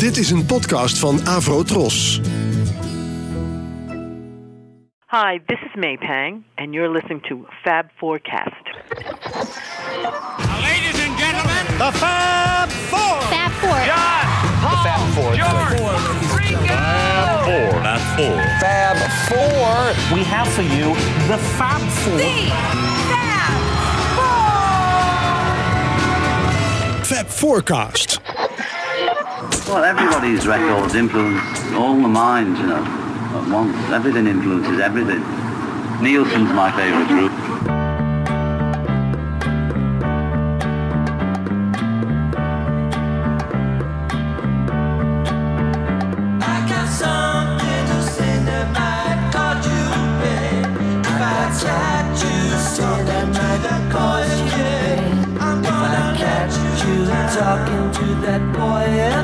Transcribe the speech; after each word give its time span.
Dit 0.00 0.16
is 0.16 0.30
een 0.30 0.46
podcast 0.46 0.98
van 0.98 1.26
Avro 1.26 1.62
Tros. 1.62 2.20
Hi, 5.06 5.40
this 5.46 5.58
is 5.60 5.74
May 5.74 5.96
Pang, 5.96 6.44
and 6.54 6.72
you're 6.72 6.92
listening 6.92 7.22
to 7.28 7.46
Fab 7.62 7.84
Forecast. 7.96 8.64
Ladies 10.62 11.06
and 11.06 11.18
gentlemen, 11.18 11.64
The 11.78 11.90
Fab 11.92 12.70
Four. 12.70 13.20
Fab 13.20 13.50
Four. 13.50 13.84
John, 13.84 14.26
Paul, 15.14 15.34
George, 15.36 15.80
Ringo. 16.38 16.74
Fab 17.82 18.00
Four. 18.16 18.42
Fab 18.60 18.96
Four. 19.28 20.16
We 20.16 20.24
have 20.24 20.48
for 20.48 20.62
you 20.62 20.94
the 21.28 21.38
Fab 21.38 21.80
Four. 21.80 22.18
Fab 27.04 27.26
Forecast. 27.26 28.20
Well, 29.70 29.84
everybody's 29.84 30.48
records 30.48 30.96
influence 30.96 31.40
all 31.74 31.94
the 31.94 32.08
minds, 32.08 32.58
you 32.58 32.66
know, 32.66 32.82
at 32.82 33.48
once. 33.52 33.76
Everything 33.92 34.26
influences 34.26 34.80
everything. 34.80 35.20
Nielsen's 36.02 36.50
my 36.50 36.72
favourite 36.72 37.06
group. 37.06 37.30
Talking 57.30 57.90
to 57.92 58.06
that 58.26 58.42
boy 58.52 59.19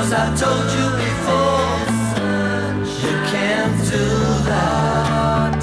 Because 0.00 0.14
I 0.14 0.32
told 0.34 0.64
you 0.78 0.86
before, 0.96 1.76
you 3.04 3.14
can't 3.28 3.76
do 3.84 4.06
that. 4.48 5.60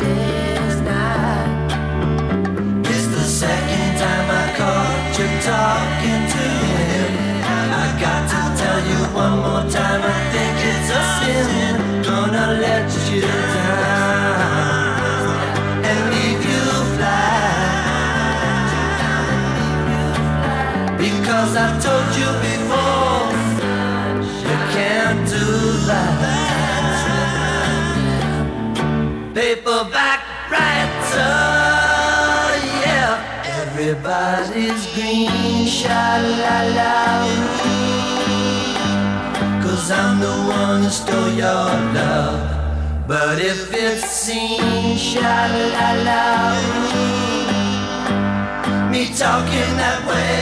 It's 2.85 3.07
the 3.17 3.25
second 3.25 3.97
time 3.97 4.29
I 4.29 4.45
caught 4.55 5.17
you 5.17 5.27
talking 5.41 6.21
to 6.35 6.45
him. 6.85 7.11
I 7.49 7.85
got 7.99 8.29
to 8.29 8.41
tell 8.61 8.79
you 8.85 8.99
one 9.17 9.37
more 9.41 9.65
time, 9.71 10.01
I 10.05 10.05
think 10.29 10.57
it's 10.69 10.89
a 10.93 11.01
sin. 11.17 11.73
Gonna 12.03 12.47
let 12.61 12.87
you 13.09 13.25
down 13.55 14.53
and 15.83 15.99
leave 16.13 16.41
you 16.45 16.63
flat. 16.93 17.57
Because 20.99 21.51
I 21.55 21.67
told 21.81 22.09
you 22.19 22.46
green, 34.97 35.65
sha 35.67 36.03
la 36.41 36.57
la. 36.77 36.95
Cause 39.63 39.91
I'm 39.91 40.19
the 40.19 40.35
one 40.61 40.83
who 40.83 40.89
stole 40.89 41.31
your 41.43 41.69
love. 41.97 42.39
But 43.07 43.39
if 43.39 43.73
it 43.73 43.99
seems 44.01 44.99
sha 45.09 45.35
la 45.73 45.89
la, 46.07 46.23
me 48.91 49.03
talking 49.23 49.71
that 49.81 49.99
way, 50.09 50.41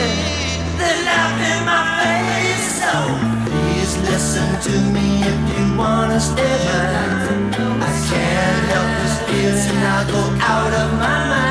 they 0.79 0.95
laugh 1.09 1.37
in 1.51 1.59
my 1.71 1.83
face. 2.01 2.67
So 2.81 2.93
please 3.47 3.93
listen 4.09 4.49
to 4.67 4.75
me 4.95 5.07
if 5.31 5.39
you 5.51 5.63
wanna 5.81 6.19
stay. 6.19 6.59
I 7.87 7.91
can't 8.09 8.61
help 8.73 8.89
this 8.99 9.15
feeling, 9.25 9.81
I'll 9.93 10.05
go 10.15 10.23
out 10.53 10.73
of 10.83 10.89
my 11.03 11.17
mind. 11.29 11.44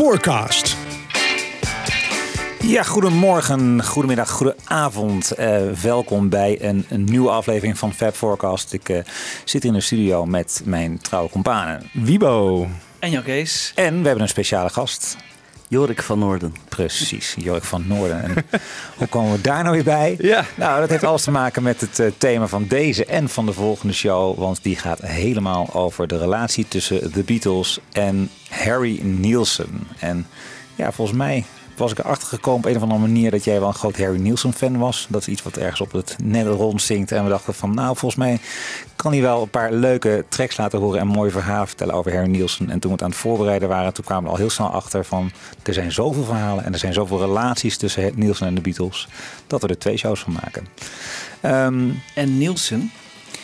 Forecast. 0.00 0.76
Ja, 2.60 2.82
goedemorgen, 2.82 3.84
goedemiddag, 3.84 4.30
goedenavond. 4.30 5.30
Eh 5.30 5.70
welkom 5.82 6.28
bij 6.28 6.62
een, 6.62 6.86
een 6.88 7.04
nieuwe 7.04 7.30
aflevering 7.30 7.78
van 7.78 7.94
Fab 7.94 8.14
Forecast. 8.14 8.72
Ik 8.72 8.88
eh, 8.88 8.98
zit 9.44 9.64
in 9.64 9.72
de 9.72 9.80
studio 9.80 10.26
met 10.26 10.62
mijn 10.64 10.98
trouwe 10.98 11.30
companen 11.30 11.90
Wiebo. 11.92 12.66
En 12.98 13.10
Jan 13.10 13.22
Kees. 13.22 13.72
En 13.74 13.98
we 13.98 14.04
hebben 14.04 14.22
een 14.22 14.28
speciale 14.28 14.68
gast. 14.68 15.16
Jorik 15.70 16.02
van 16.02 16.18
Noorden. 16.18 16.54
Precies, 16.68 17.34
Jorik 17.38 17.62
van 17.62 17.84
Noorden. 17.86 18.22
En 18.22 18.34
hoe 18.98 19.06
komen 19.06 19.32
we 19.32 19.40
daar 19.40 19.62
nou 19.62 19.74
weer 19.74 19.84
bij? 19.84 20.14
Ja. 20.18 20.44
Nou, 20.56 20.80
dat 20.80 20.88
heeft 20.88 21.04
alles 21.04 21.22
te 21.22 21.30
maken 21.30 21.62
met 21.62 21.80
het 21.80 21.98
eh, 21.98 22.06
thema 22.18 22.46
van 22.46 22.66
deze 22.66 23.04
en 23.04 23.28
van 23.28 23.46
de 23.46 23.52
volgende 23.52 23.94
show. 23.94 24.38
Want 24.38 24.62
die 24.62 24.76
gaat 24.76 25.00
helemaal 25.00 25.74
over 25.74 26.06
de 26.06 26.18
relatie 26.18 26.68
tussen 26.68 27.12
The 27.12 27.22
Beatles 27.22 27.78
en 27.92 28.30
Harry 28.48 29.00
Nielsen. 29.02 29.86
En 29.98 30.26
ja, 30.74 30.92
volgens 30.92 31.18
mij 31.18 31.44
was 31.80 31.90
ik 31.90 31.98
erachter 31.98 32.28
gekomen 32.28 32.60
op 32.60 32.66
een 32.70 32.76
of 32.76 32.82
andere 32.82 33.00
manier 33.00 33.30
dat 33.30 33.44
jij 33.44 33.58
wel 33.58 33.68
een 33.68 33.74
groot 33.74 33.98
Harry 33.98 34.20
Nielsen 34.20 34.52
fan 34.52 34.78
was. 34.78 35.06
Dat 35.08 35.20
is 35.20 35.28
iets 35.28 35.42
wat 35.42 35.56
ergens 35.56 35.80
op 35.80 35.92
het 35.92 36.16
net 36.22 36.46
rondzinkt. 36.46 37.12
En 37.12 37.22
we 37.22 37.28
dachten 37.28 37.54
van, 37.54 37.74
nou, 37.74 37.96
volgens 37.96 38.14
mij 38.14 38.38
kan 38.96 39.12
hij 39.12 39.20
wel 39.20 39.42
een 39.42 39.48
paar 39.48 39.72
leuke 39.72 40.24
tracks 40.28 40.56
laten 40.56 40.78
horen 40.78 41.00
en 41.00 41.06
mooie 41.06 41.30
verhalen 41.30 41.66
vertellen 41.66 41.94
over 41.94 42.12
Harry 42.14 42.28
Nielsen. 42.28 42.70
En 42.70 42.78
toen 42.78 42.90
we 42.90 42.96
het 42.96 43.02
aan 43.02 43.10
het 43.10 43.18
voorbereiden 43.18 43.68
waren, 43.68 43.92
toen 43.92 44.04
kwamen 44.04 44.24
we 44.24 44.30
al 44.30 44.36
heel 44.36 44.50
snel 44.50 44.68
achter 44.68 45.04
van, 45.04 45.30
er 45.62 45.74
zijn 45.74 45.92
zoveel 45.92 46.24
verhalen 46.24 46.64
en 46.64 46.72
er 46.72 46.78
zijn 46.78 46.92
zoveel 46.92 47.18
relaties 47.20 47.76
tussen 47.76 48.12
Nielsen 48.14 48.46
en 48.46 48.54
de 48.54 48.60
Beatles, 48.60 49.08
dat 49.46 49.62
we 49.62 49.68
er 49.68 49.78
twee 49.78 49.96
shows 49.96 50.20
van 50.20 50.32
maken. 50.32 50.66
Ehm, 51.40 51.88
En 52.14 52.38
Nielsen, 52.38 52.90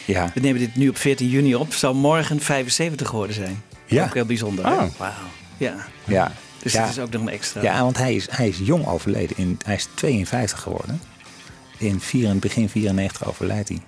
ja, 0.05 0.31
we 0.35 0.41
nemen 0.41 0.61
dit 0.61 0.77
nu 0.77 0.89
op 0.89 0.97
14 0.97 1.29
juni 1.29 1.55
op, 1.55 1.75
zal 1.75 1.95
morgen 1.95 2.41
75 2.41 3.09
geworden 3.09 3.35
zijn. 3.35 3.63
Ja. 3.87 4.05
Ook 4.05 4.15
heel 4.15 4.25
bijzonder. 4.25 4.65
Oh. 4.67 4.83
Wauw. 4.99 5.13
Ja. 5.57 5.75
ja. 6.05 6.33
Dus 6.67 6.75
ja. 6.75 6.81
dat 6.87 6.91
is 6.91 6.99
ook 6.99 7.11
nog 7.11 7.23
een 7.23 7.29
extra. 7.29 7.63
Ja, 7.63 7.83
want 7.83 7.97
hij 7.99 8.15
is, 8.15 8.27
hij 8.31 8.49
is 8.49 8.59
jong 8.63 8.87
overleden. 8.87 9.37
In, 9.37 9.59
hij 9.65 9.75
is 9.75 9.89
52 9.95 10.61
geworden. 10.61 11.01
In 11.79 12.01
vier, 12.01 12.37
begin 12.39 12.69
94 12.69 13.29
overlijdt 13.29 13.69
hij. 13.69 13.81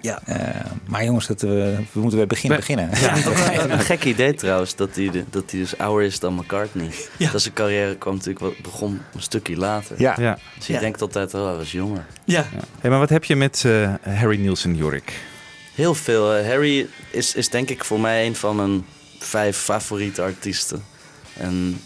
Ja. 0.00 0.20
Eh, 0.24 0.70
maar 0.86 1.04
jongens, 1.04 1.26
dat, 1.26 1.40
we, 1.40 1.74
we 1.92 2.00
moeten 2.00 2.10
bij 2.10 2.18
het 2.20 2.28
begin 2.28 2.50
We- 2.50 2.56
beginnen. 2.56 2.90
Een 3.72 3.80
gek 3.80 4.04
idee 4.04 4.34
trouwens, 4.34 4.74
dat 4.76 4.96
hij, 4.96 5.10
de- 5.10 5.24
dat 5.30 5.50
hij 5.50 5.60
dus 5.60 5.78
ouder 5.78 6.06
is 6.06 6.18
dan 6.18 6.34
McCartney. 6.34 6.90
Ja. 7.16 7.30
Dat 7.30 7.42
zijn 7.42 7.54
carrière 7.54 7.96
kwam 7.96 8.12
natuurlijk 8.14 8.40
wel, 8.40 8.54
begon 8.62 9.00
een 9.14 9.22
stukje 9.22 9.56
later. 9.56 10.00
Ja. 10.00 10.14
Ja. 10.18 10.38
Dus 10.56 10.66
je 10.66 10.72
Ja. 10.72 10.80
denkt 10.80 11.00
altijd, 11.00 11.34
oh, 11.34 11.46
hij 11.46 11.56
was 11.56 11.72
jonger. 11.72 12.06
Ja. 12.24 12.46
Hey, 12.80 12.90
maar 12.90 12.98
wat 12.98 13.08
heb 13.08 13.24
je 13.24 13.36
met 13.36 13.62
eh, 13.66 13.94
Harry 14.02 14.40
Nielsen, 14.40 14.76
Jorik? 14.76 15.12
Heel 15.74 15.94
veel. 15.94 16.34
eh, 16.34 16.46
Harry 16.46 16.88
is, 17.10 17.34
is 17.34 17.48
denk 17.48 17.68
ik 17.70 17.84
voor 17.84 18.00
mij 18.00 18.26
een 18.26 18.36
van 18.36 18.56
mijn 18.56 18.84
vijf 19.18 19.56
favoriete 19.56 20.22
artiesten. 20.22 20.84
En 21.36 21.80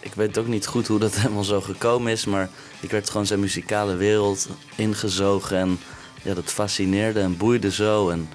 ik 0.00 0.14
weet 0.14 0.38
ook 0.38 0.46
niet 0.46 0.66
goed 0.66 0.86
hoe 0.86 0.98
dat 0.98 1.14
helemaal 1.20 1.44
zo 1.44 1.60
gekomen 1.60 2.12
is, 2.12 2.24
maar 2.24 2.50
ik 2.80 2.90
werd 2.90 3.10
gewoon 3.10 3.26
zijn 3.26 3.40
muzikale 3.40 3.96
wereld 3.96 4.48
ingezogen. 4.76 5.56
En 5.56 5.78
ja, 6.22 6.34
dat 6.34 6.52
fascineerde 6.52 7.20
en 7.20 7.36
boeide 7.36 7.70
zo. 7.70 8.08
En 8.08 8.28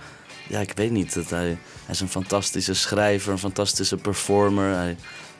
ja, 0.47 0.59
ik 0.59 0.71
weet 0.75 0.91
niet. 0.91 1.13
Dat 1.13 1.29
hij, 1.29 1.57
is 1.89 2.00
een 2.00 2.09
fantastische 2.09 2.73
schrijver, 2.73 3.31
een 3.31 3.39
fantastische 3.39 3.97
performer. 3.97 4.75
Hij, 4.75 4.97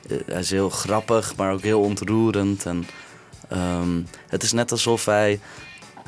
eh, 0.08 0.16
hij 0.26 0.40
is 0.40 0.50
heel 0.50 0.70
grappig, 0.70 1.36
maar 1.36 1.52
ook 1.52 1.62
heel 1.62 1.80
ontroerend. 1.80 2.66
En 2.66 2.86
ehm, 3.48 4.02
het 4.28 4.42
is 4.42 4.52
net 4.52 4.72
alsof 4.72 5.04
hij 5.04 5.40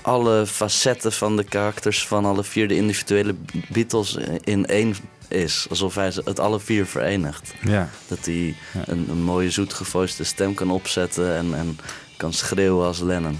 alle 0.03 0.47
facetten 0.47 1.12
van 1.12 1.37
de 1.37 1.44
karakters 1.44 2.06
van 2.06 2.25
alle 2.25 2.44
vier 2.44 2.69
de 2.69 2.76
individuele 2.76 3.35
Beatles 3.69 4.19
in 4.44 4.67
één 4.67 4.97
is. 5.29 5.67
Alsof 5.71 5.95
hij 5.95 6.11
ze- 6.11 6.23
het 6.25 6.41
alle 6.41 6.61
vier 6.61 6.87
verenigt. 6.87 7.55
Ja. 7.61 7.89
Dat 8.09 8.19
hij 8.25 8.55
Ja. 8.73 8.83
een, 8.87 9.07
een 9.11 9.23
mooie 9.23 9.51
zoetgevoiste 9.51 10.25
stem 10.25 10.55
kan 10.55 10.71
opzetten 10.71 11.35
en, 11.37 11.55
en 11.55 11.79
kan 12.17 12.33
schreeuwen 12.33 12.87
als 12.87 13.01
Lennon. 13.01 13.39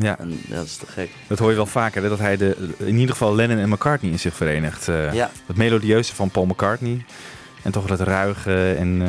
Ja. 0.00 0.18
En 0.18 0.40
dat 0.48 0.64
is 0.64 0.76
te 0.76 0.86
gek. 0.86 1.10
Dat 1.28 1.38
hoor 1.38 1.50
je 1.50 1.56
wel 1.56 1.66
vaker, 1.66 2.02
hè, 2.02 2.08
dat 2.08 2.18
hij 2.18 2.36
de, 2.36 2.56
in 2.78 2.94
ieder 2.96 3.10
geval 3.12 3.34
Lennon 3.34 3.58
en 3.58 3.68
McCartney 3.68 4.10
in 4.12 4.18
zich 4.18 4.34
verenigt. 4.34 4.88
Eh, 4.88 5.12
Ja. 5.14 5.30
Het 5.46 5.56
melodieuze 5.56 6.14
van 6.14 6.30
Paul 6.30 6.46
McCartney 6.46 7.04
en 7.62 7.72
toch 7.72 7.86
dat 7.86 8.00
ruige 8.00 8.72
en 8.78 9.02
eh, 9.02 9.08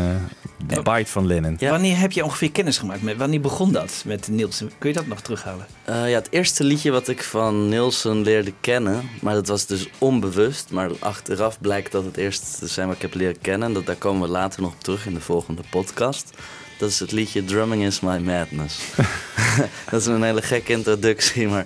de 0.68 0.82
bite 0.82 1.12
van 1.12 1.28
Lennon. 1.28 1.56
Ja. 1.60 1.70
Wanneer 1.70 1.98
heb 1.98 2.12
je 2.12 2.24
ongeveer 2.24 2.52
kennis 2.52 2.78
gemaakt 2.78 3.02
met? 3.02 3.18
Wanneer 3.18 3.42
begon 3.42 3.72
dat 3.72 4.04
met 4.06 4.28
Nielsen? 4.28 4.72
Kun 4.78 4.90
je 4.90 4.96
dat 4.96 5.08
nog 5.08 5.22
terughalen? 5.22 5.66
Eh, 5.84 6.10
ja, 6.10 6.16
het 6.16 6.28
eerste 6.32 6.64
liedje 6.64 6.92
wat 6.92 7.08
ik 7.08 7.24
van 7.24 7.70
Nielsen 7.70 8.22
leerde 8.22 8.54
kennen, 8.62 9.10
maar 9.22 9.34
dat 9.34 9.48
was 9.48 9.66
dus 9.66 9.90
onbewust. 9.98 10.72
Maar 10.72 10.90
achteraf 11.00 11.60
blijkt 11.60 11.92
dat 11.92 12.06
het 12.06 12.18
eerste 12.18 12.68
zijn 12.68 12.88
wat 12.88 12.96
ik 12.96 13.02
heb 13.02 13.14
leren 13.14 13.42
kennen. 13.42 13.74
Dat, 13.74 13.86
daar 13.86 13.96
komen 13.96 14.22
we 14.22 14.28
later 14.28 14.62
nog 14.62 14.74
op 14.74 14.84
terug 14.84 15.06
in 15.06 15.14
de 15.14 15.22
volgende 15.22 15.62
podcast. 15.70 16.30
Dat 16.78 16.90
is 16.90 17.00
het 17.00 17.12
liedje 17.12 17.46
Drumming 17.46 17.84
is 17.84 18.00
My 18.00 18.18
Madness. 18.18 18.80
dat 19.90 20.02
is 20.02 20.06
een 20.06 20.24
hele 20.24 20.42
gekke 20.42 20.72
introductie, 20.72 21.48
maar 21.48 21.66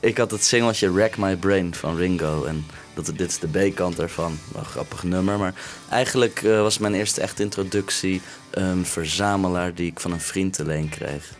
ik 0.00 0.18
had 0.18 0.30
het 0.30 0.44
singeltje 0.44 0.92
Rack 0.92 1.16
My 1.16 1.36
Brain 1.36 1.74
van 1.74 1.96
Ringo. 1.96 2.44
En 2.44 2.66
dat, 2.94 3.06
dit 3.06 3.30
is 3.30 3.38
de 3.38 3.48
B-kant 3.70 3.96
daarvan. 3.96 4.38
Wel 4.52 4.62
een 4.62 4.68
grappig 4.68 5.02
nummer, 5.02 5.38
maar 5.38 5.54
eigenlijk 5.90 6.42
eh, 6.42 6.60
was 6.60 6.78
mijn 6.78 6.94
eerste 6.94 7.20
echte 7.20 7.42
introductie 7.42 8.20
een 8.50 8.86
verzamelaar 8.86 9.74
die 9.74 9.90
ik 9.90 10.00
van 10.00 10.12
een 10.12 10.20
vriend 10.20 10.52
te 10.52 10.64
leen 10.64 10.88
kreeg. 10.88 11.34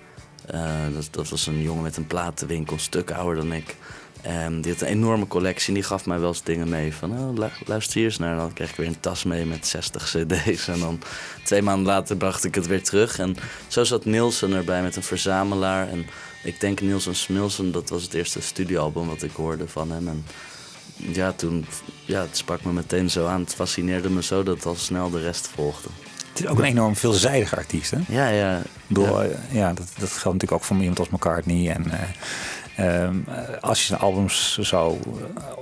Eh, 0.47 0.63
dat, 0.95 1.09
dat 1.11 1.29
was 1.29 1.47
een 1.47 1.63
jongen 1.63 1.83
met 1.83 1.97
een 1.97 2.07
platenwinkel, 2.07 2.75
een 2.75 2.81
stuk 2.81 3.11
ouder 3.11 3.37
dan 3.37 3.53
ik. 3.53 3.77
En 4.23 4.61
die 4.61 4.73
had 4.73 4.81
een 4.81 4.89
enorme 4.89 5.27
collectie 5.27 5.69
en 5.69 5.75
die 5.75 5.83
gaf 5.83 6.07
mij 6.07 6.19
wel 6.19 6.29
eens 6.29 6.43
dingen 6.43 6.69
mee. 6.69 6.95
Van, 6.95 7.11
oh, 7.11 7.39
lu- 7.39 7.67
luister 7.67 7.95
hier 7.97 8.05
eens 8.05 8.19
naar. 8.19 8.31
En 8.33 8.39
dan 8.39 8.53
kreeg 8.53 8.71
ik 8.71 8.77
weer 8.77 8.87
een 8.87 9.01
tas 9.01 9.25
mee 9.25 9.45
met 9.45 9.67
60 9.67 10.03
cd's. 10.05 10.69
En 10.69 10.81
dan 10.81 11.01
twee 11.45 11.63
maanden 11.63 11.87
later 11.87 12.17
bracht 12.17 12.45
ik 12.45 12.55
het 12.55 12.67
weer 12.67 12.83
terug. 12.83 13.19
En 13.19 13.37
zo 13.69 13.85
zat 13.85 14.05
Nielsen 14.05 14.53
erbij 14.53 14.83
met 14.83 14.97
een 14.97 15.03
verzamelaar. 15.03 15.89
En 15.89 16.07
ik 16.45 16.61
denk 16.61 16.81
Nielsen 16.81 17.15
Smilsen, 17.15 17.73
dat 17.73 17.89
was 17.89 18.03
het 18.03 18.15
eerste 18.15 18.41
studioalbum 18.43 19.09
wat 19.09 19.23
ik 19.23 19.33
hoorde 19.33 19.69
van 19.69 19.91
hem. 19.91 20.09
En 20.09 20.25
ja, 20.97 21.33
toen, 21.33 21.67
ja, 22.05 22.21
het 22.21 22.37
sprak 22.37 22.65
me 22.65 22.73
meteen 22.73 23.11
zo 23.11 23.27
aan. 23.27 23.41
Het 23.41 23.55
fascineerde 23.55 24.11
me 24.11 24.23
zo 24.23 24.43
dat 24.43 24.67
al 24.67 24.75
snel 24.75 25.11
de 25.11 25.21
rest 25.21 25.49
volgde. 25.55 25.89
Het 26.33 26.43
is 26.45 26.49
ook 26.49 26.59
een 26.59 26.65
enorm 26.65 26.97
veelzijdige 26.97 27.57
artiest, 27.57 27.91
hè? 27.91 27.99
Ja, 28.09 28.29
ja. 28.29 28.63
Bedoel, 28.87 29.23
Ja. 29.23 29.29
eh, 29.29 29.55
ja, 29.55 29.73
dat, 29.73 29.87
dat 29.99 30.09
geldt 30.11 30.25
natuurlijk 30.25 30.53
ook 30.53 30.65
voor 30.65 30.77
iemand 30.77 30.99
als 30.99 31.09
McCartney. 31.09 31.71
En 31.71 31.91
eh, 31.91 32.01
ehm, 33.03 33.17
eh, 33.29 33.59
als 33.61 33.81
je 33.81 33.87
zijn 33.87 34.01
albums 34.01 34.59
zo 34.61 34.99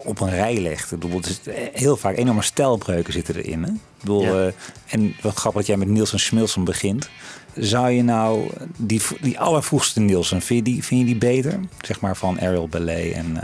op 0.04 0.20
een 0.20 0.30
rij 0.30 0.56
legt, 0.60 0.90
bedoel, 0.90 1.16
het 1.16 1.26
is 1.26 1.40
heel 1.72 1.96
vaak 1.96 2.16
enorme 2.16 2.42
stijlbreuken 2.42 3.12
zitten 3.12 3.36
erin. 3.36 3.62
Hè? 3.62 3.70
Ik 3.70 3.78
bedoel, 4.00 4.22
Ja. 4.44 4.50
en 4.88 5.14
wat 5.22 5.34
grappig 5.36 5.60
dat 5.60 5.66
jij 5.66 5.76
met 5.76 5.88
Nielsen 5.88 6.20
Smilson 6.20 6.64
begint. 6.64 7.08
Zou 7.56 7.90
je 7.90 8.02
nou 8.02 8.50
die, 8.76 9.00
die 9.20 9.40
allervroegste 9.40 10.00
Nielsen, 10.00 10.42
vind 10.42 10.66
je 10.66 10.72
die, 10.72 10.84
vind 10.84 11.00
je 11.00 11.06
die 11.06 11.16
beter? 11.16 11.60
Zeg 11.80 12.00
maar 12.00 12.16
van 12.16 12.40
Ariel 12.40 12.68
Ballet 12.68 13.12
en... 13.12 13.38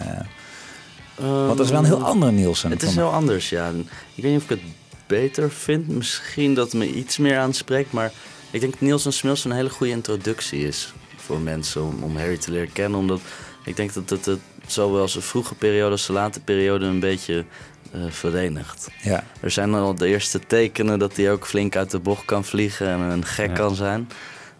want 1.18 1.56
dat 1.56 1.66
is 1.66 1.70
wel 1.70 1.78
een 1.80 1.84
heel 1.84 2.04
andere 2.04 2.32
Nielsen. 2.32 2.70
Het 2.70 2.82
is 2.82 2.94
heel 2.94 3.12
anders, 3.12 3.48
ja. 3.48 3.68
Ik 4.14 4.22
weet 4.22 4.32
niet 4.32 4.36
of 4.42 4.50
ik 4.50 4.50
het 4.50 4.60
beter 5.06 5.50
vind. 5.50 5.88
Misschien 5.88 6.54
dat 6.54 6.64
het 6.64 6.74
me 6.74 6.92
iets 6.92 7.18
meer 7.18 7.38
aanspreekt. 7.38 7.92
Maar 7.92 8.12
ik 8.50 8.60
denk 8.60 8.72
dat 8.72 8.80
Nielsen 8.80 9.12
Smilson 9.12 9.50
een 9.50 9.56
hele 9.56 9.70
goede 9.70 9.92
introductie 9.92 10.66
is 10.66 10.92
voor 11.16 11.38
mensen 11.38 11.82
om, 11.82 12.02
om 12.02 12.16
Harry 12.16 12.36
te 12.36 12.50
leren 12.50 12.72
kennen. 12.72 12.98
Omdat 12.98 13.20
ik 13.64 13.76
denk 13.76 13.92
dat 13.94 14.10
het, 14.10 14.24
het 14.26 14.40
zowel 14.66 15.08
zijn 15.08 15.24
vroege 15.24 15.54
periode 15.54 15.90
als 15.90 16.04
zijn 16.04 16.18
late 16.18 16.40
periode 16.40 16.86
een 16.86 17.00
beetje 17.00 17.44
eh, 17.92 18.00
verenigt. 18.08 18.88
Ja. 19.02 19.24
Er 19.40 19.50
zijn 19.50 19.74
al 19.74 19.94
de 19.94 20.06
eerste 20.06 20.40
tekenen 20.46 20.98
dat 20.98 21.16
hij 21.16 21.32
ook 21.32 21.46
flink 21.46 21.76
uit 21.76 21.90
de 21.90 21.98
bocht 21.98 22.24
kan 22.24 22.44
vliegen 22.44 22.88
en 22.88 23.00
een 23.00 23.24
gek 23.24 23.48
Ja. 23.48 23.54
kan 23.54 23.74
zijn. 23.74 24.08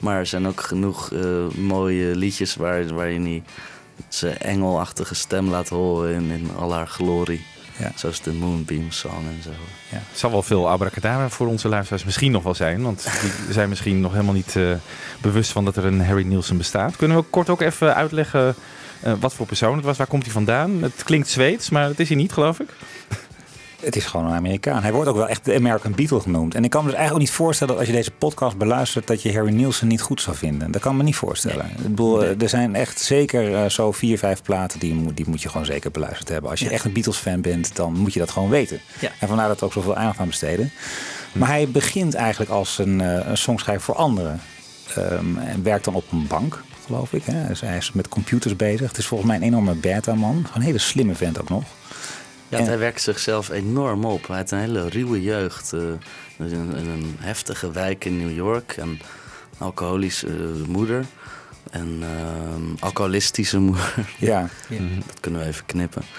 Maar 0.01 0.19
er 0.19 0.27
zijn 0.27 0.47
ook 0.47 0.61
genoeg 0.61 1.13
eh, 1.13 1.49
mooie 1.57 2.17
liedjes 2.17 2.55
waar, 2.57 2.95
waar 2.95 3.11
je 3.11 3.19
niet 3.19 3.45
zijn 4.15 4.39
engelachtige 4.39 5.15
stem 5.15 5.49
laat 5.49 5.69
horen 5.69 6.15
in, 6.15 6.31
in 6.31 6.51
al 6.57 6.73
haar 6.73 6.87
glorie. 6.87 7.45
Ja. 7.79 7.93
Zoals 7.95 8.21
de 8.21 8.33
Moonbeam 8.33 8.91
Song 8.91 9.27
en 9.27 9.43
zo. 9.43 9.51
Er 9.91 10.01
zal 10.13 10.31
wel 10.31 10.43
veel 10.43 10.69
abracadabra 10.69 11.29
voor 11.29 11.47
onze 11.47 11.69
luisteraars 11.69 12.05
misschien 12.05 12.33
nog 12.33 12.43
wel 12.43 12.55
zijn. 12.55 12.83
Want 12.83 13.09
die 13.21 13.53
zijn 13.53 13.69
misschien 13.69 14.01
nog 14.01 14.13
helemaal 14.13 14.35
niet 14.35 14.57
eh, 14.57 14.73
bewust 15.21 15.53
van 15.53 15.65
dat 15.65 15.77
er 15.77 15.85
een 15.85 16.05
Harry 16.05 16.27
Nielsen 16.27 16.57
bestaat. 16.57 16.97
Kunnen 16.97 17.17
we 17.17 17.23
kort 17.23 17.49
ook 17.49 17.61
even 17.61 17.95
uitleggen 17.95 18.55
eh, 19.01 19.13
wat 19.21 19.35
voor 19.35 19.47
persoon 19.47 19.77
het 19.77 19.85
was? 19.85 19.97
Waar 19.97 20.07
komt 20.07 20.23
hij 20.23 20.33
vandaan? 20.33 20.83
Het 20.83 21.03
klinkt 21.05 21.29
Zweeds, 21.29 21.71
maar 21.71 21.89
dat 21.89 21.99
is 21.99 22.09
hij 22.09 22.17
niet, 22.17 22.33
geloof 22.33 22.61
ik. 22.61 22.69
Het 23.81 23.97
is 23.97 24.05
gewoon 24.07 24.27
een 24.27 24.33
Amerikaan. 24.37 24.83
Hij 24.83 24.93
wordt 24.93 25.09
ook 25.09 25.17
wel 25.17 25.29
echt 25.29 25.45
de 25.45 25.55
American 25.55 25.93
Beatle 25.95 26.21
genoemd. 26.21 26.55
En 26.55 26.65
ik 26.65 26.71
kan 26.71 26.81
me 26.85 26.89
dus 26.91 26.97
eigenlijk 26.99 27.25
ook 27.25 27.29
niet 27.31 27.39
voorstellen 27.39 27.73
dat 27.73 27.83
als 27.83 27.93
je 27.93 27.99
deze 27.99 28.11
podcast 28.11 28.57
beluistert... 28.57 29.07
dat 29.07 29.23
je 29.23 29.33
Harry 29.33 29.53
Nielsen 29.53 29.89
niet 29.89 30.01
goed 30.01 30.21
zou 30.21 30.37
vinden. 30.37 30.71
Dat 30.71 30.81
kan 30.81 30.97
me 30.97 31.03
niet 31.03 31.17
voorstellen. 31.17 31.67
Ik 31.71 31.83
bedoel, 31.83 32.23
er 32.25 32.49
zijn 32.49 32.75
echt 32.75 33.01
zeker 33.01 33.55
eh, 33.55 33.69
zo 33.71 33.93
vier, 33.93 34.19
vijf 34.19 34.43
platen... 34.43 34.79
Die, 34.81 34.95
moet- 34.95 35.17
die 35.17 35.29
moet 35.29 35.43
je 35.43 35.49
gewoon 35.49 35.67
zeker 35.67 35.91
beluisterd 35.91 36.29
hebben. 36.29 36.51
Als 36.51 36.59
je 36.61 36.65
Ja. 36.67 36.71
echt 36.73 36.85
een 36.85 36.93
Beatles-fan 36.93 37.41
bent, 37.41 37.77
dan 37.77 37.93
moet 37.93 38.13
je 38.13 38.19
dat 38.19 38.31
gewoon 38.31 38.49
weten. 38.49 38.81
Ja. 39.01 39.11
En 39.21 39.29
vandaar 39.29 39.49
dat 39.49 39.61
we 39.61 39.67
ook 39.67 39.73
zoveel 39.73 39.97
aandacht 39.97 40.19
aan 40.19 40.27
besteden. 40.27 40.71
Maar 41.33 41.49
hij 41.49 41.69
begint 41.69 42.15
eigenlijk 42.15 42.51
als 42.51 42.79
een, 42.79 43.01
eh, 43.01 43.27
een 43.29 43.37
songschrijver 43.39 43.85
voor 43.85 43.95
anderen. 43.97 44.41
Ehm, 44.95 45.37
en 45.39 45.63
werkt 45.63 45.85
dan 45.85 45.95
op 45.95 46.13
een 46.13 46.27
bank, 46.27 46.63
geloof 46.87 47.13
ik. 47.13 47.23
Hè. 47.25 47.47
Dus 47.47 47.61
hij 47.61 47.77
is 47.77 47.93
met 47.93 48.09
computers 48.09 48.57
bezig. 48.57 48.89
Het 48.89 48.99
is 48.99 49.07
volgens 49.07 49.29
mij 49.29 49.39
een 49.39 49.45
enorme 49.47 49.75
beta-man. 49.75 50.35
Gewoon 50.35 50.53
een 50.55 50.63
hele 50.63 50.79
slimme 50.79 51.15
vent 51.15 51.41
ook 51.41 51.49
nog. 51.49 51.63
Ja, 52.49 52.59
En- 52.59 52.65
hij 52.65 52.79
werkt 52.79 53.03
zichzelf 53.03 53.49
enorm 53.49 54.05
op. 54.05 54.27
Hij 54.29 54.37
had 54.37 54.51
een 54.51 54.59
hele 54.59 54.89
ruwe 54.89 55.23
jeugd. 55.23 55.73
eh, 55.73 55.81
in 56.39 56.53
een, 56.55 56.75
in 56.77 56.89
een 56.89 57.17
heftige 57.19 57.71
wijk 57.73 58.05
in 58.05 58.19
New 58.19 58.35
York. 58.37 58.73
En 58.77 59.01
alcoholische 59.59 60.27
eh, 60.27 60.67
moeder. 60.69 61.05
En 61.71 61.99
ehm, 62.03 62.63
alcoholistische 62.79 63.59
moeder. 63.59 63.95
Ja, 64.19 64.49
Dat 65.07 65.21
kunnen 65.21 65.41
we 65.41 65.47
even 65.47 65.67
knippen. 65.67 66.03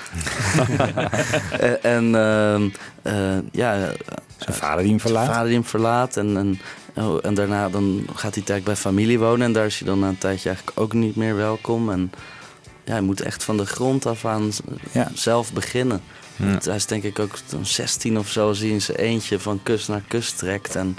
Eh, 1.60 1.86
en 1.86 2.16
ehm, 2.16 2.70
eh, 3.02 3.38
ja, 3.52 3.92
zijn 4.38 4.56
vader 4.56 4.82
die 4.82 4.90
hem 4.92 5.00
verlaat. 5.00 5.24
Zijn 5.24 5.36
vader 5.36 5.48
die 5.50 5.58
hem 5.60 5.68
verlaat. 5.68 6.18
En, 6.18 6.38
en, 6.38 6.60
oh, 7.06 7.18
en 7.26 7.34
daarna 7.34 7.70
dan 7.70 8.08
gaat 8.16 8.36
hij 8.36 8.44
tijd 8.44 8.64
bij 8.64 8.76
familie 8.76 9.20
wonen. 9.20 9.46
En 9.46 9.54
daar 9.54 9.66
is 9.66 9.80
hij 9.80 9.88
dan 9.88 10.00
na 10.00 10.08
een 10.08 10.18
tijdje 10.18 10.50
eigenlijk 10.50 10.80
ook 10.80 10.94
niet 10.94 11.16
meer 11.16 11.36
welkom. 11.36 11.92
En 11.92 12.12
ja, 12.84 12.92
hij 12.92 13.02
moet 13.02 13.22
echt 13.22 13.44
van 13.44 13.58
de 13.58 13.66
grond 13.66 14.06
af 14.06 14.26
aan 14.26 14.52
Ja. 14.92 15.12
zelf 15.14 15.54
beginnen. 15.54 16.02
Ja. 16.40 16.58
Hij 16.64 16.76
is 16.76 16.86
denk 16.86 17.04
ik 17.04 17.20
ook 17.20 17.38
zo'n 17.46 17.66
16 17.66 18.18
of 18.20 18.30
zo, 18.30 18.48
als 18.48 18.60
hij 18.60 18.70
in 18.70 18.82
zijn 18.82 18.98
eentje 18.98 19.40
van 19.40 19.60
kust 19.64 19.88
naar 19.88 20.04
kust 20.08 20.38
trekt. 20.38 20.76
En 20.76 20.98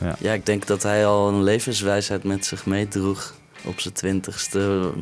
Ja. 0.00 0.16
ja. 0.18 0.32
ik 0.32 0.46
denk 0.46 0.66
dat 0.66 0.82
hij 0.82 1.06
al 1.06 1.28
een 1.28 1.42
levenswijsheid 1.42 2.24
met 2.24 2.44
zich 2.44 2.66
meedroeg 2.66 3.34
op 3.64 3.80
zijn 3.80 3.94
twintigste. 3.94 4.92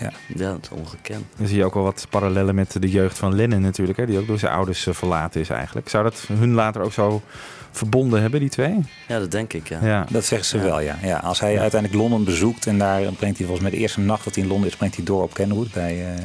Ja. 0.00 0.12
ja, 0.34 0.50
dat 0.52 0.62
is 0.62 0.78
ongekend. 0.78 1.24
Dan 1.36 1.46
zie 1.46 1.56
je 1.56 1.64
ook 1.64 1.74
wel 1.74 1.82
wat 1.82 2.06
parallellen 2.10 2.54
met 2.54 2.76
de 2.80 2.90
jeugd 2.90 3.18
van 3.18 3.34
Lennon 3.34 3.60
natuurlijk. 3.60 3.98
Hè, 3.98 4.06
die 4.06 4.18
ook 4.18 4.26
door 4.26 4.38
zijn 4.38 4.52
ouders 4.52 4.86
eh, 4.86 4.94
verlaten 4.94 5.40
is 5.40 5.48
eigenlijk. 5.50 5.88
Zou 5.88 6.04
dat 6.04 6.24
hun 6.32 6.52
later 6.52 6.82
ook 6.82 6.92
zo 6.92 7.22
verbonden 7.70 8.20
hebben, 8.20 8.40
die 8.40 8.48
twee? 8.48 8.78
Ja, 9.08 9.18
dat 9.18 9.30
denk 9.30 9.52
ik, 9.52 9.68
ja. 9.68 9.78
Ja. 9.82 10.06
Dat 10.10 10.24
zeggen 10.24 10.48
ze 10.48 10.56
Ja. 10.56 10.62
wel, 10.62 10.80
ja. 10.80 10.96
ja. 11.02 11.18
Als 11.18 11.40
hij 11.40 11.58
uiteindelijk 11.60 12.00
Londen 12.02 12.24
bezoekt 12.24 12.66
en 12.66 12.78
daar 12.78 13.00
brengt 13.00 13.36
hij 13.38 13.46
volgens 13.46 13.60
mij 13.60 13.70
de 13.70 13.76
eerste 13.76 14.00
nacht 14.00 14.24
dat 14.24 14.34
hij 14.34 14.42
in 14.44 14.48
Londen 14.50 14.68
is, 14.68 14.76
brengt 14.76 14.96
hij 14.96 15.04
door 15.04 15.22
op 15.22 15.34
Kenwood 15.34 15.72
bij, 15.72 16.14
eh 16.16 16.24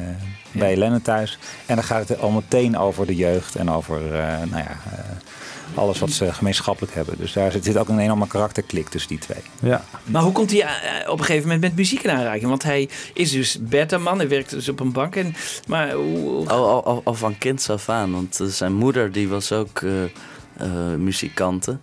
bij 0.52 0.76
Lennon 0.76 1.02
thuis. 1.02 1.38
En 1.66 1.74
dan 1.74 1.84
gaat 1.84 2.08
het 2.08 2.20
al 2.20 2.30
meteen 2.30 2.78
over 2.78 3.06
de 3.06 3.14
jeugd 3.14 3.54
en 3.56 3.70
over 3.70 4.14
eh, 4.14 4.38
nou 4.38 4.62
ja, 4.62 4.76
eh, 4.92 4.98
alles 5.74 5.98
wat 5.98 6.10
ze 6.10 6.32
gemeenschappelijk 6.32 6.94
hebben. 6.94 7.14
Dus 7.18 7.32
daar 7.32 7.52
zit, 7.52 7.64
zit 7.64 7.76
ook 7.76 7.88
een 7.88 7.98
enorme 7.98 8.26
karakterklik 8.26 8.88
tussen 8.88 9.10
die 9.10 9.18
twee. 9.18 9.38
Ja. 9.62 9.84
Maar 10.04 10.22
hoe 10.22 10.32
komt 10.32 10.50
hij 10.50 10.66
op 11.08 11.18
een 11.18 11.24
gegeven 11.24 11.42
moment 11.42 11.60
met 11.60 11.76
muziek 11.76 12.02
in 12.02 12.10
aanraking? 12.10 12.48
Want 12.48 12.62
hij 12.62 12.88
is 13.14 13.30
dus 13.30 13.58
beta-man, 13.60 14.18
hij 14.18 14.28
werkt 14.28 14.50
dus 14.50 14.68
op 14.68 14.80
een 14.80 14.92
bank. 14.92 15.16
En, 15.16 15.34
maar 15.66 15.92
hoe... 15.92 16.48
Al, 16.48 16.68
al, 16.68 16.84
al, 16.84 17.00
al 17.04 17.14
van 17.14 17.38
kinds 17.38 17.70
af 17.70 17.88
aan. 17.88 18.12
Want 18.12 18.40
zijn 18.46 18.74
moeder 18.74 19.12
die 19.12 19.28
was 19.28 19.52
ook 19.52 19.80
eh 19.82 19.90
eh, 20.58 20.94
muzikante. 20.94 21.78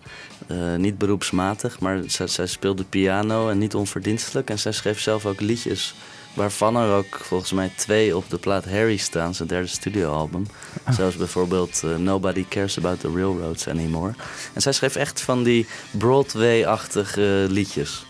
Eh, 0.46 0.74
niet 0.76 0.98
beroepsmatig, 0.98 1.80
maar 1.80 2.00
zij, 2.06 2.26
zij 2.26 2.46
speelde 2.46 2.84
piano 2.84 3.48
en 3.48 3.58
niet 3.58 3.74
onverdienstelijk. 3.74 4.50
En 4.50 4.58
zij 4.58 4.72
schreef 4.72 5.00
zelf 5.00 5.26
ook 5.26 5.40
liedjes. 5.40 5.94
Waarvan 6.34 6.76
er 6.76 6.92
ook 6.92 7.18
volgens 7.22 7.52
mij 7.52 7.70
twee 7.76 8.16
op 8.16 8.30
de 8.30 8.38
plaat 8.38 8.64
Harry 8.64 8.96
staan, 8.96 9.34
zijn 9.34 9.48
derde 9.48 9.66
studioalbum. 9.66 10.46
Zoals 10.90 11.16
bijvoorbeeld 11.16 11.82
eh, 11.84 11.96
Nobody 11.96 12.44
Cares 12.48 12.78
About 12.78 13.00
the 13.00 13.12
Railroads 13.14 13.68
Anymore. 13.68 14.12
En 14.52 14.62
zij 14.62 14.72
schreef 14.72 14.96
echt 14.96 15.20
van 15.20 15.42
die 15.42 15.66
Broadway-achtige 15.90 17.46
liedjes. 17.50 18.06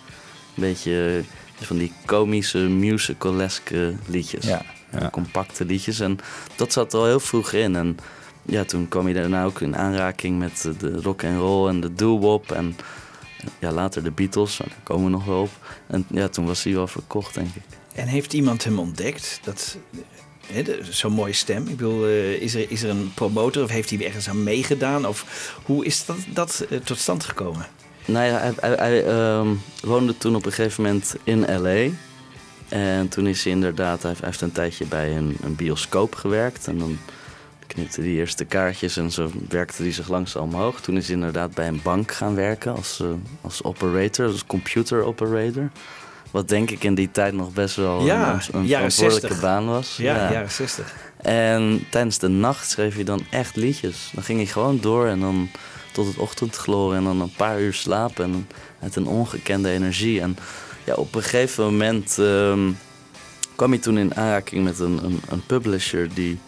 Een 0.56 0.62
beetje 0.62 1.24
van 1.60 1.76
die 1.78 1.92
komische, 2.04 2.58
musicaleske 2.58 3.94
liedjes 4.06 4.44
Ja. 4.44 4.62
Ja. 5.00 5.10
compacte 5.10 5.64
liedjes. 5.64 6.00
En 6.00 6.18
dat 6.56 6.72
zat 6.72 6.92
er 6.92 6.98
al 6.98 7.06
heel 7.06 7.20
vroeg 7.20 7.52
in. 7.52 7.76
En 7.76 7.96
ja, 8.46 8.64
toen 8.64 8.88
kwam 8.88 9.08
je 9.08 9.14
daarna 9.14 9.44
ook 9.44 9.60
in 9.60 9.76
aanraking 9.76 10.38
met 10.38 10.64
eh, 10.66 10.72
de 10.78 11.00
rock 11.00 11.24
and 11.24 11.38
roll 11.38 11.68
en 11.68 11.80
de 11.80 11.94
doo-wop. 11.94 12.52
En 12.52 12.76
ja, 13.58 13.72
later 13.72 14.02
de 14.02 14.10
Beatles, 14.10 14.56
daar 14.56 14.76
komen 14.82 15.04
we 15.04 15.10
nog 15.10 15.24
wel 15.24 15.40
op. 15.40 15.50
En 15.86 16.06
ja, 16.10 16.28
toen 16.28 16.46
was 16.46 16.62
hij 16.62 16.72
wel 16.72 16.86
verkocht, 16.86 17.34
denk 17.34 17.54
ik. 17.54 17.62
En 17.94 18.06
heeft 18.06 18.32
iemand 18.32 18.64
hem 18.64 18.78
ontdekt? 18.78 19.40
Dat, 19.44 19.76
zo'n 20.90 21.12
mooie 21.12 21.32
stem. 21.32 21.68
Ik 21.68 21.76
bedoel, 21.76 22.06
eh, 22.06 22.32
is, 22.32 22.54
er, 22.54 22.70
is 22.70 22.82
er 22.82 22.90
een 22.90 23.12
promotor 23.14 23.62
of 23.62 23.70
heeft 23.70 23.90
hij 23.90 24.04
ergens 24.04 24.28
aan 24.28 24.42
meegedaan? 24.42 25.06
Of 25.06 25.52
hoe 25.64 25.84
is 25.84 26.04
dat, 26.06 26.16
dat 26.32 26.66
eh, 26.70 26.78
tot 26.78 26.98
stand 26.98 27.24
gekomen? 27.24 27.66
Nou 28.04 28.26
ja, 28.26 28.38
hij, 28.38 28.52
hij, 28.60 28.74
hij, 28.74 29.04
ehm, 29.04 29.48
woonde 29.82 30.18
toen 30.18 30.36
op 30.36 30.46
een 30.46 30.52
gegeven 30.52 30.82
moment 30.82 31.16
in 31.24 31.62
L.A. 31.62 31.88
En 32.68 33.08
toen 33.08 33.26
is 33.26 33.44
hij 33.44 33.52
inderdaad, 33.52 34.00
hij 34.00 34.10
heeft, 34.10 34.20
hij 34.20 34.28
heeft 34.28 34.42
een 34.42 34.52
tijdje 34.52 34.84
bij 34.86 35.16
een, 35.16 35.36
een 35.42 35.54
bioscoop 35.54 36.14
gewerkt. 36.14 36.66
En 36.66 36.78
dan 36.78 36.98
knipte 37.66 38.00
hij 38.00 38.10
eerst 38.10 38.38
de 38.38 38.44
kaartjes 38.44 38.96
en 38.96 39.10
zo 39.10 39.30
werkte 39.48 39.82
hij 39.82 39.92
zich 39.92 40.08
langzaam 40.08 40.42
omhoog. 40.42 40.80
Toen 40.80 40.96
is 40.96 41.06
hij 41.06 41.14
inderdaad 41.14 41.54
bij 41.54 41.68
een 41.68 41.80
bank 41.82 42.12
gaan 42.12 42.34
werken 42.34 42.74
als, 42.74 43.00
eh, 43.00 43.08
als 43.40 43.62
operator, 43.62 44.26
als 44.26 44.46
computer 44.46 45.02
operator. 45.02 45.70
Wat 46.30 46.48
denk 46.48 46.70
ik 46.70 46.84
in 46.84 46.94
die 46.94 47.10
tijd 47.10 47.34
nog 47.34 47.52
best 47.52 47.76
wel 47.76 48.04
Ja, 48.04 48.32
een, 48.32 48.34
een 48.34 48.66
verantwoordelijke 48.68 49.26
60. 49.26 49.40
baan 49.40 49.66
was. 49.66 49.96
Ja, 49.96 50.32
jaren 50.32 50.50
60. 50.50 50.94
En 51.16 51.86
tijdens 51.90 52.18
de 52.18 52.28
nacht 52.28 52.70
schreef 52.70 52.94
hij 52.94 53.04
dan 53.04 53.24
echt 53.30 53.56
liedjes. 53.56 54.10
Dan 54.14 54.22
ging 54.22 54.38
hij 54.38 54.46
gewoon 54.46 54.80
door 54.80 55.06
en 55.06 55.20
dan 55.20 55.48
tot 55.92 56.06
het 56.06 56.16
ochtendgloren 56.16 56.96
en 56.96 57.04
dan 57.04 57.20
een 57.20 57.34
paar 57.36 57.60
uur 57.60 57.74
slapen. 57.74 58.24
En 58.24 58.46
met 58.80 58.96
een 58.96 59.06
ongekende 59.06 59.70
energie. 59.70 60.20
En 60.20 60.36
ja, 60.84 60.94
op 60.94 61.14
een 61.14 61.22
gegeven 61.22 61.64
moment 61.64 62.18
ehm, 62.18 62.70
kwam 63.54 63.70
hij 63.70 63.78
toen 63.78 63.98
in 63.98 64.16
aanraking 64.16 64.64
met 64.64 64.78
een, 64.78 65.04
een, 65.04 65.20
een 65.28 65.46
publisher 65.46 66.14
die, 66.14 66.38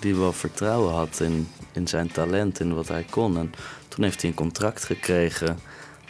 die 0.00 0.14
wel 0.14 0.32
vertrouwen 0.32 0.94
had 0.94 1.20
in, 1.20 1.48
in 1.72 1.88
zijn 1.88 2.12
talent, 2.12 2.60
in 2.60 2.74
wat 2.74 2.88
hij 2.88 3.04
kon. 3.10 3.38
En 3.38 3.52
toen 3.88 4.04
heeft 4.04 4.20
hij 4.20 4.30
een 4.30 4.36
contract 4.36 4.84
gekregen 4.84 5.58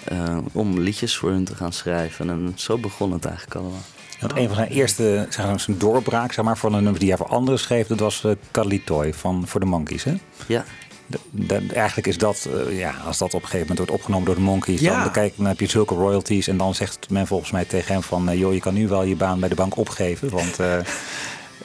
eh, 0.05 0.39
om 0.53 0.79
liedjes 0.79 1.17
voor 1.17 1.31
hun 1.31 1.45
te 1.45 1.55
gaan 1.55 1.73
schrijven. 1.73 2.31
En 2.31 2.53
zo 2.55 2.79
begon 2.79 3.13
het 3.13 3.25
eigenlijk 3.25 3.57
allemaal. 3.57 3.81
Want 4.21 4.37
een 4.37 4.47
van 4.47 4.57
zijn 4.57 4.69
eerste 4.69 5.27
zeg 5.31 5.47
maar, 5.47 5.61
zijn 5.61 5.79
doorbraak 5.79 6.33
zeg 6.33 6.45
maar, 6.45 6.59
van 6.59 6.75
een 6.75 6.83
nummer 6.83 7.01
die 7.01 7.09
hij 7.09 7.19
voor 7.19 7.27
anderen 7.29 7.61
schreef, 7.61 7.87
dat 7.87 7.99
was 8.01 8.23
uh, 8.25 8.79
Toy 8.85 9.15
van 9.15 9.47
voor 9.47 9.61
de 9.61 9.67
Monkeys. 9.67 10.05
Hè? 10.05 10.15
Ja. 10.47 10.65
De, 11.07 11.19
de- 11.31 11.67
eigenlijk 11.75 12.07
is 12.07 12.19
dat, 12.19 12.49
eh, 12.69 12.79
ja, 12.79 12.95
als 13.07 13.19
dat 13.19 13.29
op 13.35 13.43
een 13.43 13.49
gegeven 13.49 13.61
moment 13.61 13.79
wordt 13.79 13.93
opgenomen 13.93 14.27
door 14.27 14.35
de 14.35 14.41
Monkeys, 14.41 14.81
Ja. 14.81 15.03
dan, 15.03 15.13
kijk, 15.13 15.33
dan 15.37 15.47
heb 15.47 15.61
je 15.61 15.67
zulke 15.67 15.95
royalties. 15.95 16.49
En 16.49 16.57
dan 16.57 16.75
zegt 16.75 17.11
men 17.11 17.27
volgens 17.27 17.51
mij 17.51 17.65
tegen 17.65 17.93
hem 17.93 18.03
van, 18.03 18.29
eh, 18.29 18.39
joh, 18.39 18.53
je 18.55 18.61
kan 18.61 18.75
nu 18.75 18.89
wel 18.89 19.03
je 19.03 19.17
baan 19.17 19.41
bij 19.41 19.49
de 19.49 19.55
bank 19.55 19.77
opgeven, 19.77 20.31
want 20.31 20.59
eh, 20.59 20.77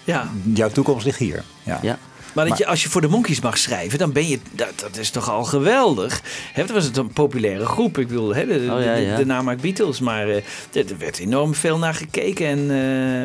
Ja. 0.03 0.30
jouw 0.53 0.70
toekomst 0.70 1.06
ligt 1.06 1.20
hier. 1.20 1.44
Ja. 1.63 1.80
Ja. 1.82 1.98
Maar, 2.34 2.48
dat 2.48 2.58
je, 2.58 2.66
als 2.66 2.84
je 2.84 2.90
voor 2.90 3.02
de 3.02 3.08
Monkeys 3.08 3.42
mag 3.42 3.58
schrijven, 3.58 4.00
dan 4.00 4.12
ben 4.12 4.28
je. 4.28 4.40
Dat, 4.52 4.80
dat 4.80 4.98
is 4.98 5.10
toch 5.10 5.30
al 5.30 5.44
geweldig. 5.44 6.22
Dat 6.56 6.70
was 6.70 6.84
het 6.86 6.98
een 6.98 7.13
populaire 7.13 7.66
groep. 7.66 7.98
Ik 7.98 8.08
bedoel, 8.08 8.28
de, 8.28 8.34
Oh, 8.72 8.84
ja, 8.84 8.96
de- 8.96 9.02
ja. 9.02 9.16
de 9.18 9.25
naam 9.25 9.58
Beatles. 9.62 10.00
Maar 10.00 10.28
eh, 10.30 10.36
er 10.36 10.90
er 10.90 10.98
werd 10.98 11.20
enorm 11.20 11.54
veel 11.56 11.78
naar 11.78 11.94
gekeken 11.94 12.46
en 12.48 12.60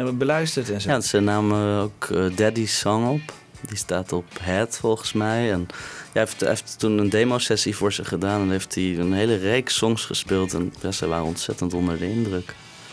eh, 0.07 0.12
beluisterd 0.12 0.71
en 0.71 0.81
zo. 0.81 0.91
Ja, 0.91 1.00
ze 1.00 1.21
namen 1.21 1.81
ook 1.83 2.05
eh, 2.11 2.25
Daddy's 2.35 2.79
Song 2.79 3.07
op. 3.07 3.21
Die 3.69 3.77
staat 3.77 4.12
op 4.12 4.25
Head 4.41 4.79
volgens 4.81 5.12
mij. 5.12 5.53
En 5.53 5.67
hij, 6.12 6.23
heeft, 6.23 6.41
hij 6.41 6.49
heeft 6.49 6.75
toen 6.79 6.99
een 6.99 7.09
demo-sessie 7.09 7.77
voor 7.77 7.93
ze 7.93 8.05
gedaan. 8.05 8.41
En 8.41 8.50
heeft 8.50 8.75
hij 8.75 8.97
een 8.99 9.12
hele 9.12 9.37
reeks 9.37 9.77
songs 9.77 10.05
gespeeld. 10.05 10.55
En 10.55 10.73
ja, 10.81 10.93
ze 10.93 11.07
waren 11.07 11.25
ontzettend 11.25 11.75
onder 11.75 11.99
de 11.99 12.11
indruk. 12.11 12.47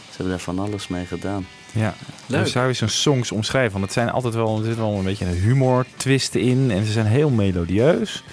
Ze 0.09 0.15
hebben 0.15 0.29
daar 0.29 0.39
van 0.43 0.59
alles 0.59 0.87
mee 0.87 1.05
gedaan. 1.05 1.47
Ja, 1.75 1.93
Leuk. 2.25 2.39
hoe 2.39 2.49
zou 2.49 2.67
je 2.67 2.73
zo'n 2.73 2.87
songs 2.87 3.31
omschrijven? 3.31 3.71
Want 3.71 3.83
het 3.83 3.93
zijn 3.93 4.09
altijd 4.09 4.33
wel, 4.33 4.57
er 4.59 4.65
zit 4.65 4.75
wel 4.77 4.93
een 4.93 5.03
beetje 5.03 5.25
een 5.25 5.33
humor 5.33 5.85
twist 5.95 6.35
in 6.35 6.71
en 6.71 6.85
ze 6.85 6.91
zijn 6.91 7.05
heel 7.05 7.29
melodieus. 7.29 8.23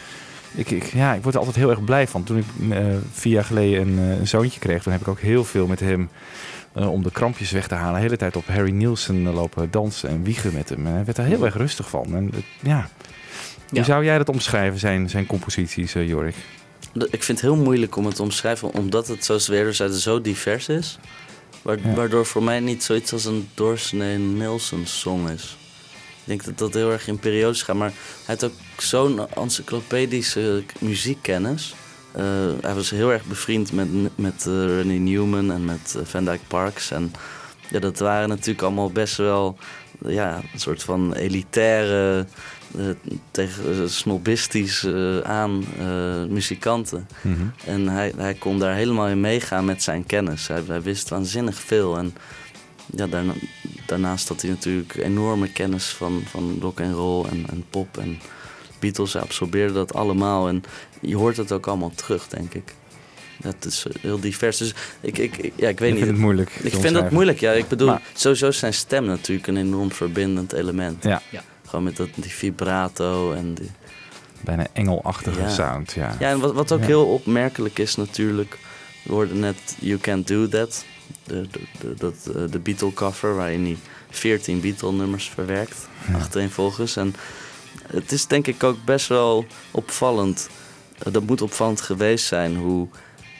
Ik, 0.54 0.70
ik, 0.70 0.84
ja, 0.84 1.14
ik 1.14 1.22
word 1.22 1.34
er 1.34 1.40
altijd 1.40 1.58
heel 1.58 1.70
erg 1.70 1.84
blij 1.84 2.08
van. 2.08 2.25
Toen 2.25 2.37
ik 2.38 2.44
eh, 2.70 2.78
vier 3.12 3.32
jaar 3.32 3.44
geleden 3.44 3.88
een, 3.88 3.99
eh, 3.99 4.18
een 4.18 4.28
zoontje 4.28 4.61
kreeg, 4.61 4.82
toen 4.82 4.92
heb 4.92 5.00
ik 5.00 5.08
ook 5.08 5.20
heel 5.20 5.44
veel 5.44 5.66
met 5.66 5.80
hem 5.80 6.11
eh, 6.72 6.92
om 6.92 7.02
de 7.02 7.11
krampjes 7.11 7.50
weg 7.50 7.66
te 7.68 7.75
halen. 7.75 7.94
De 7.94 8.00
hele 8.00 8.16
tijd 8.16 8.37
op 8.37 8.46
Harry 8.49 8.70
Nielsen 8.70 9.22
lopen 9.32 9.70
dansen 9.70 10.08
en 10.08 10.22
wiegen 10.22 10.52
met 10.54 10.68
hem. 10.68 10.87
En 10.87 10.92
hij 10.92 11.04
werd 11.04 11.18
er 11.18 11.25
heel 11.25 11.44
erg 11.44 11.56
rustig 11.56 11.88
van. 11.88 12.14
En, 12.14 12.30
ja. 12.62 12.88
Hoe 13.68 13.78
Ja. 13.78 13.84
zou 13.84 14.04
jij 14.04 14.18
dat 14.18 14.28
omschrijven, 14.28 14.78
zijn, 14.78 15.11
zijn 15.11 15.26
composities, 15.26 15.92
Jorik? 15.92 16.34
Ik 16.94 17.22
vind 17.22 17.40
het 17.40 17.40
heel 17.40 17.56
moeilijk 17.56 17.96
om 17.96 18.06
het 18.06 18.14
te 18.14 18.22
omschrijven. 18.22 18.72
Omdat 18.75 19.08
het, 19.08 19.25
zoals 19.25 19.49
we 19.49 19.56
eerder 19.56 19.75
zeiden, 19.75 19.99
zo 19.99 20.20
divers 20.20 20.68
is. 20.68 20.99
Wa- 21.62 21.76
Ja. 21.85 21.95
Waardoor 21.95 22.26
voor 22.26 22.42
mij 22.42 22.61
niet 22.61 22.83
zoiets 22.83 23.12
als 23.12 23.25
een 23.25 23.49
doorsnee 23.54 24.19
Nilsson-song 24.19 25.28
is. 25.28 25.57
Ik 26.25 26.28
denk 26.28 26.45
dat 26.45 26.59
dat 26.59 26.75
heel 26.75 26.90
erg 26.92 27.09
in 27.09 27.19
periodes 27.19 27.62
gaat. 27.62 27.76
Maar 27.76 27.92
hij 28.26 28.35
had 28.40 28.45
ook 28.45 28.52
zo'n 28.76 29.28
encyclopedische 29.35 30.62
muziekkennis. 30.78 31.75
Eh, 32.12 32.25
hij 32.61 32.75
was 32.75 32.90
heel 32.90 33.12
erg 33.12 33.25
bevriend 33.25 33.73
met, 33.73 33.88
met 34.16 34.47
eh, 34.47 34.52
Randy 34.76 34.99
Newman 34.99 35.52
en 35.52 35.64
met 35.64 35.95
eh, 35.99 36.02
Van 36.04 36.25
Dyke 36.25 36.45
Parks. 36.49 36.90
En 36.90 37.12
ja, 37.71 37.78
dat 37.78 37.99
waren 37.99 38.28
natuurlijk 38.28 38.62
allemaal 38.62 38.90
best 38.90 39.16
wel 39.16 39.57
ja, 40.07 40.37
een 40.52 40.61
soort 40.61 40.83
van 40.83 41.14
elitaire, 41.14 42.26
tegen 43.31 43.64
eh, 43.83 43.87
snobistisch 43.88 44.85
eh, 44.85 45.19
aan 45.19 45.64
eh, 45.79 46.25
muzikanten. 46.29 47.07
En 47.64 47.88
hij, 47.88 48.12
hij 48.17 48.35
kon 48.35 48.59
daar 48.59 48.75
helemaal 48.75 49.09
in 49.09 49.21
meegaan 49.21 49.64
met 49.64 49.83
zijn 49.83 50.07
kennis. 50.07 50.49
Hij, 50.49 50.62
hij 50.67 50.83
wist 50.83 51.09
waanzinnig 51.09 51.57
veel. 51.57 51.97
En 51.99 52.14
ja, 52.97 53.07
daarna, 53.07 53.33
daarnaast 53.87 54.29
had 54.29 54.41
hij 54.41 54.50
natuurlijk 54.50 54.95
enorme 54.97 55.49
kennis 55.52 55.87
van, 55.87 56.23
van 56.26 56.59
rock 56.61 56.81
en 56.81 56.93
roll 56.93 57.25
en, 57.26 57.45
en 57.50 57.64
pop 57.71 57.99
en 57.99 58.19
Beatles. 58.79 59.12
Hij 59.12 59.23
absorbeerde 59.23 59.73
dat 59.75 59.95
allemaal. 59.95 60.49
En 60.49 60.62
je 61.00 61.17
hoort 61.17 61.37
het 61.37 61.52
ook 61.52 61.67
allemaal 61.67 61.93
terug, 61.95 62.29
denk 62.29 62.55
ik. 62.55 62.75
Dat 63.41 63.64
is 63.64 63.87
eh, 63.87 64.02
heel 64.02 64.21
divers. 64.21 64.57
Dus 64.57 64.75
ik, 65.00 65.19
ik, 65.19 65.37
ik- 65.37 65.52
ja, 65.57 65.69
ik 65.69 65.79
weet 65.79 65.88
Ik 65.88 65.95
niet. 65.95 66.05
vind 66.05 66.17
het 66.17 66.25
moeilijk 66.25 66.50
Ik 66.62 66.75
vind 66.75 66.95
dat 66.95 67.11
moeilijk, 67.11 67.41
ja. 67.41 67.52
Ik 67.52 67.69
bedoel, 67.69 67.88
Maar- 67.88 68.02
sowieso 68.14 68.49
is 68.49 68.59
zijn 68.59 68.75
stem 68.75 69.05
natuurlijk 69.05 69.47
een 69.49 69.57
enorm 69.57 69.93
verbindend 69.93 70.52
element. 70.52 71.02
Ja, 71.05 71.23
Gewoon 71.73 71.87
met 71.87 71.97
dat, 71.97 72.09
die 72.14 72.31
vibrato 72.31 73.33
en 73.33 73.55
die... 73.55 73.71
bijna 74.41 74.67
engelachtige 74.73 75.41
Ja. 75.41 75.49
sound. 75.49 75.93
Ja. 75.93 76.17
Ja, 76.19 76.31
en 76.31 76.38
wat, 76.41 76.52
wat 76.55 76.73
ook 76.73 76.81
Ja. 76.81 76.87
heel 76.87 77.07
opmerkelijk 77.07 77.79
is 77.79 77.97
natuurlijk... 77.97 78.59
We 79.02 79.12
hoorden 79.12 79.38
net 79.41 79.57
You 79.81 79.99
Can't 79.99 80.29
Do 80.29 80.49
That. 80.49 80.85
De, 81.25 81.47
de, 81.81 81.95
de, 81.99 82.12
eh, 82.35 82.50
de 82.50 82.59
Beatle 82.59 82.93
cover 82.93 83.35
waarin 83.37 83.64
hij 83.64 83.76
14 84.11 84.61
Beatle 84.61 84.93
nummers 84.93 85.29
verwerkt. 85.29 85.88
Achtereenvolgens. 86.14 86.97
En 86.97 87.14
het 87.87 88.12
is 88.12 88.26
denk 88.26 88.47
ik 88.47 88.62
ook 88.64 88.85
best 88.85 89.07
wel 89.09 89.45
opvallend. 89.71 90.49
eh, 90.99 91.12
dat 91.12 91.23
moet 91.26 91.43
opvallend 91.43 91.81
geweest 91.81 92.26
zijn 92.26 92.57
hoe, 92.57 92.88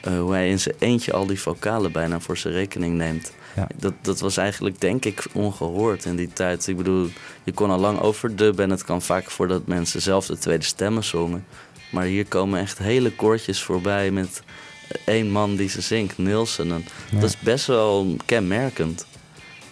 eh, 0.03 0.19
hoe 0.19 0.33
hij 0.33 0.49
in 0.49 0.61
zijn 0.61 0.75
eentje 0.79 1.13
al 1.13 1.27
die 1.27 1.41
vocalen 1.41 1.93
bijna 1.93 2.21
voor 2.21 2.37
zijn 2.37 2.55
rekening 2.55 2.97
neemt. 2.97 3.33
Ja. 3.57 3.67
Dat, 3.77 3.93
dat 4.01 4.21
was 4.21 4.37
eigenlijk 4.37 4.81
denk 4.81 5.05
ik 5.05 5.25
ongehoord 5.33 6.05
in 6.05 6.17
die 6.17 6.33
tijd. 6.33 6.67
Ik 6.67 6.77
bedoel, 6.77 7.09
je 7.45 7.53
kon 7.53 7.71
al 7.71 7.79
lang 7.79 8.01
overdubben 8.01 8.65
en 8.65 8.71
het 8.71 8.85
kwam 8.85 9.03
vaak 9.03 9.31
voor 9.31 9.49
dat 9.49 9.67
mensen 9.67 10.03
zelf 10.03 10.27
de 10.27 10.39
tweede 10.39 10.65
stemmen 10.65 11.05
zongen. 11.05 11.45
Maar 11.91 12.05
hier 12.05 12.27
komen 12.27 12.61
echt 12.61 12.79
hele 12.79 13.11
koortjes 13.13 13.63
voorbij 13.63 14.11
met 14.11 14.43
één 15.05 15.31
man 15.31 15.57
die 15.57 15.69
ze 15.69 15.81
zingt, 15.81 16.19
Nielsen. 16.19 16.73
En 16.73 16.85
Ja. 17.11 17.21
Dat 17.21 17.29
is 17.29 17.39
best 17.39 17.67
wel 17.67 18.17
kenmerkend. 18.27 19.07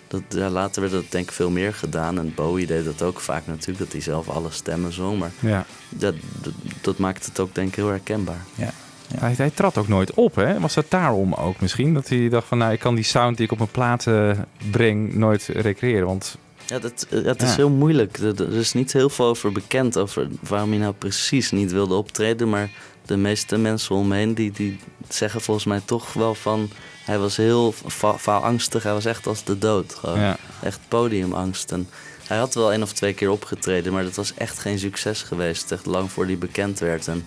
Dat, 0.09 0.23
ja, 0.29 0.49
later 0.49 0.81
werd 0.81 0.93
dat 0.93 1.05
denk 1.09 1.27
ik 1.29 1.33
veel 1.35 1.51
meer 1.51 1.75
gedaan. 1.75 2.19
En 2.19 2.35
Bowie 2.35 2.67
deed 2.67 2.85
dat 2.85 3.03
ook 3.03 3.21
vaak 3.21 3.47
natuurlijk, 3.47 3.79
dat 3.79 3.93
hij 3.93 4.01
zelf 4.01 4.29
alle 4.29 4.51
stemmen 4.51 4.93
zong. 4.93 5.19
Maar 5.19 5.31
Ja. 5.41 5.67
dat, 5.89 6.15
dat, 6.43 6.53
dat 6.81 6.99
maakt 6.99 7.27
het 7.27 7.41
ook 7.41 7.55
denk 7.55 7.69
ik 7.69 7.75
heel 7.75 7.89
herkenbaar. 7.89 8.45
Ja. 8.55 8.73
Hij, 9.15 9.35
hij 9.37 9.51
trad 9.51 9.79
ook 9.79 9.89
nooit 9.89 10.15
op, 10.15 10.35
hè? 10.35 10.61
Was 10.61 10.75
dat 10.75 10.85
daarom 10.89 11.35
ook 11.35 11.61
misschien? 11.61 11.95
Dat 11.95 12.09
hij 12.09 12.29
dacht 12.29 12.47
van, 12.47 12.59
nou, 12.59 12.73
ik 12.73 12.79
kan 12.79 12.95
die 12.95 13.05
sound 13.05 13.37
die 13.37 13.47
ik 13.47 13.53
op 13.53 13.59
mijn 13.59 13.71
platen 13.71 14.47
breng 14.71 15.15
nooit 15.15 15.47
recreëren. 15.53 16.07
Want 16.07 16.37
Ja, 16.67 16.79
dat, 16.79 17.07
eh, 17.11 17.25
het 17.25 17.43
is 17.43 17.49
Ja. 17.51 17.57
heel 17.57 17.71
moeilijk. 17.71 18.17
Er, 18.19 18.53
is 18.55 18.73
niet 18.73 18.93
heel 18.93 19.09
veel 19.11 19.27
over 19.27 19.53
bekend 19.53 19.99
over 19.99 20.29
waarom 20.41 20.71
hij 20.71 20.79
nou 20.79 20.93
precies 20.93 21.51
niet 21.51 21.73
wilde 21.73 21.95
optreden. 21.95 22.49
Maar 22.49 22.71
de 23.07 23.17
meeste 23.17 23.59
mensen 23.59 23.95
om 23.95 24.09
me 24.09 24.17
heen 24.17 24.35
die, 24.35 24.51
die 24.51 24.79
zeggen 25.09 25.41
volgens 25.41 25.67
mij 25.67 25.81
toch 25.85 26.13
wel 26.13 26.35
van... 26.35 26.71
Hij 27.05 27.19
was 27.19 27.37
heel 27.37 27.73
fa- 27.73 28.19
faalangstig. 28.19 28.83
Hij 28.83 28.93
was 28.93 29.05
echt 29.05 29.27
als 29.27 29.45
de 29.45 29.59
dood. 29.59 29.95
Gewoon. 29.95 30.21
Ja. 30.21 30.37
Echt 30.63 30.81
podiumangst. 30.89 31.73
En 31.73 31.89
hij 32.27 32.39
had 32.39 32.55
wel 32.55 32.73
één 32.73 32.83
of 32.83 32.93
twee 32.93 33.15
keer 33.15 33.31
opgetreden, 33.31 33.93
maar 33.93 34.05
dat 34.05 34.15
was 34.15 34.35
echt 34.35 34.59
geen 34.59 34.79
succes 34.79 35.23
geweest. 35.23 35.73
Echt 35.73 35.87
lang 35.87 36.11
voor 36.13 36.25
hij 36.25 36.39
bekend 36.39 36.79
werd. 36.79 37.09
En 37.09 37.27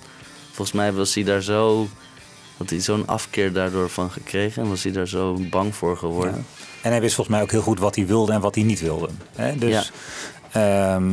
volgens 0.53 0.71
mij 0.71 0.93
was 0.93 1.13
hij 1.13 1.23
daar 1.23 1.41
zo... 1.41 1.87
Had 2.57 2.69
hij 2.69 2.79
zo'n 2.79 3.07
afkeer 3.07 3.53
daardoor 3.53 3.89
van 3.89 4.11
gekregen 4.11 4.63
en 4.63 4.69
was 4.69 4.83
hij 4.83 4.91
daar 4.91 5.07
zo 5.07 5.37
bang 5.49 5.75
voor 5.75 5.97
geworden. 5.97 6.45
En 6.81 6.91
hij 6.91 7.01
wist 7.01 7.15
volgens 7.15 7.35
mij 7.35 7.45
ook 7.45 7.51
heel 7.51 7.61
goed 7.61 7.79
wat 7.79 7.95
hij 7.95 8.05
wilde 8.05 8.31
en 8.31 8.41
wat 8.41 8.55
hij 8.55 8.63
niet 8.63 8.79
wilde. 8.79 9.09
Hè? 9.35 9.55
Dus 9.55 9.71
ja. 9.71 9.83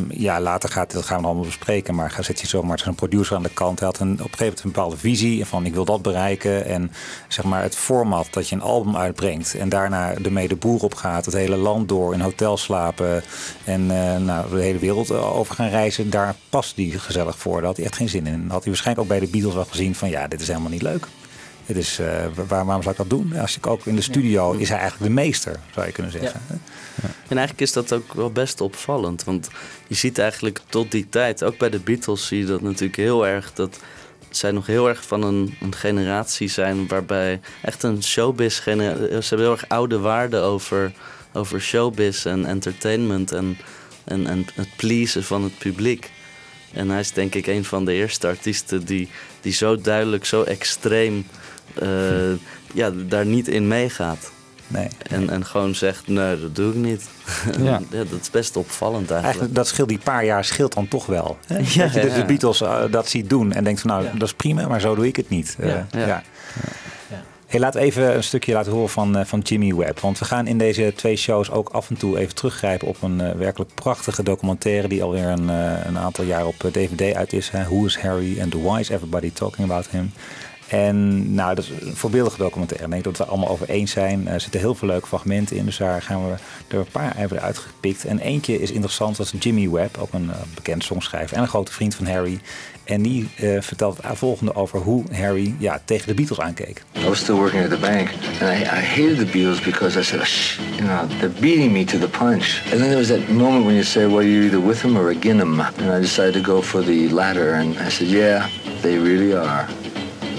Ja, 0.09 0.41
later 0.41 0.69
gaat, 0.69 0.93
dat 0.93 1.05
gaan 1.05 1.21
we 1.21 1.27
allemaal 1.27 1.45
bespreken. 1.45 1.95
Maar 1.95 2.11
ga 2.11 2.23
zet 2.23 2.41
je 2.41 2.47
zomaar 2.47 2.79
zo'n 2.79 2.95
producer 2.95 3.37
aan 3.37 3.43
de 3.43 3.49
kant. 3.49 3.79
Hij 3.79 3.89
had 3.89 3.99
een, 3.99 4.13
op 4.13 4.19
een 4.19 4.25
gegeven 4.25 4.45
moment 4.45 4.65
een 4.65 4.73
bepaalde 4.73 4.97
visie 4.97 5.45
van 5.45 5.67
ik 5.67 5.75
wil 5.75 5.85
dat 5.85 6.03
bereiken. 6.03 6.65
En 6.67 6.93
zeg 7.29 7.45
maar 7.45 7.63
het 7.63 7.77
format 7.77 8.27
dat 8.31 8.49
je 8.49 8.55
een 8.55 8.63
album 8.63 8.97
uitbrengt. 8.97 9.55
En 9.55 9.69
daarna 9.69 10.15
ermee 10.15 10.49
de 10.49 10.57
boer 10.57 10.83
op 10.83 10.95
gaat. 10.95 11.25
Het 11.25 11.35
hele 11.35 11.57
land 11.57 11.89
door, 11.89 12.15
in 12.15 12.21
hotels 12.21 12.63
slapen. 12.63 13.23
En 13.65 13.81
uh, 13.81 14.17
nou, 14.17 14.51
de 14.51 14.63
hele 14.63 14.79
wereld 14.79 15.11
over 15.13 15.55
gaan 15.55 15.69
reizen. 15.69 16.11
Daar 16.11 16.35
past 16.49 16.77
hij 16.77 16.85
gezellig 16.85 17.39
voor. 17.39 17.57
Daar 17.57 17.67
had 17.67 17.77
hij 17.77 17.87
echt 17.87 17.97
geen 17.97 18.09
zin 18.09 18.27
in. 18.27 18.45
Had 18.49 18.63
hij 18.63 18.73
waarschijnlijk 18.73 19.01
ook 19.01 19.19
bij 19.19 19.27
de 19.27 19.33
Beatles 19.33 19.55
wel 19.55 19.65
gezien 19.65 19.95
van 19.95 20.11
ja, 20.11 20.29
dit 20.29 20.41
is 20.41 20.47
helemaal 20.47 20.71
niet 20.71 20.83
leuk. 20.83 21.07
Het 21.71 21.79
is, 21.79 22.01
uh, 22.01 22.07
waar, 22.35 22.65
waarom 22.65 22.83
zou 22.83 22.91
ik 22.91 22.97
dat 22.97 23.11
doen? 23.11 23.39
Als 23.39 23.57
ik 23.57 23.67
ook 23.67 23.87
in 23.87 23.97
de 23.97 24.03
studio 24.03 24.53
is 24.53 24.69
hij 24.69 24.79
eigenlijk 24.79 25.15
de 25.15 25.21
meester, 25.21 25.57
zou 25.75 25.87
je 25.87 25.93
kunnen 25.93 26.13
zeggen. 26.13 26.41
En 27.03 27.37
eigenlijk 27.37 27.61
is 27.61 27.73
dat 27.73 27.93
ook 27.93 28.15
wel 28.15 28.31
best 28.31 28.61
opvallend. 28.61 29.25
Want 29.25 29.49
je 29.87 29.95
ziet 29.95 30.19
eigenlijk 30.19 30.61
tot 30.69 30.91
die 30.91 31.09
tijd, 31.09 31.45
ook 31.45 31.59
bij 31.59 31.71
de 31.71 31.79
Beatles 31.79 32.27
zie 32.27 32.39
je 32.39 32.45
dat 32.45 32.61
natuurlijk 32.61 32.97
heel 32.97 33.27
erg. 33.27 33.53
Dat 33.53 33.79
zij 34.31 34.51
nog 34.51 34.67
heel 34.67 34.89
erg 34.89 35.05
van 35.07 35.23
een, 35.23 35.55
een 35.61 35.75
generatie 35.75 36.49
zijn 36.49 36.87
waarbij 36.87 37.41
echt 37.63 37.83
een 37.83 38.03
showbiz. 38.03 38.63
Ze 38.63 38.71
hebben 38.71 39.39
heel 39.39 39.53
erg 39.53 39.69
oude 39.69 39.99
waarden 39.99 40.43
over 40.43 40.93
over 41.33 41.61
showbiz 41.61 42.27
en 42.27 42.45
entertainment 42.45 43.33
en, 43.33 43.59
en, 44.05 44.27
en 44.27 44.47
het 44.55 44.77
pleasen 44.77 45.25
van 45.25 45.43
het 45.43 45.59
publiek. 45.59 46.11
En 46.73 46.91
hij 46.91 47.01
is 47.01 47.13
denk 47.13 47.35
ik 47.35 47.47
een 47.47 47.65
van 47.65 47.85
de 47.85 47.93
eerste 47.93 48.27
artiesten 48.27 48.85
die, 48.85 49.09
die 49.41 49.53
zo 49.53 49.77
duidelijk, 49.81 50.25
zo 50.25 50.43
extreem 50.43 51.27
eh, 51.75 52.33
ja, 52.75 52.91
daar 53.09 53.27
niet 53.27 53.49
in 53.49 53.69
meegaat. 53.69 54.31
Nee. 54.71 54.89
En, 55.03 55.31
en 55.31 55.47
gewoon 55.47 55.75
zegt, 55.75 56.09
nee, 56.09 56.41
dat 56.41 56.57
doe 56.57 56.71
ik 56.71 56.77
niet. 56.79 57.09
Ja. 57.59 57.81
ja, 57.91 58.05
dat 58.11 58.21
is 58.21 58.31
best 58.31 58.57
opvallend 58.57 58.97
eigenlijk. 58.97 59.25
Eigenlijk, 59.25 59.55
dat 59.55 59.67
scheelt 59.67 59.89
die 59.89 59.99
paar 59.99 60.25
jaar 60.25 60.45
scheelt 60.45 60.75
dan 60.75 60.89
toch 60.89 61.07
wel. 61.07 61.39
Hè? 61.47 61.57
Ja, 61.57 61.63
dat 61.63 61.75
je 61.93 62.01
de, 62.01 62.09
de 62.09 62.19
ja. 62.19 62.25
Beatles 62.25 62.61
eh, 62.61 62.83
dat 62.91 63.09
ziet 63.09 63.29
doen 63.29 63.53
en 63.53 63.65
denkt 63.65 63.81
van 63.81 63.91
nou, 63.91 64.05
dat 64.13 64.29
is 64.29 64.35
prima, 64.35 64.69
maar 64.69 64.81
zo 64.81 64.95
doe 64.95 65.07
ik 65.07 65.17
het 65.17 65.29
niet. 65.29 65.57
Eh, 65.59 65.69
Ja, 65.69 65.87
ja. 65.91 66.07
ja. 66.07 66.23
Hey, 67.47 67.61
laat 67.61 67.75
even 67.75 68.15
een 68.17 68.23
stukje 68.23 68.53
laten 68.53 68.73
horen 68.73 68.89
van, 68.89 69.27
van 69.27 69.41
Jimmy 69.41 69.75
Webb. 69.75 70.01
Want 70.01 70.19
we 70.19 70.25
gaan 70.25 70.47
in 70.47 70.59
deze 70.59 70.93
twee 70.97 71.17
shows 71.17 71.51
ook 71.51 71.69
af 71.69 71.89
en 71.91 71.97
toe 71.97 72.19
even 72.19 72.35
teruggrijpen 72.35 72.89
op 72.89 73.03
een 73.03 73.37
werkelijk 73.37 73.75
prachtige 73.75 74.23
documentaire 74.23 74.89
die 74.89 75.03
alweer 75.03 75.27
een, 75.27 75.51
eh, 75.51 75.85
een 75.85 75.99
aantal 75.99 76.25
jaar 76.25 76.47
op 76.47 76.55
DVD 76.73 77.15
uit 77.15 77.33
is. 77.33 77.51
Hè? 77.51 77.65
Who 77.65 77.85
is 77.85 77.99
Harry 77.99 78.41
and 78.41 78.55
why 78.55 78.79
is 78.81 78.89
everybody 78.89 79.31
talking 79.31 79.71
about 79.71 79.89
him? 79.91 80.13
En 80.71 81.35
nou, 81.35 81.55
dat 81.55 81.65
is 81.65 81.71
een 81.71 81.97
voorbeeldige 81.97 82.37
documentaire. 82.37 82.85
Ik 82.85 82.91
denk 82.91 83.05
dat 83.05 83.17
we 83.17 83.23
het 83.23 83.33
allemaal 83.33 83.51
over 83.51 83.69
eens 83.69 83.91
zijn. 83.91 84.29
Er 84.29 84.41
zitten 84.41 84.61
heel 84.61 84.75
veel 84.75 84.89
leuke 84.89 85.07
fragmenten 85.07 85.57
in, 85.57 85.65
dus 85.65 85.77
daar 85.77 86.03
gaan 86.03 86.27
we 86.27 86.35
er 86.69 86.79
een 86.79 86.87
paar 86.93 87.17
even 87.17 87.41
uitgepikt. 87.41 88.05
En 88.05 88.19
eentje 88.19 88.61
is 88.61 88.71
interessant, 88.71 89.17
dat 89.17 89.33
is 89.33 89.43
Jimmy 89.43 89.71
Webb, 89.71 89.97
ook 89.99 90.13
een 90.13 90.31
eh, 90.31 90.37
bekend 90.55 90.85
songschrijver 90.85 91.37
en 91.37 91.43
een 91.43 91.49
grote 91.49 91.73
vriend 91.73 91.95
van 91.95 92.07
Harry. 92.07 92.41
En 92.85 93.03
die 93.03 93.29
eh, 93.37 93.61
vertelt 93.61 93.99
het 94.03 94.19
volgende 94.19 94.55
over 94.55 94.79
hoe 94.79 95.05
Harry 95.13 95.55
ja, 95.59 95.81
tegen 95.85 96.07
de 96.07 96.15
Beatles 96.15 96.41
aankeek. 96.41 96.83
I 96.97 97.09
was 97.09 97.19
still 97.19 97.35
working 97.35 97.65
at 97.65 97.71
the 97.71 97.79
bank, 97.79 98.09
and 98.41 98.43
I, 98.43 98.63
I 98.63 98.81
hated 98.81 99.19
the 99.19 99.39
Beatles 99.39 99.65
because 99.65 99.99
I 99.99 100.03
said, 100.03 100.27
Shh, 100.27 100.59
you 100.77 100.87
know, 100.87 101.19
they're 101.19 101.41
beating 101.41 101.73
me 101.73 101.85
to 101.85 101.99
the 101.99 102.09
punch. 102.09 102.63
And 102.71 102.81
then 102.81 102.89
there 102.89 102.99
was 102.99 103.09
that 103.09 103.29
moment 103.29 103.65
when 103.65 103.75
you 103.75 103.85
say, 103.85 104.07
well, 104.07 104.23
you're 104.23 104.45
either 104.45 104.67
with 104.67 104.81
them 104.83 104.97
or 104.97 105.09
against 105.09 105.39
them. 105.39 105.61
And 105.61 105.91
I 105.91 106.01
decided 106.01 106.35
to 106.35 106.53
go 106.53 106.63
for 106.63 106.83
the 106.83 107.09
latter, 107.09 107.55
and 107.55 107.79
I 107.79 107.91
said, 107.91 108.09
yeah, 108.09 108.49
they 108.83 108.99
really 108.99 109.35
are 109.35 109.69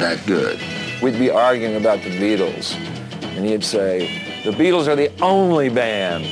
that 0.02 0.26
good. 0.26 0.60
We'd 1.02 1.18
be 1.20 1.30
arguing 1.32 1.76
about 1.76 2.02
the 2.04 2.10
Beatles, 2.20 2.76
and 3.38 3.46
he'd 3.46 3.64
say, 3.64 4.10
the 4.44 4.52
Beatles 4.52 4.88
are 4.88 4.96
the 4.96 5.10
only 5.22 5.70
band. 5.70 6.26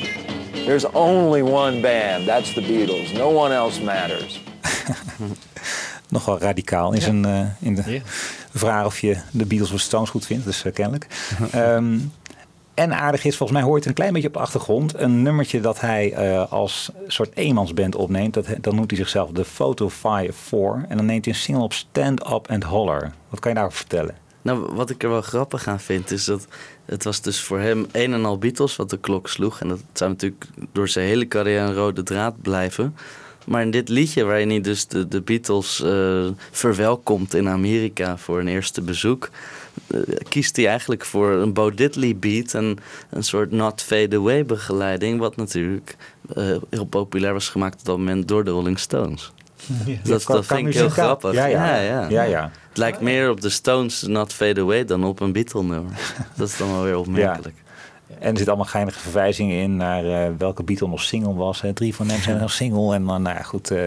There's 0.65 0.85
only 0.93 1.41
one 1.41 1.81
band, 1.81 2.27
that's 2.27 2.53
the 2.53 2.61
Beatles. 2.61 3.13
No 3.13 3.29
one 3.31 3.51
else 3.55 3.79
matters. 3.81 4.39
Nogal 6.11 6.39
radicaal 6.39 6.93
in, 6.93 7.01
zijn, 7.01 7.25
eh, 7.25 7.45
in 7.59 7.75
de 7.75 7.83
Ja. 7.91 8.01
vraag 8.53 8.85
of 8.85 8.99
je 8.99 9.17
de 9.31 9.45
Beatles 9.45 9.71
of 9.71 9.79
Stones 9.79 10.09
goed 10.09 10.25
vindt, 10.25 10.45
dus 10.45 10.63
eh, 10.63 10.73
kennelijk. 10.73 11.07
Ehm, 11.51 11.97
en 12.79 12.93
aardig 12.93 13.25
is, 13.25 13.37
volgens 13.37 13.59
mij 13.59 13.67
hoort 13.67 13.85
een 13.85 13.93
klein 13.93 14.13
beetje 14.13 14.27
op 14.27 14.33
de 14.33 14.39
achtergrond, 14.39 14.99
een 14.99 15.21
nummertje 15.21 15.61
dat 15.61 15.79
hij 15.79 16.13
eh, 16.13 16.51
als 16.51 16.91
soort 17.07 17.35
eenmansband 17.35 17.95
opneemt. 17.95 18.33
Dat, 18.33 18.47
dan 18.61 18.75
noemt 18.75 18.89
hij 18.89 18.99
zichzelf 18.99 19.31
de 19.31 19.45
Photofire 19.45 20.33
4. 20.33 20.85
En 20.87 20.97
dan 20.97 21.05
neemt 21.05 21.25
hij 21.25 21.33
een 21.33 21.39
single 21.39 21.63
op 21.63 21.73
Stand 21.73 22.31
Up 22.31 22.49
and 22.49 22.63
Holler. 22.63 23.11
Wat 23.29 23.39
kan 23.39 23.51
je 23.51 23.57
daarover 23.57 23.79
vertellen? 23.79 24.15
Nou, 24.41 24.73
wat 24.73 24.89
ik 24.89 25.03
er 25.03 25.09
wel 25.09 25.21
grappig 25.21 25.67
aan 25.67 25.79
vind, 25.79 26.11
is 26.11 26.25
dat 26.25 26.47
het 26.85 27.03
was 27.03 27.21
dus 27.21 27.41
voor 27.41 27.59
hem 27.59 27.87
een 27.91 28.13
en 28.13 28.25
al 28.25 28.37
Beatles 28.37 28.75
wat 28.75 28.89
de 28.89 28.99
klok 28.99 29.29
sloeg. 29.29 29.61
En 29.61 29.67
dat 29.67 29.79
zou 29.93 30.09
natuurlijk 30.09 30.45
door 30.71 30.87
zijn 30.87 31.07
hele 31.07 31.27
carrière 31.27 31.65
een 31.65 31.73
rode 31.73 32.03
draad 32.03 32.41
blijven. 32.41 32.95
Maar 33.45 33.61
in 33.61 33.71
dit 33.71 33.89
liedje, 33.89 34.23
waarin 34.23 34.49
hij 34.49 34.61
dus 34.61 34.87
de, 34.87 35.21
Beatles 35.21 35.81
eh, 35.81 36.27
verwelkomt 36.51 37.33
in 37.33 37.49
Amerika 37.49 38.17
voor 38.17 38.39
een 38.39 38.47
eerste 38.47 38.81
bezoek, 38.81 39.29
kiest 40.29 40.55
hij 40.55 40.67
eigenlijk 40.67 41.05
voor 41.05 41.31
een 41.31 41.53
Bo 41.53 41.71
Diddley 41.73 42.15
beat 42.17 42.53
en 42.53 42.77
een 43.09 43.23
soort 43.23 43.51
Not 43.51 43.81
Fade 43.81 44.15
Away 44.17 44.45
begeleiding, 44.45 45.19
wat 45.19 45.35
natuurlijk 45.35 45.95
eh, 46.35 46.55
heel 46.69 46.85
populair 46.85 47.33
was 47.33 47.49
gemaakt 47.49 47.79
op 47.79 47.85
dat 47.85 47.97
moment 47.97 48.27
door 48.27 48.43
de 48.43 48.51
Rolling 48.51 48.79
Stones. 48.79 49.31
Dat, 50.03 50.23
Qua- 50.23 50.33
dat 50.35 50.45
qua 50.45 50.55
vind 50.55 50.67
ik 50.67 50.73
heel 50.73 50.89
grappig. 50.89 51.33
Ja, 51.33 51.45
ja. 51.45 51.75
ja, 51.75 51.81
ja. 51.81 52.09
Ja, 52.09 52.23
ja. 52.23 52.51
Het 52.69 52.77
lijkt 52.77 53.01
meer 53.01 53.29
op 53.29 53.41
de 53.41 53.49
Stones 53.49 54.01
Not 54.01 54.33
Fade 54.33 54.61
Away 54.61 54.85
dan 54.85 55.03
op 55.03 55.19
een 55.19 55.31
Beatle 55.31 55.63
nummer. 55.63 55.91
Dat 56.37 56.47
is 56.47 56.57
dan 56.57 56.71
wel 56.71 56.83
weer 56.83 56.97
opmerkelijk. 56.97 57.55
En 58.19 58.29
er 58.29 58.35
zitten 58.37 58.47
allemaal 58.47 58.65
geinige 58.71 58.99
verwijzingen 58.99 59.61
in 59.61 59.75
naar 59.75 60.05
eh, 60.05 60.31
welke 60.37 60.63
Beatle 60.63 60.87
nog 60.87 61.01
single 61.01 61.33
was. 61.33 61.61
Hè. 61.61 61.73
Drie 61.73 61.95
van 61.95 62.09
hem 62.09 62.21
zijn 62.21 62.37
nog 62.37 62.51
single. 62.51 62.93
En 62.93 63.05
dan, 63.05 63.21
nou 63.21 63.35
ja, 63.35 63.41
goed. 63.43 63.71
eh. 63.71 63.81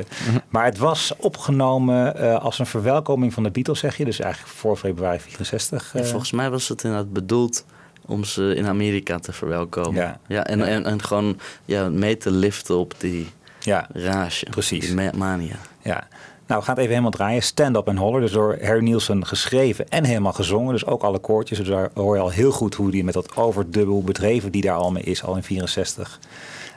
Maar 0.49 0.65
het 0.65 0.79
was 0.79 1.13
opgenomen 1.17 2.17
eh, 2.17 2.35
als 2.45 2.59
een 2.59 2.67
verwelkoming 2.67 3.33
van 3.33 3.43
de 3.43 3.51
Beatles, 3.51 3.79
zeg 3.79 3.97
je. 3.97 4.05
Dus 4.05 4.21
eigenlijk 4.21 4.53
voor 4.55 4.77
februari 4.77 5.19
64. 5.21 5.91
Ja, 5.93 6.01
eh. 6.01 6.07
volgens 6.07 6.33
mij 6.33 6.51
was 6.51 6.69
het 6.69 6.85
inderdaad 6.85 7.13
bedoeld 7.13 7.65
om 8.07 8.25
ze 8.25 8.55
in 8.57 8.67
Amerika 8.67 9.19
te 9.19 9.33
verwelkomen. 9.33 10.19
Ja. 10.29 10.45
en, 10.47 10.63
En, 10.63 10.85
en 10.85 11.03
gewoon 11.03 11.39
ja, 11.65 11.89
mee 11.89 12.17
te 12.17 12.31
liften 12.31 12.77
op 12.79 12.95
die 12.99 13.29
ja, 13.61 13.87
rage. 13.93 14.47
Precies. 14.51 14.87
Die 14.87 14.95
ma- 14.95 15.11
mania. 15.15 15.57
ja. 15.83 16.07
Nou, 16.53 16.65
het 16.65 16.79
even 16.79 16.91
helemaal 16.91 17.11
draaien. 17.11 17.43
Stand 17.43 17.77
Up 17.77 17.89
and 17.89 17.99
Holler. 17.99 18.21
Dus 18.21 18.33
door 18.33 18.59
Harry 18.63 18.83
Nielsen 18.83 19.27
geschreven 19.27 19.89
en 19.89 20.05
helemaal 20.05 20.33
gezongen. 20.33 20.73
Dus 20.73 20.87
ook 20.87 21.03
alle 21.03 21.19
koortjes. 21.19 21.59
Dus 21.59 21.69
daar 21.69 21.91
hoor 21.95 22.17
je 22.17 22.23
al 22.23 22.31
heel 22.31 22.51
goed 22.51 22.75
hoe 22.75 22.91
die 22.91 23.05
met 23.05 23.15
dat 23.15 23.37
overdubbel 23.37 24.03
bedreven 24.03 24.53
die 24.53 24.63
daar 24.63 24.77
al 24.77 24.93
mee 24.93 25.03
is, 25.03 25.25
al 25.25 25.37
in 25.37 25.43
64. 25.43 26.19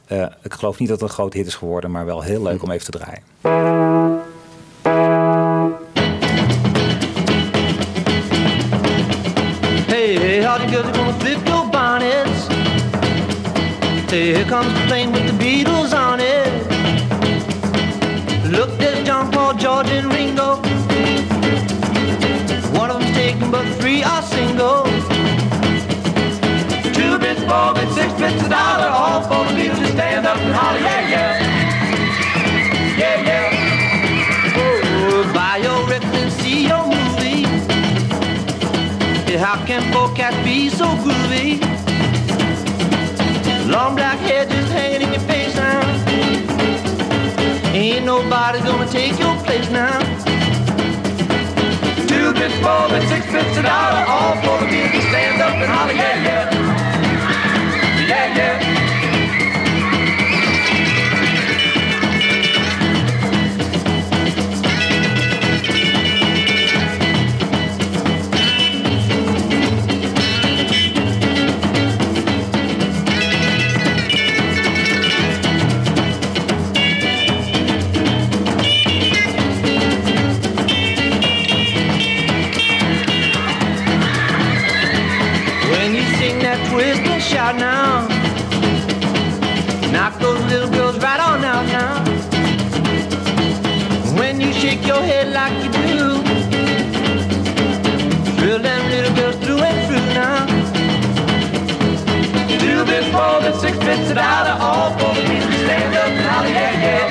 Eh, 0.06 0.26
ik 0.44 0.54
geloof 0.54 0.80
niet 0.80 0.90
dat 0.90 1.00
het 1.00 1.10
een 1.10 1.16
groot 1.16 1.34
hit 1.34 1.48
is 1.48 1.56
geworden, 1.56 1.92
maar 1.92 2.06
wel 2.06 2.22
heel 2.22 2.42
leuk 2.42 2.64
om 2.64 2.72
even 2.72 2.92
te 2.92 2.98
draaien. 2.98 3.24
Hey, 9.88 10.42
girls 10.42 10.60
are 10.60 10.94
gonna 10.94 11.14
flip 11.20 11.48
your 11.48 11.66
here 14.34 14.46
comes 14.46 14.74
the 14.90 15.12
with 15.12 15.28
the 15.28 15.38
Beatles 15.38 15.94
on 15.94 16.05
are 24.06 24.22
single. 24.22 24.84
Two 26.94 27.18
bits, 27.20 27.42
four 27.50 27.74
bits, 27.74 27.94
six 27.96 28.14
bits, 28.22 28.42
a 28.46 28.50
dollar, 28.50 28.90
all 29.02 29.22
for 29.24 29.44
the 29.50 29.54
Beatles 29.60 29.80
to 29.80 29.88
stand 29.88 30.26
up 30.26 30.38
and 30.38 30.54
holler, 30.54 30.80
yeah, 30.80 31.10
yeah. 31.14 31.32
Yeah, 33.02 33.28
yeah. 33.30 34.56
Oh, 34.58 35.32
buy 35.34 35.58
your 35.58 35.80
record 35.88 36.16
and 36.24 36.32
see 36.32 36.68
your 36.68 36.86
movie. 36.86 37.42
Yeah, 39.32 39.44
How 39.46 39.58
can 39.66 39.82
four 39.92 40.14
cats 40.16 40.38
be 40.44 40.70
so 40.70 40.86
groovy? 41.04 41.60
Long 43.70 43.96
black 43.96 44.20
hair 44.20 44.46
just 44.46 44.72
hanging 44.72 45.02
in 45.02 45.12
your 45.14 45.22
face 45.22 45.56
now. 45.56 45.82
Ain't 47.74 48.06
nobody 48.06 48.60
Two 52.66 52.72
bits, 52.72 52.80
four 52.80 52.90
bits, 52.90 53.08
six 53.10 53.32
bits, 53.32 53.58
a 53.58 53.62
dollar, 53.62 54.06
all 54.10 54.36
for 54.38 54.66
the 54.66 54.72
Beatles 54.72 54.92
to 54.94 55.02
stand 55.10 55.42
up 55.42 55.54
and 55.54 55.70
holler, 55.70 55.94
yeah, 55.94 56.24
yeah. 56.24 56.50
Yeah, 56.50 56.55
dollar, 104.16 104.56
all 104.62 104.92
for 104.98 105.14
the 105.14 105.22
Beatles 105.28 105.60
stand 105.66 105.94
up 105.94 106.08
holler, 106.26 106.48
yeah, 106.48 106.84
yeah. 106.86 107.04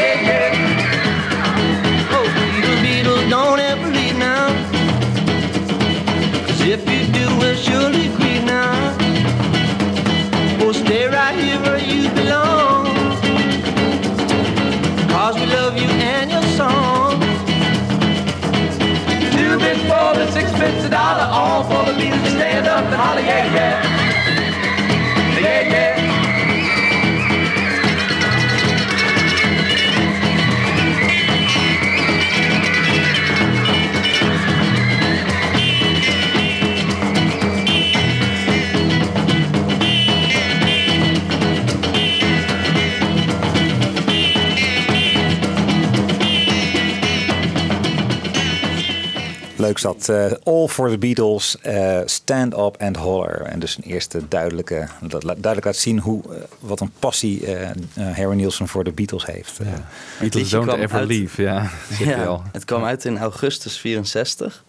Yeah, 0.00 0.28
yeah. 0.28 0.48
Oh, 2.16 2.26
Beatles, 2.36 2.80
Beatles, 2.84 3.28
don't 3.28 3.60
ever 3.60 3.88
leave 3.88 4.16
now. 4.16 4.48
Cause 6.46 6.60
if 6.62 6.80
you 6.88 7.12
do, 7.12 7.24
we'll 7.38 7.54
surely 7.56 8.06
agree 8.08 8.40
now. 8.42 8.96
Well, 10.60 10.72
stay 10.72 11.08
right 11.08 11.36
here 11.38 11.60
where 11.60 11.78
you 11.78 12.08
belong. 12.14 12.86
Cause 15.12 15.34
we 15.34 15.46
love 15.46 15.76
you 15.76 15.90
and 16.16 16.30
your 16.30 16.46
song. 16.56 17.20
Two 19.36 19.58
bits, 19.58 19.82
four 19.90 20.14
bits, 20.14 20.32
six 20.32 20.50
bits, 20.58 20.84
a 20.86 20.88
dollar, 20.88 21.28
all 21.28 21.64
for 21.64 21.84
the 21.84 21.92
Beatles 22.00 22.30
stand 22.30 22.66
up 22.66 22.86
and 22.86 22.94
holler, 22.94 23.20
yeah, 23.20 23.54
yeah. 23.54 23.93
Leuk 49.74 49.78
zat. 49.78 50.08
Eh, 50.08 50.32
All 50.42 50.68
for 50.68 50.90
the 50.90 50.98
Beatles, 50.98 51.56
eh, 51.60 52.00
Stand 52.04 52.52
Up 52.58 52.76
and 52.78 52.96
Holler. 52.96 53.42
En 53.42 53.58
dus 53.58 53.76
een 53.76 53.82
eerste 53.84 54.28
duidelijke, 54.28 54.88
dat 55.00 55.20
duidelijk 55.22 55.64
laat 55.64 55.76
zien 55.76 55.98
hoe, 55.98 56.22
eh, 56.22 56.40
wat 56.60 56.80
een 56.80 56.92
passie 56.98 57.46
eh, 57.46 57.70
eh, 57.70 57.76
Harry 58.16 58.34
Nielsen 58.36 58.68
voor 58.68 58.84
de 58.84 58.92
Beatles 58.92 59.26
heeft. 59.26 59.58
Eh, 59.58 59.66
Beatles 60.20 60.50
don't 60.50 60.72
ever 60.72 60.98
uit- 60.98 61.08
leave, 61.08 61.42
ja. 61.42 61.70
Ja, 61.98 62.40
het 62.52 62.64
kwam 62.64 62.84
uit 62.84 63.04
in 63.04 63.18
augustus 63.18 63.78
64. 63.78 64.64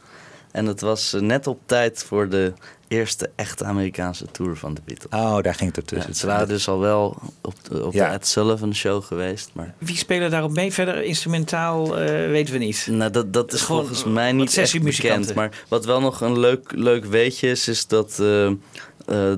En 0.51 0.65
het 0.65 0.81
was 0.81 1.15
net 1.19 1.47
op 1.47 1.59
tijd 1.65 2.03
voor 2.03 2.29
de 2.29 2.53
eerste 2.87 3.29
echte 3.35 3.63
Amerikaanse 3.65 4.25
tour 4.31 4.55
van 4.55 4.73
de 4.73 4.81
Beatles. 4.85 5.21
Oh, 5.21 5.41
daar 5.41 5.55
ging 5.55 5.69
het 5.75 5.77
ertussen. 5.77 6.11
Ja, 6.11 6.17
ze 6.17 6.27
waren 6.27 6.47
dus 6.47 6.67
al 6.67 6.79
wel 6.79 7.17
op 7.41 7.53
de, 7.69 7.85
op 7.85 7.93
Ja. 7.93 8.07
de 8.07 8.13
Ed 8.13 8.27
Sullivan 8.27 8.75
Show 8.75 9.03
geweest. 9.03 9.49
Maar 9.53 9.73
Wie 9.77 9.97
spelen 9.97 10.31
daarop 10.31 10.51
mee? 10.51 10.73
Verder 10.73 11.03
instrumentaal 11.03 11.97
eh, 11.99 12.05
weten 12.29 12.53
we 12.53 12.59
niet. 12.59 12.87
nou, 12.91 13.11
dat, 13.11 13.33
dat 13.33 13.53
is 13.53 13.61
gewoon 13.61 13.85
volgens 13.85 14.03
mij 14.13 14.31
niet 14.31 14.57
echt 14.57 14.81
bekend. 14.83 15.33
Maar 15.33 15.63
wat 15.67 15.85
wel 15.85 15.99
nog 16.01 16.21
een 16.21 16.39
leuk, 16.39 16.71
leuk 16.75 17.05
weetje 17.05 17.49
is, 17.49 17.67
is 17.67 17.87
dat 17.87 18.19
eh, 18.19 18.45
eh, 18.47 18.55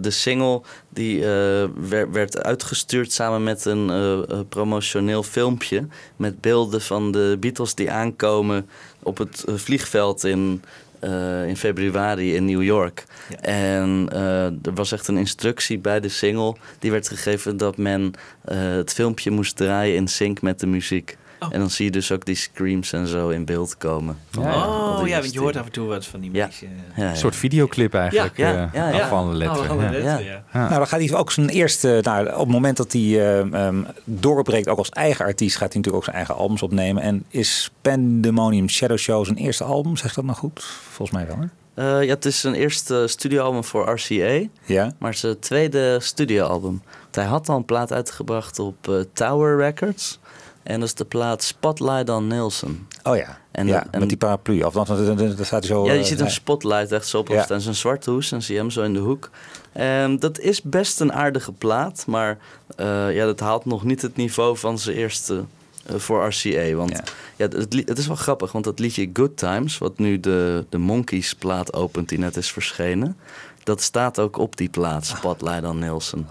de 0.02 0.10
single 0.12 0.62
die 0.90 1.20
eh, 1.24 1.66
wer- 1.76 2.12
werd 2.12 2.44
uitgestuurd 2.44 3.12
samen 3.12 3.44
met 3.44 3.66
een 3.66 4.46
promotioneel 4.50 5.24
filmpje 5.24 5.88
met 6.16 6.42
beelden 6.42 6.82
van 6.82 7.12
de 7.12 7.38
Beatles 7.40 7.76
die 7.76 7.92
aankomen 7.92 8.70
op 9.04 9.18
het 9.18 9.44
vliegveld 9.48 10.24
in, 10.24 10.64
eh, 11.00 11.48
in 11.48 11.58
februari 11.58 12.36
in 12.36 12.46
New 12.46 12.64
York. 12.64 13.06
En 13.42 14.10
eh, 14.12 14.46
er 14.46 14.74
was 14.74 14.92
echt 14.92 15.08
een 15.08 15.18
instructie 15.18 15.80
bij 15.80 16.00
de 16.00 16.10
single 16.10 16.56
die 16.80 16.92
werd 16.92 17.08
gegeven 17.08 17.58
dat 17.58 17.78
men 17.78 18.14
eh, 18.44 18.58
het 18.60 18.94
filmpje 18.94 19.32
moest 19.32 19.56
draaien 19.56 19.96
in 19.96 20.08
sync 20.08 20.42
met 20.42 20.60
de 20.60 20.68
muziek. 20.68 21.18
En 21.40 21.60
dan 21.60 21.70
zie 21.70 21.86
je 21.86 21.92
dus 21.92 22.12
ook 22.12 22.26
die 22.26 22.36
screams 22.36 22.94
en 22.94 23.08
zo 23.08 23.30
in 23.30 23.46
beeld 23.46 23.78
komen. 23.78 24.18
Van 24.30 24.44
Oh 24.46 25.02
ja, 25.08 25.20
want 25.20 25.34
je 25.34 25.40
hoort 25.40 25.56
af 25.58 25.66
en 25.66 25.72
toe 25.72 25.88
wat 25.88 26.06
van 26.06 26.20
die 26.20 26.32
Ja. 26.34 26.44
mensen. 26.44 26.68
Ja, 26.96 27.04
ja. 27.04 27.10
Een 27.10 27.18
soort 27.18 27.36
videoclip 27.36 27.94
eigenlijk. 27.94 28.38
Ja, 28.38 28.70
eh, 28.74 28.92
ja. 28.92 28.92
Afvallende 29.02 29.32
Oh, 29.32 29.38
letteren. 29.38 29.62
afvallende 29.70 29.98
ja. 29.98 30.04
letteren, 30.04 30.26
Ja. 30.32 30.44
ja. 30.54 30.60
Nou, 30.60 30.74
dan 30.78 30.88
gaat 30.88 31.00
hij 31.00 31.14
ook 31.14 31.32
zijn 31.32 31.50
eerste, 31.50 32.00
nou, 32.04 32.28
op 32.34 32.40
het 32.40 32.48
moment 32.48 32.78
dat 32.78 32.92
hij 32.92 33.02
eh, 33.02 33.40
ehm, 33.68 33.84
doorbreekt, 34.04 34.68
ook 34.68 34.78
als 34.78 34.90
eigen 34.90 35.26
artiest, 35.26 35.56
gaat 35.58 35.74
hij 35.74 35.82
natuurlijk 35.82 35.96
ook 35.96 36.04
zijn 36.04 36.16
eigen 36.16 36.36
albums 36.36 36.62
opnemen. 36.62 37.04
En 37.04 37.24
is 37.30 37.72
Pandemonium 37.82 38.70
Shadow 38.70 38.98
Show 38.98 39.26
zijn 39.26 39.38
eerste 39.38 39.64
album? 39.64 39.98
Zeg 39.98 40.10
ik 40.10 40.16
dat 40.16 40.26
nou 40.26 40.38
goed? 40.38 40.64
Volgens 40.92 41.18
mij 41.18 41.28
wel, 41.28 41.38
hè? 41.40 41.46
Eh, 41.74 42.04
ja, 42.08 42.14
het 42.14 42.26
is 42.26 42.40
zijn 42.40 42.54
eerste 42.54 43.04
studioalbum 43.08 43.64
voor 43.64 43.90
RCA, 43.90 44.48
Ja. 44.66 44.94
maar 45.00 45.14
zijn 45.14 45.40
tweede 45.40 46.00
studioalbum. 46.02 46.82
Want 47.02 47.16
Hij 47.16 47.26
had 47.26 47.50
al 47.50 47.56
een 47.58 47.66
plaat 47.66 47.92
uitgebracht 47.94 48.60
op 48.60 48.88
eh, 48.90 48.96
Tower 49.14 49.58
Records. 49.58 50.20
En 50.68 50.80
dat 50.80 50.88
is 50.88 50.96
de 50.96 51.06
plaat 51.06 51.44
Spotlight 51.44 52.10
on 52.10 52.28
Nelson. 52.28 52.88
Oh 53.04 53.16
ja. 53.18 53.38
En- 53.52 53.68
ja, 53.68 53.88
en- 53.92 54.00
met 54.00 54.10
die 54.10 54.18
paraplu. 54.18 54.62
Of 54.64 54.74
dan, 54.74 54.86
staat 54.86 55.50
hij 55.50 55.62
zo... 55.62 55.86
Ja, 55.86 55.92
je 55.94 56.00
eh, 56.00 56.06
ziet 56.06 56.20
een 56.20 56.32
spotlight 56.32 56.92
echt 56.92 57.08
zo 57.08 57.18
op 57.18 57.28
Ja. 57.28 57.44
staan. 57.44 57.62
Zijn 57.62 57.76
zwarte 57.76 58.12
hoes 58.12 58.32
en 58.32 58.42
zie 58.44 58.54
je 58.56 58.62
hem 58.62 58.70
zo 58.72 58.82
in 58.84 58.94
de 58.94 59.00
hoek. 59.00 59.30
Ehm, 59.74 60.18
dat 60.18 60.40
is 60.40 60.62
best 60.62 61.00
een 61.00 61.14
aardige 61.14 61.52
plaat, 61.52 62.04
maar 62.08 62.38
eh, 62.76 63.16
ja, 63.16 63.26
dat 63.26 63.40
haalt 63.40 63.66
nog 63.66 63.84
niet 63.84 64.02
het 64.02 64.16
niveau 64.16 64.58
van 64.58 64.80
zijn 64.80 64.96
eerste 64.98 65.44
eh, 65.86 65.96
voor 65.96 66.28
RCA. 66.28 66.74
Want 66.76 66.90
Ja. 66.92 67.04
ja. 67.36 67.48
het, 67.58 67.74
het 67.88 67.98
is 67.98 68.08
wel 68.08 68.16
grappig, 68.16 68.52
want 68.52 68.64
dat 68.66 68.80
liedje 68.80 69.10
Good 69.14 69.38
Times, 69.38 69.78
wat 69.78 69.98
nu 69.98 70.20
de, 70.20 70.66
de 70.70 70.78
Monkeys 70.78 71.34
plaat 71.34 71.74
opent 71.74 72.10
die 72.10 72.20
net 72.20 72.38
is 72.38 72.52
verschenen, 72.52 73.18
dat 73.64 73.82
staat 73.82 74.20
ook 74.20 74.38
op 74.38 74.58
die 74.58 74.70
plaat, 74.70 75.06
Spotlight 75.06 75.66
on 75.66 75.80
Nelson. 75.80 76.28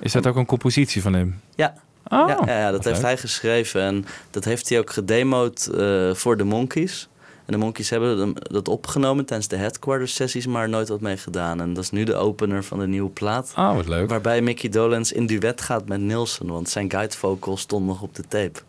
Is 0.00 0.12
dat 0.12 0.26
ook 0.26 0.36
een 0.36 0.46
compositie 0.46 1.02
van 1.02 1.12
hem? 1.14 1.40
Ja. 1.54 1.74
Oh, 2.08 2.28
ja, 2.46 2.70
dat 2.70 2.84
heeft 2.84 2.96
leuk. 2.96 3.06
hij 3.06 3.16
geschreven 3.16 3.80
en 3.80 4.04
dat 4.30 4.44
heeft 4.44 4.68
hij 4.68 4.78
ook 4.78 4.90
gedemoed 4.90 5.66
eh, 5.66 6.14
voor 6.14 6.36
de 6.36 6.44
Monkeys. 6.44 7.08
En 7.46 7.52
de 7.52 7.58
Monkeys 7.58 7.90
hebben 7.90 8.18
hem- 8.18 8.34
dat 8.36 8.68
opgenomen 8.68 9.24
tijdens 9.24 9.48
de 9.48 9.56
headquarters 9.56 10.14
sessies, 10.14 10.46
maar 10.46 10.68
nooit 10.68 10.88
wat 10.88 11.00
mee 11.00 11.16
gedaan. 11.16 11.60
En 11.60 11.74
dat 11.74 11.82
is 11.84 11.90
nu 11.90 12.04
de 12.04 12.14
opener 12.14 12.64
van 12.64 12.78
de 12.78 12.86
nieuwe 12.86 13.10
plaat. 13.10 13.52
Oh, 13.56 13.74
wat 13.74 13.88
leuk. 13.88 14.08
Waarbij 14.08 14.40
Mickey 14.42 14.70
Dolenz 14.70 15.10
in 15.10 15.26
duet 15.26 15.60
gaat 15.60 15.88
met 15.88 16.00
Nielsen, 16.00 16.46
want 16.46 16.68
zijn 16.68 16.90
guide 16.90 17.16
vocal 17.16 17.56
stond 17.56 17.86
nog 17.86 18.02
op 18.02 18.14
de 18.14 18.22
tape. 18.28 18.60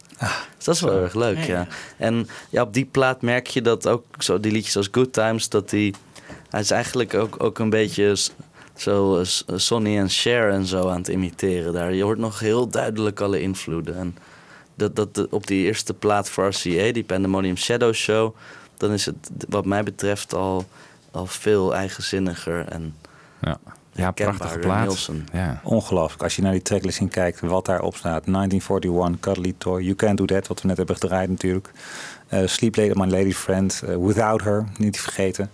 dus 0.58 0.66
dat 0.66 0.76
is 0.76 0.82
wel 0.82 1.00
erg 1.02 1.14
leuk, 1.14 1.38
Ja. 1.38 1.68
En 1.98 2.28
ja, 2.50 2.62
op 2.62 2.74
die 2.74 2.86
plaat 2.86 3.22
merk 3.22 3.48
je 3.48 3.62
dat 3.62 3.88
ook 3.88 4.04
zo 4.18 4.40
die 4.40 4.52
liedjes 4.52 4.78
als 4.78 4.88
Good 4.92 5.14
Times, 5.14 5.50
dat 5.50 5.70
die, 5.70 5.94
hij 6.50 6.60
is 6.60 6.72
eigenlijk 6.72 7.14
ook, 7.14 7.44
ook 7.44 7.60
een 7.60 7.70
beetje 7.70 8.16
zo 8.78 9.18
eh, 9.20 9.26
S- 9.26 9.44
Sonny 9.56 9.98
en 9.98 10.10
Cher 10.10 10.50
en 10.52 10.66
zo 10.66 10.90
aan 10.90 10.98
het 10.98 11.08
imiteren 11.08 11.74
daar. 11.74 11.94
Je 11.94 12.04
hoort 12.04 12.18
nog 12.18 12.40
heel 12.40 12.68
duidelijk 12.70 13.20
alle 13.22 13.42
invloeden. 13.42 13.98
En 13.98 14.18
dat, 14.76 14.96
dat 14.96 15.16
de- 15.16 15.28
op 15.30 15.48
die 15.48 15.66
eerste 15.66 15.94
plaat 15.94 16.30
voor 16.30 16.48
RCA, 16.48 16.92
die 16.92 17.04
Pandemonium 17.04 17.58
Shadow 17.58 17.94
Show, 17.94 18.36
dan 18.78 18.92
is 18.92 19.06
het 19.06 19.16
wat 19.50 19.66
mij 19.66 19.84
betreft 19.84 20.34
al, 20.34 20.66
al 21.12 21.26
veel 21.26 21.76
eigenzinniger 21.76 22.66
en 22.68 22.96
Ja, 23.42 23.58
ja 23.94 24.12
prachtige 24.12 24.60
plaat. 24.60 25.10
Ja. 25.34 25.62
Ongelooflijk. 25.64 26.24
Als 26.24 26.36
je 26.36 26.42
naar 26.42 26.52
die 26.52 26.62
tracklisting 26.62 27.10
kijkt, 27.12 27.40
wat 27.40 27.66
daarop 27.66 27.96
staat. 27.96 28.26
1941, 28.26 29.20
Cuddly 29.20 29.54
Toy, 29.58 29.82
You 29.82 29.96
Can't 29.96 30.18
Do 30.18 30.26
That, 30.26 30.48
wat 30.48 30.62
we 30.62 30.68
net 30.68 30.78
hebben 30.78 30.96
gedraaid 30.96 31.30
natuurlijk. 31.30 31.72
Eh, 32.28 32.48
Sleep 32.48 32.76
Late, 32.76 32.92
My 33.00 33.06
Lady 33.06 33.34
Friend, 33.34 33.82
eh, 33.86 33.96
Without 33.96 34.44
Her, 34.44 34.66
niet 34.78 34.94
te 34.94 35.02
vergeten. 35.02 35.50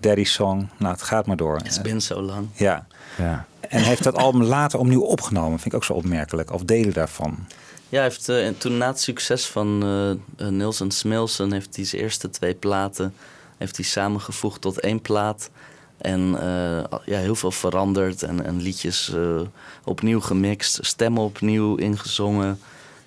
Daddy's 0.00 0.32
Song, 0.32 0.68
nou 0.76 0.92
het 0.92 1.02
gaat 1.02 1.26
maar 1.26 1.36
door. 1.36 1.60
It's 1.64 1.80
been 1.80 2.00
so 2.00 2.22
long. 2.22 2.48
ja. 2.54 2.86
Ja. 3.16 3.46
En 3.68 3.82
heeft 3.82 4.04
dat 4.04 4.16
album 4.16 4.42
later 4.42 4.78
opnieuw 4.78 5.02
opgenomen, 5.02 5.58
vind 5.58 5.72
ik 5.72 5.74
ook 5.74 5.84
zo 5.84 5.92
opmerkelijk. 5.92 6.52
Of 6.52 6.62
delen 6.62 6.92
daarvan. 6.92 7.46
Ja, 7.88 7.96
hij 7.96 8.02
heeft 8.02 8.28
eh, 8.28 8.46
en 8.46 8.58
toen 8.58 8.76
na 8.76 8.86
het 8.86 9.00
succes 9.00 9.46
van 9.46 9.82
eh 9.82 10.10
eh, 10.46 10.52
Nielsen 10.52 10.90
Smilson 10.90 11.52
heeft 11.52 11.76
hij 11.76 11.84
zijn 11.84 12.02
eerste 12.02 12.30
twee 12.30 12.54
platen 12.54 13.14
heeft 13.58 13.76
hij 13.76 13.84
samengevoegd 13.84 14.60
tot 14.60 14.80
één 14.80 15.00
plaat. 15.00 15.50
En 15.98 16.34
eh, 16.40 16.98
ja, 17.04 17.18
heel 17.18 17.34
veel 17.34 17.50
veranderd 17.50 18.22
en, 18.22 18.44
en 18.44 18.60
liedjes 18.60 19.14
eh, 19.14 19.40
opnieuw 19.84 20.20
gemixt, 20.20 20.78
stemmen 20.80 21.22
opnieuw 21.22 21.76
ingezongen. 21.76 22.60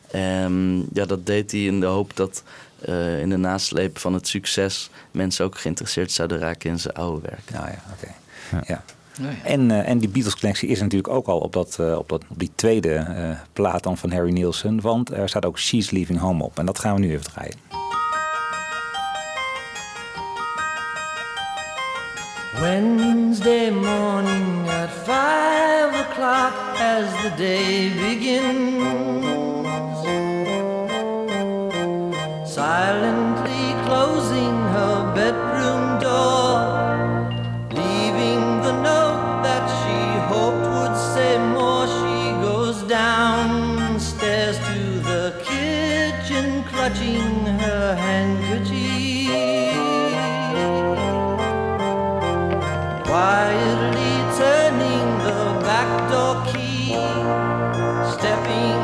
En 0.07 0.85
ja, 0.93 1.05
dat 1.05 1.25
deed 1.25 1.51
hij 1.51 1.63
in 1.63 1.79
de 1.79 1.85
hoop 1.85 2.15
dat 2.15 2.43
eh, 2.85 3.21
in 3.21 3.29
de 3.29 3.37
nasleep 3.37 3.97
van 3.97 4.13
het 4.13 4.27
succes 4.27 4.89
mensen 5.11 5.45
ook 5.45 5.57
geïnteresseerd 5.57 6.11
zouden 6.11 6.39
raken 6.39 6.69
in 6.69 6.79
zijn 6.79 6.93
oude 6.93 7.21
werk. 7.21 7.51
Nou 7.51 7.65
ja, 7.65 7.83
oké. 7.93 8.13
Ja. 8.51 8.61
Ja. 8.67 8.83
Ja. 9.19 9.29
En, 9.43 9.71
eh, 9.71 9.89
en 9.89 9.97
die 9.97 10.09
Beatles-collectie 10.09 10.69
is 10.69 10.79
natuurlijk 10.79 11.13
ook 11.13 11.27
al 11.27 11.39
op, 11.39 11.53
dat, 11.53 11.77
eh, 11.79 11.97
op, 11.97 12.09
dat, 12.09 12.23
op 12.27 12.39
die 12.39 12.51
tweede 12.55 12.93
eh, 12.93 13.29
plaat 13.53 13.83
dan 13.83 13.97
van 13.97 14.11
Harry 14.11 14.31
Nielsen. 14.31 14.81
Want 14.81 15.11
er 15.11 15.29
staat 15.29 15.45
ook 15.45 15.59
She's 15.59 15.89
Leaving 15.89 16.19
Home 16.19 16.43
op. 16.43 16.59
En 16.59 16.65
dat 16.65 16.79
gaan 16.79 16.93
we 16.93 16.99
nu 16.99 17.11
even 17.11 17.25
draaien. 17.31 17.55
Wednesday 22.59 23.71
morning 23.71 24.69
at 24.69 24.89
five 24.89 26.05
o'clock 26.09 26.53
as 26.79 27.21
the 27.21 27.31
day 27.37 27.91
begins. 27.95 29.21
Silently 32.71 33.65
closing 33.85 34.55
her 34.75 34.95
bedroom 35.13 35.83
door, 35.99 36.55
leaving 37.69 38.43
the 38.65 38.71
note 38.89 39.41
that 39.43 39.65
she 39.79 39.99
hoped 40.31 40.65
would 40.75 40.95
say 41.13 41.33
more. 41.55 41.85
She 41.99 42.17
goes 42.47 42.77
downstairs 42.83 44.57
to 44.69 44.79
the 45.09 45.25
kitchen, 45.49 46.63
clutching 46.71 47.31
her 47.63 47.93
handkerchief. 48.05 49.75
Quietly 53.11 54.13
turning 54.39 55.07
the 55.27 55.41
back 55.67 55.91
door 56.09 56.35
key, 56.51 56.95
stepping 58.13 58.80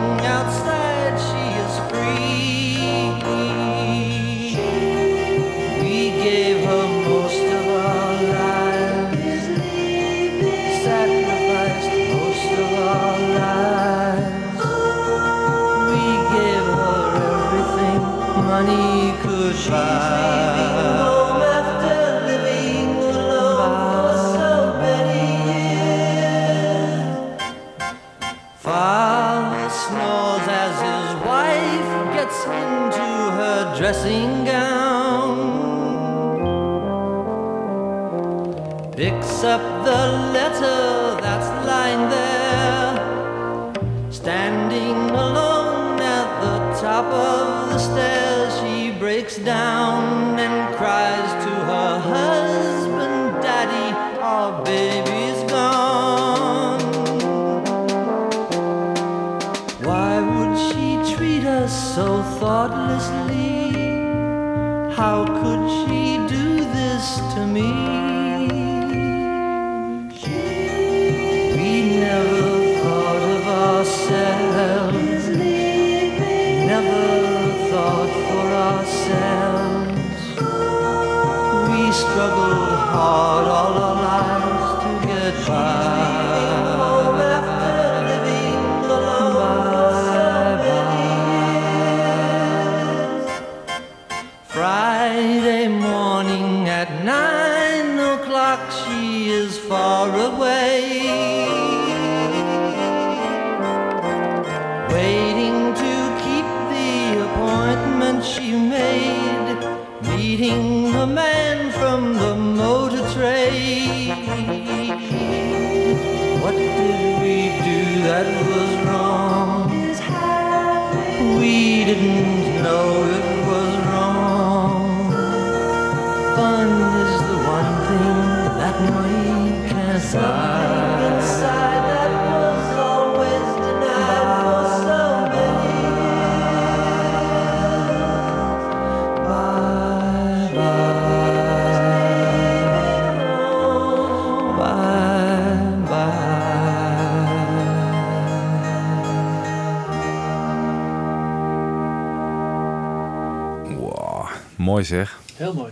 mooi 154.78 154.90
zeg. 154.90 155.20
Heel 155.36 155.54
mooi. 155.54 155.72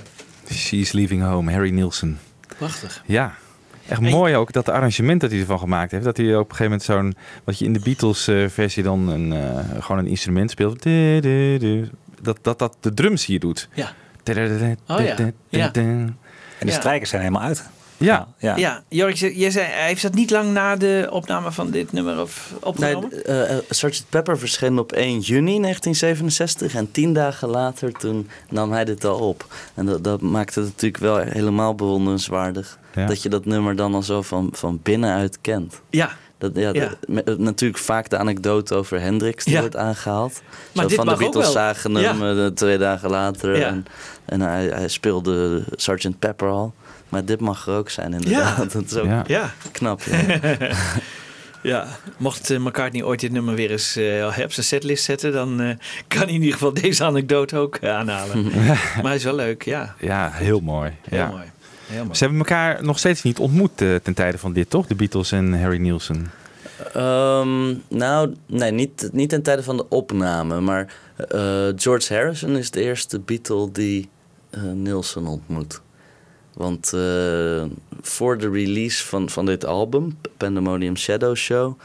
She's 0.52 0.92
Leaving 0.92 1.24
Home, 1.24 1.52
Harry 1.52 1.70
Nielsen. 1.70 2.20
Prachtig. 2.58 3.04
Ja. 3.06 3.36
Echt 3.88 4.02
mooi 4.12 4.36
ook 4.36 4.52
dat 4.52 4.70
arrangement 4.70 5.22
dat 5.22 5.32
hij 5.32 5.40
ervan 5.40 5.60
gemaakt 5.60 5.92
heeft. 5.92 6.04
Dat 6.04 6.18
hij 6.18 6.36
op 6.36 6.50
een 6.50 6.56
gegeven 6.56 6.64
moment 6.64 6.84
zo'n... 6.84 7.24
Wat 7.44 7.60
je 7.60 7.66
in 7.66 7.74
de 7.74 7.80
Beatles-versie 7.80 8.84
dan 8.84 9.08
een, 9.08 9.34
eh, 9.34 9.60
gewoon 9.80 9.98
een 9.98 10.08
instrument 10.08 10.52
speelt. 10.52 10.84
Du- 10.84 11.20
du- 11.20 11.58
du. 11.58 11.90
Dat, 12.22 12.38
dat 12.42 12.60
dat 12.60 12.78
de 12.80 12.94
drums 12.94 13.26
hier 13.26 13.40
doet. 13.40 13.70
Ja. 13.74 13.92
Oh 14.88 15.00
ja. 15.06 15.16
Ja. 15.50 15.66
En 16.60 16.66
de 16.68 16.72
strijkers 16.74 17.10
zijn 17.10 17.22
helemaal 17.22 17.44
uit. 17.44 17.70
Ja. 17.98 18.28
Ja. 18.38 18.56
Ja, 18.56 18.84
Jorik, 18.90 19.16
jij 19.16 19.52
zei, 19.52 19.66
heeft 19.70 20.02
dat 20.02 20.14
niet 20.14 20.30
lang 20.32 20.52
na 20.52 20.76
de 20.76 21.08
opname 21.12 21.52
van 21.52 21.70
dit 21.72 21.92
nummer 21.92 22.22
of 22.22 22.54
opgenomen? 22.62 23.10
Nee, 23.12 23.22
eh, 23.22 23.58
eh, 23.58 23.64
Sgt. 23.70 24.06
Pepper 24.10 24.40
verscheen 24.40 24.80
op 24.80 24.92
1 24.92 25.20
juni 25.20 25.60
1967 25.60 26.76
en 26.76 26.92
tien 26.92 27.14
dagen 27.14 27.48
later 27.50 27.92
toen 27.92 28.30
nam 28.50 28.72
hij 28.72 28.86
dit 28.86 29.06
al 29.06 29.20
op. 29.20 29.46
En 29.74 29.86
dat, 29.86 30.04
dat 30.04 30.22
maakte 30.22 30.60
het 30.60 30.70
natuurlijk 30.70 31.04
wel 31.04 31.18
helemaal 31.18 31.76
bewonderenswaardig. 31.76 32.78
Ja. 32.96 33.06
Dat 33.06 33.22
je 33.24 33.30
dat 33.30 33.46
nummer 33.46 33.76
dan 33.76 33.94
al 33.94 34.04
zo 34.04 34.22
van, 34.22 34.50
van 34.52 34.80
binnenuit 34.84 35.38
kent. 35.42 35.82
Ja. 35.90 36.10
Dat, 36.38 36.52
ja, 36.56 36.70
Ja. 36.74 36.88
dat- 36.88 36.98
met- 37.08 37.38
natuurlijk 37.40 37.80
vaak 37.84 38.10
de 38.10 38.18
anekdote 38.18 38.76
over 38.76 39.02
Hendrix 39.02 39.44
die 39.46 39.54
Ja. 39.54 39.60
wordt 39.60 39.76
aangehaald. 39.76 40.42
Maar 40.74 40.84
zo 40.84 40.88
dit 40.90 40.98
van 40.98 41.08
de 41.08 41.16
Beatles 41.16 41.52
zagen 41.52 41.96
hem 41.96 42.24
Ja. 42.24 42.44
eh, 42.46 42.52
twee 42.52 42.78
dagen 42.78 43.10
later. 43.10 43.58
Ja. 43.58 43.68
En, 43.68 43.86
en 44.26 44.42
hij, 44.42 44.66
hij 44.66 44.88
speelde 44.88 45.64
Sgt. 45.76 46.20
Pepper 46.20 46.50
al. 46.50 46.74
Maar 47.16 47.26
dit 47.26 47.40
mag 47.40 47.68
er 47.68 47.74
ook 47.74 47.90
zijn 47.90 48.14
inderdaad. 48.14 48.58
Ja. 48.58 48.66
Dat 48.74 48.84
is 48.86 48.96
ook 48.96 49.06
Ja. 49.06 49.24
Ja. 49.28 49.54
knap. 49.72 50.02
Ja. 50.04 50.40
Ja, 51.62 51.88
mocht 52.18 52.50
eh, 52.50 52.60
McCartney 52.60 53.04
ooit 53.04 53.20
dit 53.20 53.32
nummer 53.32 53.56
weer 53.56 53.72
eens 53.72 53.96
eh, 53.96 54.44
op 54.44 54.52
zijn 54.52 54.66
setlist 54.66 55.04
zetten, 55.04 55.32
dan 55.32 55.62
eh, 55.62 55.70
kan 56.08 56.22
hij 56.22 56.28
in 56.28 56.34
ieder 56.34 56.54
geval 56.54 56.74
deze 56.74 57.04
anekdote 57.04 57.58
ook 57.58 57.84
aanhalen. 57.84 58.44
maar 58.54 59.04
hij 59.04 59.16
is 59.16 59.24
wel 59.24 59.36
leuk, 59.36 59.64
ja. 59.64 59.96
Ja, 60.00 60.30
heel 60.34 60.60
mooi. 60.60 60.92
Heel 61.10 61.20
ja. 61.20 61.28
mooi. 61.28 61.44
Heel 61.88 62.04
mooi. 62.04 62.16
Ze 62.16 62.24
hebben 62.24 62.40
elkaar 62.40 62.84
nog 62.84 63.00
steeds 63.00 63.24
niet 63.24 63.40
ontmoet 63.40 63.82
eh, 63.82 63.96
ten 63.96 64.14
tijde 64.14 64.38
van 64.38 64.54
dit, 64.54 64.70
toch? 64.70 64.88
De 64.88 64.96
Beatles 64.96 65.32
en 65.32 65.62
Harry 65.62 65.78
Nielsen. 65.78 66.32
Ehm, 66.94 67.74
nou, 67.88 68.36
nee, 68.46 68.72
niet, 68.72 69.10
niet 69.12 69.30
ten 69.30 69.42
tijde 69.42 69.64
van 69.64 69.78
de 69.78 69.90
opname. 69.90 70.60
Maar 70.60 70.94
eh, 71.16 71.68
George 71.76 72.14
Harrison 72.14 72.56
is 72.58 72.72
de 72.72 72.82
eerste 72.82 73.20
Beatle 73.20 73.72
die 73.72 74.10
eh 74.50 74.62
Nielsen 74.62 75.26
ontmoet. 75.26 75.82
Want 76.56 76.94
eh, 76.94 77.64
voor 78.02 78.38
de 78.38 78.50
release 78.50 79.06
van, 79.06 79.30
van 79.30 79.46
dit 79.46 79.66
album, 79.66 80.18
Pandemonium 80.38 80.98
Shadow 80.98 81.36
Show, 81.36 81.80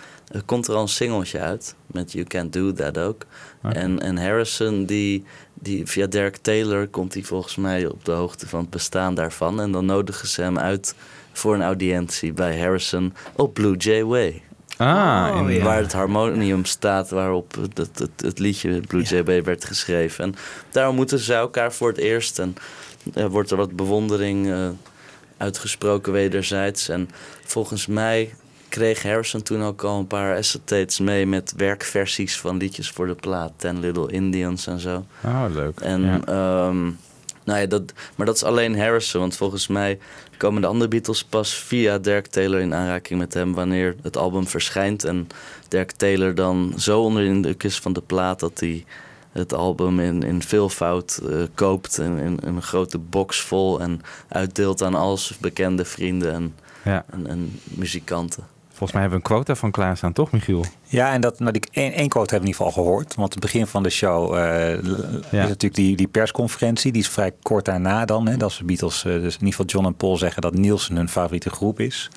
komt 0.45 0.69
er 0.69 0.75
al 0.75 0.83
een 0.83 0.89
singeltje 0.89 1.39
uit. 1.39 1.75
Met 1.87 2.13
You 2.13 2.25
Can't 2.25 2.53
Do 2.53 2.73
That 2.73 2.99
ook. 2.99 3.27
En, 3.63 4.01
en 4.01 4.19
Harrison, 4.19 4.85
die, 4.85 5.25
die, 5.55 5.87
via 5.87 6.07
Derek 6.07 6.37
Taylor, 6.37 6.89
komt 6.89 7.15
hij 7.15 7.23
volgens 7.23 7.57
mij 7.57 7.87
op 7.87 8.05
de 8.05 8.13
hoogte 8.13 8.49
van 8.49 8.61
het 8.61 8.71
bestaan 8.71 9.15
daarvan. 9.15 9.61
En 9.61 9.73
dan 9.73 9.87
nodigen 9.87 10.29
ze 10.29 10.43
hem 10.43 10.59
uit 10.59 10.95
voor 11.33 11.55
een 11.55 11.63
audiëntie 11.63 12.33
bij 12.33 12.61
Harrison 12.61 13.15
op 13.37 13.55
Blue 13.55 13.77
Jay 13.77 14.05
Way. 14.05 14.43
Ah, 14.81 15.31
Oh, 15.43 15.51
in- 15.51 15.63
Waar 15.63 15.77
het 15.83 15.93
harmonium 15.93 16.65
staat 16.65 17.11
waarop 17.11 17.55
het, 17.55 17.79
het, 17.79 17.99
het, 17.99 18.11
het 18.17 18.39
liedje 18.39 18.81
Blue 18.81 19.03
Jay 19.03 19.23
Bay 19.23 19.43
werd 19.43 19.65
geschreven. 19.65 20.25
En 20.25 20.35
daarom 20.71 20.95
moeten 20.97 21.19
ze 21.19 21.35
elkaar 21.35 21.73
voor 21.73 21.89
het 21.89 21.99
eerst. 21.99 22.39
En 22.39 22.55
er 23.15 23.29
wordt 23.31 23.51
er 23.51 23.57
wat 23.57 23.73
bewondering 23.77 24.51
eh, 24.51 24.69
uitgesproken 25.37 26.13
wederzijds. 26.13 26.89
En 26.89 27.09
volgens 27.45 27.87
mij 27.87 28.35
kreeg 28.69 29.03
Harrison 29.03 29.43
toen 29.43 29.63
ook 29.63 29.83
al 29.83 29.99
een 29.99 30.07
paar 30.07 30.37
acetates 30.37 30.99
mee 30.99 31.27
met 31.27 31.53
werkversies 31.57 32.39
van 32.39 32.57
liedjes 32.57 32.91
voor 32.91 33.07
de 33.07 33.15
plaat. 33.15 33.53
Ten 33.57 33.81
Little 33.81 34.13
Indians 34.13 34.67
en 34.67 34.79
zo. 34.79 35.05
Oh, 35.25 35.45
leuk. 35.55 35.81
En, 35.81 36.03
Ja. 36.03 36.21
ehm, 36.25 36.91
nou 37.45 37.61
ja, 37.61 37.67
dat, 37.67 37.93
maar 38.15 38.27
dat 38.27 38.35
is 38.35 38.43
alleen 38.45 38.79
Harrison. 38.79 39.21
Want 39.21 39.37
volgens 39.37 39.67
mij 39.67 39.99
komen 40.37 40.61
de 40.63 40.69
andere 40.69 40.89
Beatles 40.91 41.25
pas 41.25 41.55
via 41.55 41.99
Dirk 41.99 42.27
Taylor 42.27 42.61
in 42.61 42.75
aanraking 42.75 43.19
met 43.19 43.35
hem 43.35 43.55
wanneer 43.55 43.97
het 44.03 44.17
album 44.17 44.47
verschijnt. 44.47 45.05
En 45.05 45.29
Dirk 45.69 45.91
Taylor 45.91 46.35
dan 46.35 46.73
zo 46.79 47.01
onder 47.03 47.23
de 47.23 47.29
indruk 47.29 47.63
is 47.63 47.79
van 47.79 47.93
de 47.93 48.01
plaat 48.03 48.41
dat 48.41 48.61
hij 48.61 48.85
het 49.33 49.53
album 49.53 50.01
in, 50.01 50.23
in 50.23 50.43
veelvoud 50.43 51.21
eh, 51.29 51.37
koopt. 51.55 51.99
En 51.99 52.19
in, 52.19 52.39
in 52.41 52.57
een 52.57 52.63
grote 52.63 52.99
box 52.99 53.41
vol 53.41 53.81
en 53.81 54.01
uitdeelt 54.29 54.83
aan 54.83 54.95
al 54.95 55.17
zijn 55.17 55.39
bekende 55.43 55.85
vrienden 55.85 56.33
en, 56.33 56.55
Ja. 56.85 57.05
en, 57.11 57.27
en 57.27 57.61
muzikanten. 57.65 58.45
Volgens 58.81 59.01
mij 59.01 59.09
hebben 59.11 59.21
we 59.29 59.31
een 59.35 59.37
quota 59.37 59.61
van 59.61 59.71
klaarstaan, 59.71 60.13
toch 60.13 60.31
Michiel? 60.31 60.65
Ja, 60.87 61.13
en 61.13 61.21
dat, 61.21 61.39
nou, 61.39 61.53
die 61.53 61.63
één, 61.73 61.93
één 61.93 62.09
quote 62.09 62.35
hebben 62.35 62.51
we 62.51 62.55
in 62.57 62.61
ieder 62.61 62.67
geval 62.67 62.85
gehoord. 62.85 63.15
Want 63.15 63.33
het 63.33 63.43
begin 63.43 63.67
van 63.67 63.83
de 63.83 63.91
show 63.91 64.35
Ja. 64.35 64.73
is 64.75 65.31
natuurlijk 65.31 65.75
die, 65.75 65.97
die 65.97 66.09
persconferentie. 66.09 66.93
Die 66.93 67.03
is 67.03 67.09
vrij 67.09 67.33
kort 67.43 67.65
daarna 67.65 68.05
dan. 68.05 68.29
Hè, 68.29 68.37
dat 68.37 68.57
de 68.59 68.65
Beatles, 68.65 69.05
eh, 69.05 69.13
dus 69.13 69.35
in 69.35 69.45
ieder 69.45 69.47
geval 69.49 69.67
John 69.67 69.87
en 69.87 69.95
Paul 69.95 70.17
zeggen 70.17 70.43
dat 70.43 70.55
Nielsen 70.55 70.97
hun 70.97 71.09
favoriete 71.09 71.51
groep 71.51 71.81
is. 71.81 72.11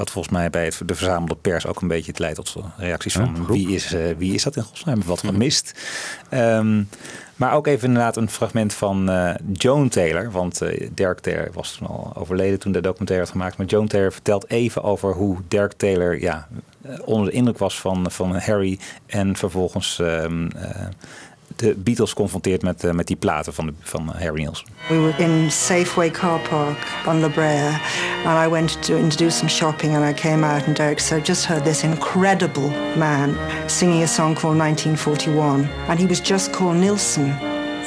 Wat 0.00 0.10
volgens 0.10 0.34
mij 0.34 0.50
bij 0.50 0.64
het, 0.64 0.80
de 0.84 0.94
verzamelde 0.94 1.34
pers 1.34 1.66
ook 1.66 1.80
een 1.80 1.88
beetje 1.88 2.10
het 2.10 2.20
leidt 2.20 2.36
tot 2.36 2.56
reacties 2.76 3.12
van 3.12 3.46
wie, 3.46 3.68
is, 3.68 3.92
eh, 3.92 4.02
wie 4.16 4.34
is 4.34 4.42
dat 4.42 4.56
in 4.56 4.62
godsnaam? 4.62 5.02
Wat 5.04 5.20
gemist? 5.20 5.80
Ehm, 6.28 6.82
maar 7.36 7.52
ook 7.52 7.66
even 7.66 7.88
inderdaad 7.88 8.16
een 8.16 8.30
fragment 8.30 8.74
van 8.74 9.10
eh, 9.10 9.34
Joan 9.52 9.88
Taylor. 9.88 10.30
Want 10.30 10.62
eh 10.62 10.88
Dirk 10.94 11.20
Taylor 11.20 11.50
was 11.52 11.72
toen 11.72 11.88
al 11.88 12.12
overleden 12.14 12.58
toen 12.58 12.72
de 12.72 12.80
documentaire 12.80 13.24
werd 13.24 13.36
gemaakt. 13.36 13.56
Maar 13.56 13.66
Joan 13.66 13.86
Taylor 13.86 14.12
vertelt 14.12 14.50
even 14.50 14.82
over 14.82 15.12
hoe 15.12 15.38
Dirk 15.48 15.72
Taylor 15.72 16.20
ja, 16.20 16.48
onder 17.04 17.26
de 17.26 17.36
indruk 17.36 17.58
was 17.58 17.80
van, 17.80 18.10
van 18.10 18.36
Harry. 18.36 18.78
En 19.06 19.36
vervolgens 19.36 19.98
ehm, 19.98 20.48
eh, 20.48 20.86
de 21.60 21.74
Beatles 21.76 22.14
confronteert 22.14 22.62
met, 22.62 22.84
eh, 22.84 22.90
met 22.90 23.06
die 23.06 23.16
platen 23.16 23.54
van, 23.54 23.66
de, 23.66 23.72
van 23.80 24.12
Harry. 24.18 24.48
We 24.88 24.98
were 24.98 25.14
in 25.18 25.50
Safeway 25.50 26.10
car 26.10 26.40
park 26.48 26.76
on 27.06 27.20
La 27.20 27.28
Brea, 27.28 27.78
and 28.24 28.46
I 28.46 28.48
went 28.50 28.82
to, 28.82 29.08
to 29.08 29.16
do 29.16 29.30
some 29.30 29.48
shopping, 29.48 29.94
and 29.94 30.04
I 30.04 30.20
came 30.20 30.44
out, 30.44 30.66
and 30.66 30.76
Derek 30.76 31.00
said, 31.00 31.26
"Just 31.26 31.46
heard 31.46 31.64
this 31.64 31.82
incredible 31.82 32.70
man 32.96 33.36
singing 33.66 34.02
a 34.02 34.06
song 34.06 34.34
called 34.34 34.56
1941," 34.56 35.68
and 35.88 35.98
he 35.98 36.06
was 36.06 36.20
just 36.20 36.52
called 36.52 36.76
Nilsson. 36.76 37.34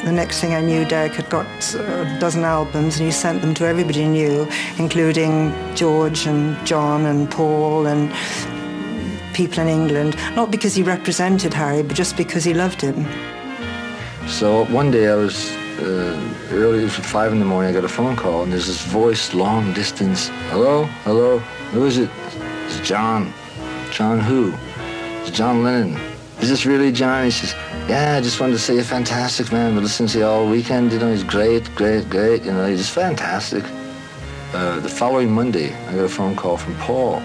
The 0.03 0.11
next 0.11 0.39
thing 0.39 0.53
I 0.53 0.61
knew, 0.61 0.85
Derek 0.85 1.15
had 1.15 1.29
got 1.29 1.75
uh, 1.75 2.15
a 2.15 2.19
dozen 2.19 2.43
albums, 2.43 2.99
and 2.99 3.05
he 3.05 3.11
sent 3.11 3.41
them 3.41 3.53
to 3.53 3.65
everybody 3.65 4.01
he 4.01 4.07
knew, 4.07 4.47
including 4.77 5.53
George 5.75 6.27
and 6.27 6.57
John 6.65 7.05
and 7.05 7.29
Paul 7.29 7.87
and 7.87 8.11
people 9.33 9.59
in 9.59 9.67
England. 9.67 10.15
Not 10.35 10.51
because 10.51 10.75
he 10.75 10.83
represented 10.83 11.53
Harry, 11.53 11.83
but 11.83 11.97
just 11.97 12.17
because 12.17 12.43
he 12.43 12.53
loved 12.53 12.81
him. 12.81 13.05
So 14.27 14.65
one 14.65 14.89
day 14.89 15.09
I 15.09 15.15
was 15.15 15.51
uh, 15.79 16.35
early, 16.51 16.79
it 16.79 16.83
was 16.83 16.95
five 16.95 17.31
in 17.31 17.39
the 17.39 17.45
morning, 17.45 17.69
I 17.69 17.73
got 17.73 17.83
a 17.83 17.89
phone 17.89 18.15
call, 18.15 18.43
and 18.43 18.51
there's 18.51 18.67
this 18.67 18.83
voice, 18.85 19.33
long 19.33 19.73
distance. 19.73 20.29
Hello? 20.49 20.85
Hello? 21.03 21.39
Who 21.71 21.85
is 21.85 21.97
it? 21.97 22.09
It's 22.65 22.79
John. 22.87 23.33
John 23.91 24.19
who? 24.19 24.53
It's 25.21 25.31
John 25.31 25.63
Lennon. 25.63 25.99
Is 26.41 26.49
this 26.49 26.65
really 26.65 26.91
John? 26.91 27.25
He 27.25 27.31
says, 27.31 27.53
yeah, 27.87 28.15
I 28.17 28.21
just 28.21 28.39
wanted 28.39 28.53
to 28.53 28.59
say 28.59 28.75
you're 28.75 28.83
fantastic, 28.83 29.51
man. 29.51 29.75
Been 29.75 29.83
listening 29.83 30.09
to 30.09 30.19
you 30.19 30.25
all 30.25 30.49
weekend. 30.49 30.91
You 30.91 30.99
know, 30.99 31.11
he's 31.11 31.23
great, 31.23 31.73
great, 31.75 32.09
great. 32.09 32.43
You 32.43 32.53
know, 32.53 32.65
he's 32.65 32.79
just 32.79 32.91
fantastic. 32.91 33.63
Uh, 34.53 34.79
the 34.79 34.89
following 34.89 35.31
Monday, 35.31 35.73
I 35.87 35.95
got 35.95 36.05
a 36.05 36.09
phone 36.09 36.35
call 36.35 36.57
from 36.57 36.75
Paul. 36.77 37.19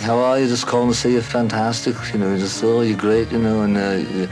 How 0.00 0.18
are 0.18 0.40
you? 0.40 0.48
Just 0.48 0.66
calling 0.66 0.88
to 0.88 0.94
say 0.94 1.12
you're 1.12 1.22
fantastic. 1.22 1.94
You 2.12 2.18
know, 2.18 2.36
just, 2.36 2.62
oh, 2.64 2.80
you're 2.80 2.98
great, 2.98 3.30
you 3.30 3.38
know, 3.38 3.62
and 3.62 3.76
uh, 3.76 4.26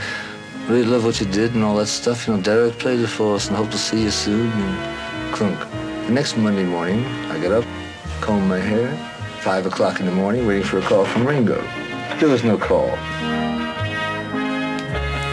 really 0.68 0.85
love 0.85 1.05
what 1.05 1.20
you 1.20 1.27
did 1.27 1.55
and 1.55 1.64
all 1.64 1.77
that 1.77 1.87
stuff. 1.87 2.27
You 2.27 2.35
know, 2.35 2.42
Derek 2.42 2.79
played 2.79 3.01
it 3.01 3.09
for 3.09 3.35
us 3.35 3.48
and 3.48 3.57
hope 3.57 3.70
to 3.70 3.79
see 3.79 4.03
you 4.03 4.11
soon. 4.11 4.51
And 4.51 5.35
clunk. 5.35 5.59
The 6.07 6.12
next 6.12 6.37
Monday 6.37 6.64
morning, 6.64 7.05
I 7.31 7.38
get 7.38 7.53
up, 7.53 7.64
comb 8.20 8.48
my 8.48 8.59
hair, 8.59 8.90
five 9.40 9.66
o'clock 9.66 10.01
in 10.01 10.07
the 10.07 10.12
morning, 10.12 10.46
waiting 10.46 10.64
for 10.64 10.79
a 10.79 10.83
call 10.83 11.05
from 11.05 11.27
Ringo. 11.27 11.61
There 12.18 12.29
was 12.29 12.44
no 12.44 12.57
call. 12.59 12.90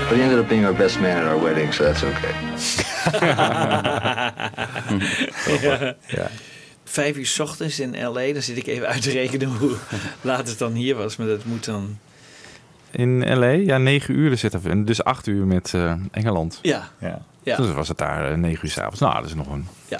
But 0.08 0.18
he 0.18 0.22
ended 0.24 0.39
up 0.39 0.50
being 0.50 0.65
our 0.65 0.74
best 0.74 1.00
man 1.00 1.18
at 1.18 1.26
our 1.26 1.38
wedding, 1.38 1.72
so 1.72 1.84
that's 1.84 2.04
okay. 2.04 2.34
ja. 5.62 5.96
Ja. 6.08 6.30
Vijf 6.84 7.15
uur 7.18 7.26
's 7.26 7.39
ochtends 7.39 7.80
in 7.80 7.96
L.A. 8.06 8.34
Dan 8.34 8.42
zit 8.42 8.58
ik 8.58 8.68
even 8.68 8.88
uit 8.88 9.02
te 9.02 9.12
rekenen 9.12 9.48
hoe 9.48 9.76
laat 10.22 10.48
het 10.48 10.58
dan 10.58 10.74
hier 10.74 10.96
was. 10.96 11.15
Maar 11.15 11.28
dat 11.28 11.46
moet 11.46 11.65
dan... 11.65 12.00
In 12.91 13.38
L.A., 13.39 13.45
ja, 13.47 13.78
negen 13.78 14.15
uur 14.15 14.38
zitten 14.38 14.62
we. 14.62 14.84
Dus 14.84 15.04
acht 15.04 15.28
uur 15.28 15.45
met 15.45 15.73
eh, 15.73 15.93
Engeland. 16.12 16.60
Ja. 16.62 16.89
Ja. 16.99 17.21
Ja. 17.43 17.56
Dus 17.58 17.71
was 17.73 17.88
het 17.88 17.97
daar 17.97 18.32
eh, 18.32 18.38
negen 18.38 18.65
uur 18.65 18.71
s'avonds. 18.71 18.99
Nou, 18.99 19.15
dat 19.15 19.25
is 19.25 19.34
nog 19.34 19.47
een 19.52 19.67
Ja. 19.88 19.99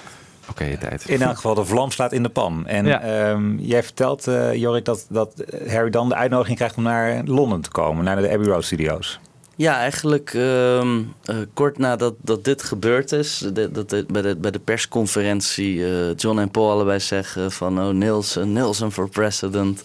oké 0.50 0.78
tijd. 0.78 1.10
In 1.10 1.22
elk 1.22 1.36
geval, 1.36 1.54
de 1.56 1.66
vlam 1.66 1.92
slaat 1.92 2.12
in 2.12 2.24
de 2.24 2.30
pan. 2.30 2.68
En 2.68 2.86
Ja. 2.86 3.02
ehm, 3.02 3.58
jij 3.58 3.84
vertelt, 3.84 4.28
eh, 4.28 4.54
Jorik, 4.54 4.86
dat, 4.86 5.06
dat 5.10 5.44
Harry 5.68 5.90
dan 5.90 6.10
de 6.10 6.16
uitnodiging 6.16 6.58
krijgt 6.58 6.78
om 6.78 6.84
naar 6.84 7.24
Londen 7.26 7.62
te 7.62 7.70
komen, 7.72 8.04
naar 8.04 8.22
de 8.22 8.32
Abbey 8.32 8.48
Road 8.48 8.64
Studios. 8.64 9.20
Ja, 9.56 9.78
eigenlijk 9.78 10.34
ehm, 10.34 11.00
eh, 11.26 11.36
kort 11.54 11.78
nadat 11.78 12.14
dat 12.22 12.44
dit 12.44 12.64
gebeurd 12.64 13.12
is, 13.12 13.50
dat 13.54 13.90
de- 13.90 14.06
bij, 14.12 14.22
de, 14.22 14.36
bij 14.36 14.52
de 14.52 14.60
persconferentie 14.60 15.86
eh, 15.86 16.16
John 16.16 16.40
en 16.40 16.50
Paul 16.52 16.72
allebei 16.72 17.00
zeggen 17.00 17.52
van 17.52 17.80
oh 17.80 17.90
Nielsen, 17.94 18.54
Nielsen 18.54 18.92
for 18.92 19.10
president, 19.10 19.84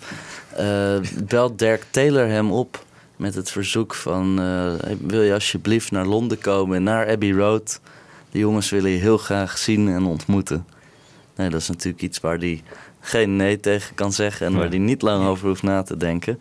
eh, 0.56 0.96
belt 1.24 1.58
Dirk 1.58 1.84
Taylor 1.90 2.26
hem 2.28 2.52
op 2.52 2.84
met 3.16 3.34
het 3.34 3.50
verzoek 3.50 3.94
van 3.94 4.40
eh, 4.40 4.72
wil 5.00 5.22
je 5.22 5.32
alsjeblieft 5.32 5.90
naar 5.90 6.06
Londen 6.06 6.38
komen, 6.38 6.82
naar 6.82 7.08
Abbey 7.08 7.32
Road. 7.32 7.80
De 8.30 8.38
jongens 8.38 8.70
willen 8.70 8.90
je 8.90 8.98
heel 8.98 9.18
graag 9.18 9.58
zien 9.58 9.88
en 9.88 10.04
ontmoeten. 10.04 10.66
Nee, 11.36 11.50
dat 11.50 11.60
is 11.60 11.68
natuurlijk 11.68 12.02
iets 12.02 12.20
waar 12.20 12.38
hij 12.38 12.62
geen 13.00 13.36
nee 13.36 13.60
tegen 13.60 13.94
kan 13.94 14.12
zeggen 14.12 14.46
en 14.46 14.56
waar 14.56 14.68
hij 14.68 14.78
niet 14.78 15.02
lang 15.02 15.26
over 15.26 15.48
hoeft 15.48 15.62
na 15.62 15.82
te 15.82 15.96
denken. 15.96 16.40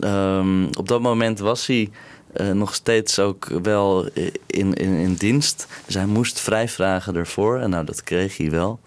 Ehm, 0.00 0.64
op 0.64 0.88
dat 0.88 1.00
moment 1.00 1.38
was 1.38 1.66
hij 1.66 1.90
eh, 2.32 2.50
nog 2.50 2.74
steeds 2.74 3.18
ook 3.18 3.44
wel 3.62 4.08
in, 4.46 4.74
in, 4.74 4.94
in 4.94 5.14
dienst. 5.14 5.66
Dus 5.86 5.94
hij 5.94 6.06
moest 6.06 6.40
vrijvragen 6.40 7.16
ervoor. 7.16 7.58
En 7.58 7.70
nou, 7.70 7.84
dat 7.84 8.02
kreeg 8.02 8.36
hij 8.36 8.50
wel. 8.50 8.80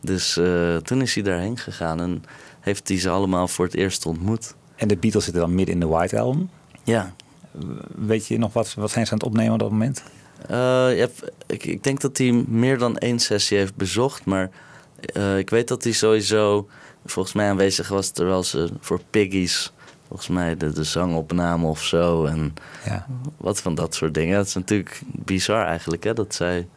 Dus 0.00 0.36
eh, 0.36 0.76
toen 0.76 1.02
is 1.02 1.14
hij 1.14 1.22
daarheen 1.22 1.58
gegaan 1.58 2.00
en 2.00 2.24
heeft 2.60 2.88
hij 2.88 2.98
ze 2.98 3.08
allemaal 3.10 3.48
voor 3.48 3.64
het 3.64 3.74
eerst 3.74 4.06
ontmoet. 4.06 4.54
En 4.78 4.88
de 4.88 4.96
Beatles 4.96 5.24
zitten 5.24 5.42
dan 5.42 5.54
midden 5.54 5.74
in 5.74 5.80
de 5.80 5.86
White 5.86 6.18
Album. 6.18 6.50
Ja. 6.84 7.14
Weet 7.96 8.26
je 8.26 8.38
nog 8.38 8.52
wat, 8.52 8.74
wat 8.74 8.90
zijn 8.90 9.06
ze 9.06 9.12
aan 9.12 9.18
het 9.18 9.26
opnemen 9.26 9.52
op 9.52 9.58
dat 9.58 9.70
moment? 9.70 10.02
Eh, 10.48 10.86
hebt- 10.86 11.30
ik, 11.46 11.64
ik 11.64 11.82
denk 11.82 12.00
dat 12.00 12.18
hij 12.18 12.44
meer 12.48 12.78
dan 12.78 12.98
één 12.98 13.18
sessie 13.18 13.58
heeft 13.58 13.76
bezocht. 13.76 14.24
Maar 14.24 14.50
eh, 15.00 15.38
ik 15.38 15.50
weet 15.50 15.68
dat 15.68 15.82
hij 15.84 15.92
sowieso 15.92 16.68
volgens 17.06 17.34
mij 17.34 17.48
aanwezig 17.48 17.88
was 17.88 18.10
terwijl 18.10 18.42
ze 18.42 18.68
voor 18.80 19.00
Piggies... 19.10 19.72
Volgens 20.08 20.28
mij 20.28 20.56
de, 20.56 20.72
de 20.72 20.84
zangopname 20.84 21.66
of 21.66 21.82
zo. 21.82 22.24
En 22.24 22.54
Ja. 22.84 23.06
wat 23.36 23.60
van 23.60 23.74
dat 23.74 23.94
soort 23.94 24.14
dingen. 24.14 24.36
Het 24.38 24.46
is 24.46 24.54
natuurlijk 24.54 25.00
bizar 25.04 25.66
eigenlijk 25.66 26.04
hè, 26.04 26.14
dat 26.14 26.34
zij 26.34 26.68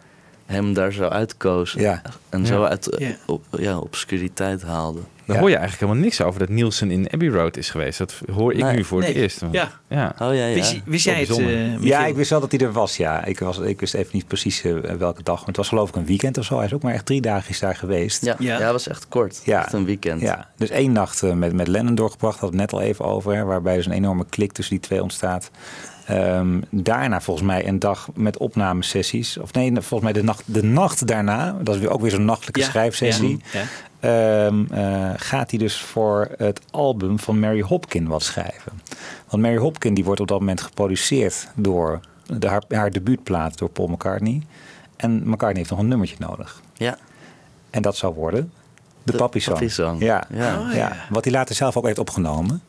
hem 0.45 0.73
daar 0.73 0.91
zo 0.93 1.03
uitkozen. 1.07 1.81
Ja. 1.81 2.01
En 2.29 2.45
zo 2.45 2.61
Ja. 2.61 2.67
uit 2.69 2.95
Ja. 2.97 3.15
op, 3.27 3.43
ja, 3.57 3.77
obscuriteit 3.77 4.61
haalden. 4.61 5.03
Daar 5.31 5.39
hoor 5.39 5.49
je 5.49 5.55
eigenlijk 5.55 5.85
helemaal 5.85 6.03
niks 6.09 6.21
over 6.21 6.39
dat 6.39 6.49
Nielsen 6.49 6.91
in 6.91 7.09
Abbey 7.11 7.27
Road 7.29 7.57
is 7.57 7.69
geweest. 7.69 7.97
Dat 7.97 8.21
hoor 8.33 8.53
ik 8.53 8.63
Nee. 8.63 8.75
nu 8.75 8.83
voor 8.83 8.99
Nee. 8.99 9.07
het 9.07 9.17
eerst. 9.17 9.41
Ja. 9.51 9.71
ja. 9.87 10.15
Oh 10.19 10.35
ja, 10.35 10.45
ja. 10.45 10.63
Wist, 10.85 11.05
jij 11.05 11.19
het, 11.19 11.37
eh, 11.37 11.81
Ja, 11.83 12.05
ik 12.05 12.15
wist 12.15 12.29
wel 12.29 12.39
dat 12.39 12.51
hij 12.51 12.59
er 12.59 12.71
was. 12.71 12.97
Ja, 12.97 13.25
ik, 13.25 13.39
was, 13.39 13.59
ik 13.59 13.79
wist 13.79 13.93
even 13.93 14.09
niet 14.13 14.27
precies 14.27 14.63
eh, 14.63 14.73
welke 14.97 15.23
dag. 15.23 15.37
Maar 15.37 15.47
het 15.47 15.57
was 15.57 15.67
geloof 15.67 15.89
ik 15.89 15.95
een 15.95 16.05
weekend 16.05 16.37
of 16.37 16.45
zo. 16.45 16.55
Hij 16.57 16.65
is 16.65 16.73
ook 16.73 16.81
maar 16.81 16.93
echt 16.93 17.05
drie 17.05 17.21
dagen 17.21 17.49
is 17.49 17.59
daar 17.59 17.75
geweest. 17.75 18.25
Ja, 18.25 18.35
Ja. 18.39 18.53
ja. 18.53 18.59
dat 18.63 18.71
was 18.71 18.87
echt 18.87 19.07
kort. 19.07 19.41
Ja. 19.45 19.59
Echt 19.63 19.73
een 19.73 19.85
weekend. 19.85 20.21
Ja, 20.21 20.49
dus 20.57 20.69
één 20.69 20.91
nacht 20.91 21.23
eh, 21.23 21.33
met, 21.33 21.53
met 21.53 21.67
Lennon 21.67 21.95
doorgebracht, 21.95 22.39
had 22.39 22.49
het 22.49 22.57
net 22.57 22.73
al 22.73 22.81
even 22.81 23.05
over, 23.05 23.35
hè, 23.35 23.43
waarbij 23.43 23.75
dus 23.75 23.85
een 23.85 23.91
enorme 23.91 24.25
klik 24.29 24.51
tussen 24.51 24.75
die 24.75 24.83
twee 24.87 25.01
ontstaat. 25.01 25.51
Ehm, 26.11 26.61
daarna 26.69 27.21
volgens 27.21 27.47
mij 27.47 27.67
een 27.67 27.79
dag 27.79 28.09
met 28.13 28.37
opnamesessies. 28.37 29.37
Of 29.37 29.53
nee, 29.53 29.71
volgens 29.71 30.01
mij 30.01 30.13
de 30.13 30.23
nacht, 30.23 30.43
de 30.45 30.63
nacht 30.63 31.07
daarna, 31.07 31.55
dat 31.61 31.75
is 31.75 31.81
weer 31.81 31.89
ook 31.89 32.01
weer 32.01 32.11
zo'n 32.11 32.25
nachtelijke 32.25 32.59
Ja, 32.59 32.65
schrijfsessie. 32.65 33.41
ja, 33.51 33.59
ja. 33.59 34.45
ehm, 34.45 34.65
eh, 34.71 35.11
gaat 35.15 35.49
hij 35.49 35.59
dus 35.59 35.81
voor 35.81 36.29
het 36.37 36.61
album 36.71 37.19
van 37.19 37.39
Mary 37.39 37.61
Hopkin 37.61 38.07
wat 38.07 38.23
schrijven. 38.23 38.71
Want 39.29 39.43
Mary 39.43 39.57
Hopkin 39.57 39.93
die 39.93 40.03
wordt 40.03 40.19
op 40.21 40.27
dat 40.27 40.39
moment 40.39 40.61
geproduceerd 40.61 41.47
door 41.55 41.99
de, 42.25 42.47
haar, 42.47 42.63
haar 42.69 42.91
debuutplaat 42.91 43.57
door 43.57 43.69
Paul 43.69 43.87
McCartney. 43.87 44.41
En 44.95 45.15
McCartney 45.23 45.57
heeft 45.57 45.69
nog 45.69 45.79
een 45.79 45.87
nummertje 45.87 46.15
nodig. 46.19 46.61
Ja. 46.73 46.97
En 47.69 47.81
dat 47.81 47.95
zou 47.97 48.13
worden 48.13 48.51
de, 49.03 49.11
De 49.11 49.17
Papi 49.17 49.39
Song. 49.69 49.99
Ja. 49.99 50.23
Ja. 50.33 50.59
Oh, 50.59 50.67
ja. 50.69 50.75
ja. 50.75 50.95
Wat 51.09 51.23
hij 51.23 51.33
later 51.33 51.55
zelf 51.55 51.77
ook 51.77 51.85
heeft 51.85 51.99
opgenomen. 51.99 52.61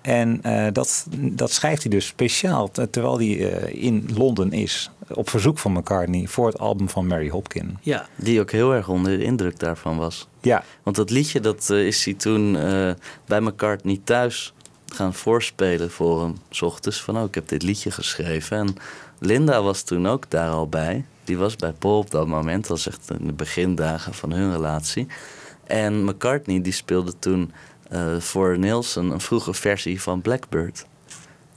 En 0.00 0.42
eh, 0.42 0.66
dat, 0.72 1.06
dat 1.18 1.52
schrijft 1.52 1.82
hij 1.82 1.90
dus 1.90 2.06
speciaal 2.06 2.70
ter- 2.70 2.90
terwijl 2.90 3.16
hij 3.18 3.52
eh, 3.52 3.84
in 3.84 4.08
Londen 4.14 4.52
is. 4.52 4.90
Op 5.14 5.30
verzoek 5.30 5.58
van 5.58 5.72
McCartney 5.72 6.26
voor 6.26 6.46
het 6.46 6.58
album 6.58 6.88
van 6.88 7.06
Mary 7.06 7.28
Hopkin. 7.28 7.78
Ja. 7.80 8.06
Die 8.16 8.40
ook 8.40 8.50
heel 8.50 8.74
erg 8.74 8.88
onder 8.88 9.18
de 9.18 9.24
indruk 9.24 9.58
daarvan 9.58 9.96
was. 9.96 10.28
Ja, 10.40 10.64
Want 10.82 10.96
dat 10.96 11.10
liedje 11.10 11.40
dat 11.40 11.70
eh, 11.70 11.86
is 11.86 12.04
hij 12.04 12.14
toen 12.14 12.56
eh, 12.56 12.90
bij 13.26 13.40
McCartney 13.40 14.00
thuis 14.04 14.52
gaan 14.86 15.14
voorspelen 15.14 15.90
voor 15.90 16.22
hem. 16.22 16.36
S 16.50 16.62
ochtends 16.62 17.02
van, 17.02 17.16
oh, 17.18 17.24
ik 17.24 17.34
heb 17.34 17.48
dit 17.48 17.62
liedje 17.62 17.90
geschreven. 17.90 18.56
En 18.58 18.74
Linda 19.18 19.62
was 19.62 19.82
toen 19.82 20.08
ook 20.08 20.30
daar 20.30 20.50
al 20.50 20.68
bij. 20.68 21.04
Die 21.24 21.38
was 21.38 21.56
bij 21.56 21.72
Paul 21.72 21.98
op 21.98 22.10
dat 22.10 22.26
moment. 22.26 22.60
Dat 22.68 22.70
was 22.70 22.86
echt 22.88 23.10
in 23.20 23.26
de 23.26 23.32
begindagen 23.32 24.14
van 24.14 24.32
hun 24.32 24.52
relatie. 24.52 25.06
En 25.66 26.04
McCartney 26.04 26.62
die 26.62 26.72
speelde 26.72 27.18
toen 27.18 27.52
voor 28.18 28.58
Nielsen 28.58 29.10
een 29.10 29.20
vroege 29.20 29.54
versie 29.54 30.02
van 30.02 30.20
Blackbird. 30.20 30.86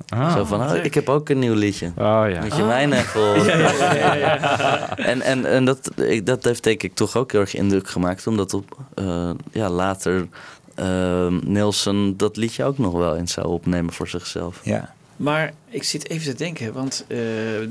Ah. 0.10 0.36
Zo 0.36 0.44
van, 0.44 0.62
oh, 0.62 0.84
ik 0.84 0.94
heb 0.94 1.10
ook 1.10 1.30
een 1.30 1.40
nieuw 1.40 1.54
liedje. 1.54 1.88
Oh 1.98 2.24
ja. 2.30 2.42
Moet 2.42 2.56
je 2.56 2.64
mij 2.64 2.92
even 2.92 3.22
Ja, 3.46 3.94
ja, 3.94 3.94
ja, 3.94 4.14
ja. 4.14 4.98
En, 5.12 5.22
en, 5.22 5.46
en 5.46 5.66
dat, 5.66 5.92
ik, 6.00 6.26
dat 6.26 6.44
heeft 6.44 6.64
denk 6.64 6.84
ik 6.84 6.96
toch 6.96 7.18
ook 7.18 7.32
heel 7.32 7.42
erg 7.42 7.56
indruk 7.56 7.90
gemaakt. 7.90 8.28
Omdat 8.28 8.54
op, 8.54 8.78
eh, 8.94 9.30
ja, 9.52 9.70
later 9.70 10.28
eh, 10.76 11.28
Nielsen 11.28 12.18
dat 12.18 12.38
liedje 12.38 12.64
ook 12.64 12.78
nog 12.78 12.94
wel 12.94 13.16
eens 13.18 13.34
zou 13.34 13.48
opnemen 13.48 13.94
voor 13.94 14.08
zichzelf. 14.08 14.60
ja. 14.64 14.94
Maar 15.18 15.54
ik 15.70 15.84
zit 15.84 16.10
even 16.10 16.32
te 16.32 16.38
denken, 16.38 16.74
want 16.74 17.06
eh, 17.08 17.18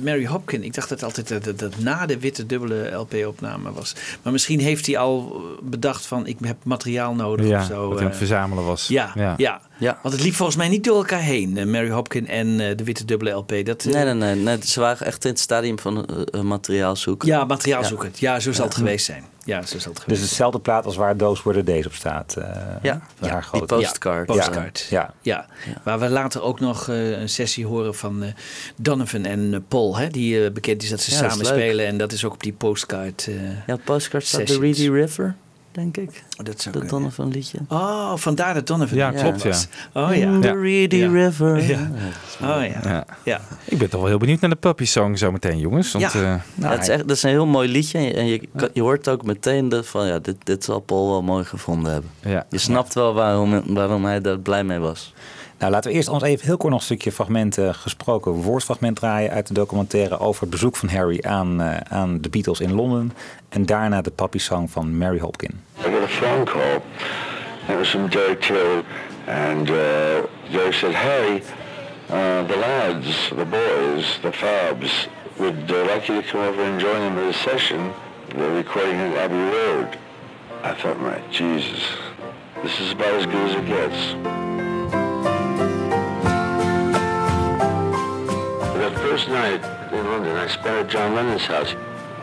Mary 0.02 0.26
Hopkin, 0.26 0.62
ik 0.64 0.74
dacht 0.74 0.88
dat 0.88 1.02
altijd 1.02 1.28
dat, 1.28 1.44
dat, 1.44 1.58
dat 1.58 1.78
na 1.78 2.06
de 2.06 2.18
witte 2.18 2.46
dubbele 2.46 2.90
LP-opname 2.90 3.72
was. 3.72 3.94
Maar 4.22 4.32
misschien 4.32 4.60
heeft 4.60 4.86
hij 4.86 4.98
al 4.98 5.42
bedacht 5.62 6.06
van 6.06 6.26
ik 6.26 6.36
heb 6.42 6.56
materiaal 6.64 7.14
nodig 7.14 7.46
Ja, 7.46 7.60
of 7.60 7.66
zo. 7.66 7.80
wat 7.88 7.88
hij 7.88 7.98
aan 7.98 8.04
het 8.04 8.12
eh. 8.12 8.18
verzamelen 8.18 8.64
was. 8.64 8.88
Ja, 8.88 9.12
ja. 9.14 9.34
Ja. 9.36 9.60
Ja. 9.78 9.98
want 10.02 10.14
het 10.14 10.24
liep 10.24 10.34
volgens 10.34 10.56
mij 10.58 10.68
niet 10.68 10.84
door 10.84 10.96
elkaar 10.96 11.20
heen. 11.22 11.56
eh, 11.56 11.64
Mary 11.66 11.90
Hopkin 11.90 12.28
en 12.28 12.60
eh, 12.60 12.76
de 12.76 12.84
witte 12.84 13.04
dubbele 13.04 13.30
LP. 13.30 13.52
Dat, 13.64 13.84
eh, 13.84 13.92
Nee, 13.92 14.04
nee, 14.04 14.14
nee, 14.14 14.34
nee. 14.34 14.58
Ze 14.66 14.80
waren 14.80 15.06
echt 15.06 15.24
in 15.24 15.30
het 15.30 15.40
stadium 15.40 15.78
van 15.78 16.06
materiaal 16.42 16.96
zoeken. 16.96 17.28
Ja, 17.28 17.44
materiaal 17.44 17.80
Ja. 17.82 17.86
zoeken. 17.88 18.12
Ja, 18.14 18.40
zo 18.40 18.52
zal 18.52 18.64
het 18.64 18.74
geweest 18.74 19.04
zijn. 19.04 19.24
Ja, 19.44 19.62
zo 19.62 19.78
zal 19.78 19.78
het 19.78 19.94
Dus 19.94 20.02
geweest 20.02 20.22
hetzelfde 20.22 20.58
plaat 20.60 20.84
als 20.84 20.96
waar 20.96 21.16
Were 21.44 21.58
The 21.58 21.64
Days 21.64 21.86
op 21.86 21.94
staat. 21.94 22.36
eh, 22.36 22.44
Ja, 22.82 23.00
van 23.14 23.28
ja, 23.28 23.32
haar 23.32 23.40
die 23.40 23.48
grote. 23.48 23.74
postcard. 23.74 24.28
Ja, 24.28 24.34
postcard. 24.34 24.86
Ja, 24.90 25.14
Ja, 25.20 25.46
waar 25.82 25.98
we 26.00 26.08
later 26.08 26.42
ook 26.42 26.60
nog 26.60 26.88
eh, 26.88 27.10
een 27.20 27.28
sessie 27.28 27.66
horen 27.66 27.94
van 27.94 28.22
eh, 28.22 28.32
Donovan 28.76 29.24
en 29.24 29.64
Paul, 29.68 29.96
hè, 29.96 30.08
die 30.08 30.50
bekend 30.50 30.82
is 30.82 30.88
dat 30.88 31.00
ze 31.00 31.10
Ja, 31.10 31.16
dat 31.22 31.26
is 31.30 31.32
samen 31.36 31.46
spelen. 31.46 31.86
En 31.86 31.96
dat 31.96 32.12
is 32.12 32.24
ook 32.24 32.32
op 32.32 32.42
die 32.42 32.52
postcard. 32.52 33.26
eh, 33.28 33.34
Ja, 33.66 33.76
postcard 33.84 34.26
staat 34.26 34.46
de. 34.46 34.58
Reedy 34.58 34.88
River, 34.88 35.34
denk 35.72 35.96
ik. 35.96 36.24
dat 36.36 36.46
zou 36.46 36.46
Dat 36.56 36.70
kunnen. 36.72 36.88
Donovan 36.88 37.28
liedje. 37.28 37.58
Oh, 37.68 38.16
vandaar 38.16 38.54
dat 38.54 38.66
Donovan. 38.66 38.96
Ja, 38.98 39.10
klopt, 39.10 39.42
ja. 39.42 39.56
Oh 39.92 40.14
ja. 40.16 40.38
The 40.40 40.46
Ja. 40.46 40.52
Reedy 40.54 40.96
Ja. 40.96 41.10
River. 41.10 41.62
Ja. 41.68 41.90
Oh 42.42 42.64
ja. 42.66 42.80
Ja. 42.84 43.06
Ja. 43.24 43.40
Ik 43.64 43.78
ben 43.78 43.90
toch 43.90 44.00
wel 44.00 44.08
heel 44.08 44.18
benieuwd 44.18 44.40
naar 44.40 44.50
de 44.50 44.56
Puppy 44.56 44.84
Song 44.84 45.16
zometeen, 45.16 45.58
jongens. 45.58 45.92
Want, 45.92 46.12
Ja. 46.12 46.42
eh, 46.60 46.70
het 46.70 46.82
is 46.82 46.88
echt, 46.88 47.08
dat 47.08 47.16
is 47.16 47.22
een 47.22 47.30
heel 47.30 47.46
mooi 47.46 47.68
liedje. 47.68 47.98
En 47.98 48.26
je, 48.26 48.32
je, 48.40 48.48
kan- 48.56 48.68
je 48.72 48.80
hoort 48.82 49.08
ook 49.08 49.24
meteen 49.24 49.68
dat 49.68 49.86
van 49.86 50.06
ja, 50.06 50.18
dit, 50.18 50.36
dit 50.44 50.64
zal 50.64 50.80
Paul 50.80 51.08
wel 51.10 51.22
mooi 51.22 51.44
gevonden 51.44 51.92
hebben. 51.92 52.10
ja. 52.24 52.46
Je 52.50 52.58
snapt 52.58 52.94
wel 52.94 53.14
waarom, 53.14 53.62
waarom 53.74 54.04
hij 54.04 54.20
daar 54.20 54.38
blij 54.38 54.64
mee 54.64 54.78
was. 54.78 55.14
Nou, 55.62 55.74
laten 55.74 55.90
we 55.90 55.96
eerst 55.96 56.08
ons 56.08 56.22
even 56.22 56.46
heel 56.46 56.56
kort 56.56 56.72
nog 56.72 56.80
een 56.80 56.86
stukje 56.86 57.12
fragment, 57.12 57.58
uh, 57.58 57.68
gesproken 57.72 58.32
woordfragment 58.32 58.96
draaien 58.96 59.30
uit 59.30 59.46
de 59.46 59.54
documentaire 59.54 60.18
over 60.18 60.40
het 60.40 60.50
bezoek 60.50 60.76
van 60.76 60.88
Harry 60.88 61.18
aan, 61.20 61.60
uh, 61.60 61.76
aan 61.76 62.20
de 62.20 62.28
Beatles 62.28 62.60
in 62.60 62.72
Londen. 62.72 63.12
En 63.48 63.66
daarna 63.66 64.00
de 64.00 64.12
Song 64.36 64.68
van 64.68 64.98
Mary 64.98 65.18
Hopkin. 65.18 65.60
I 65.78 65.82
got 65.82 66.02
a 66.02 66.06
phone 66.06 66.44
call. 66.44 66.80
It 67.68 67.76
was 67.76 67.88
from 67.88 68.08
Derek 68.08 68.40
Till. 68.40 68.82
And 69.26 69.68
uh, 69.68 69.76
Derek 70.50 70.72
said, 70.72 70.94
Harry, 70.94 71.42
uh, 72.10 72.46
the 72.46 72.56
lads, 72.56 73.28
the 73.28 73.44
boys, 73.44 74.18
the 74.20 74.32
Fabs, 74.32 75.08
would 75.36 75.70
uh, 75.70 75.94
like 75.94 76.12
you 76.12 76.22
to 76.22 76.28
come 76.30 76.48
over 76.48 76.62
and 76.62 76.80
join 76.80 77.00
them 77.00 77.18
in 77.18 77.28
a 77.28 77.32
session. 77.32 77.92
They're 78.28 78.54
recording 78.54 79.00
at 79.00 79.16
Abbey 79.16 79.56
Road. 79.56 79.88
I 80.62 80.74
thought, 80.74 80.98
my 81.00 81.20
Jesus, 81.30 81.96
this 82.62 82.80
is 82.80 82.92
about 82.92 83.14
as 83.14 83.26
good 83.26 83.50
as 83.50 83.54
it 83.54 83.66
gets. 83.66 84.41
First 89.12 89.28
night 89.28 89.62
in 89.92 90.06
London, 90.06 90.34
I 90.36 90.46
spent 90.46 90.68
at 90.68 90.88
John 90.88 91.14
Lennon's 91.14 91.44
house. 91.44 91.74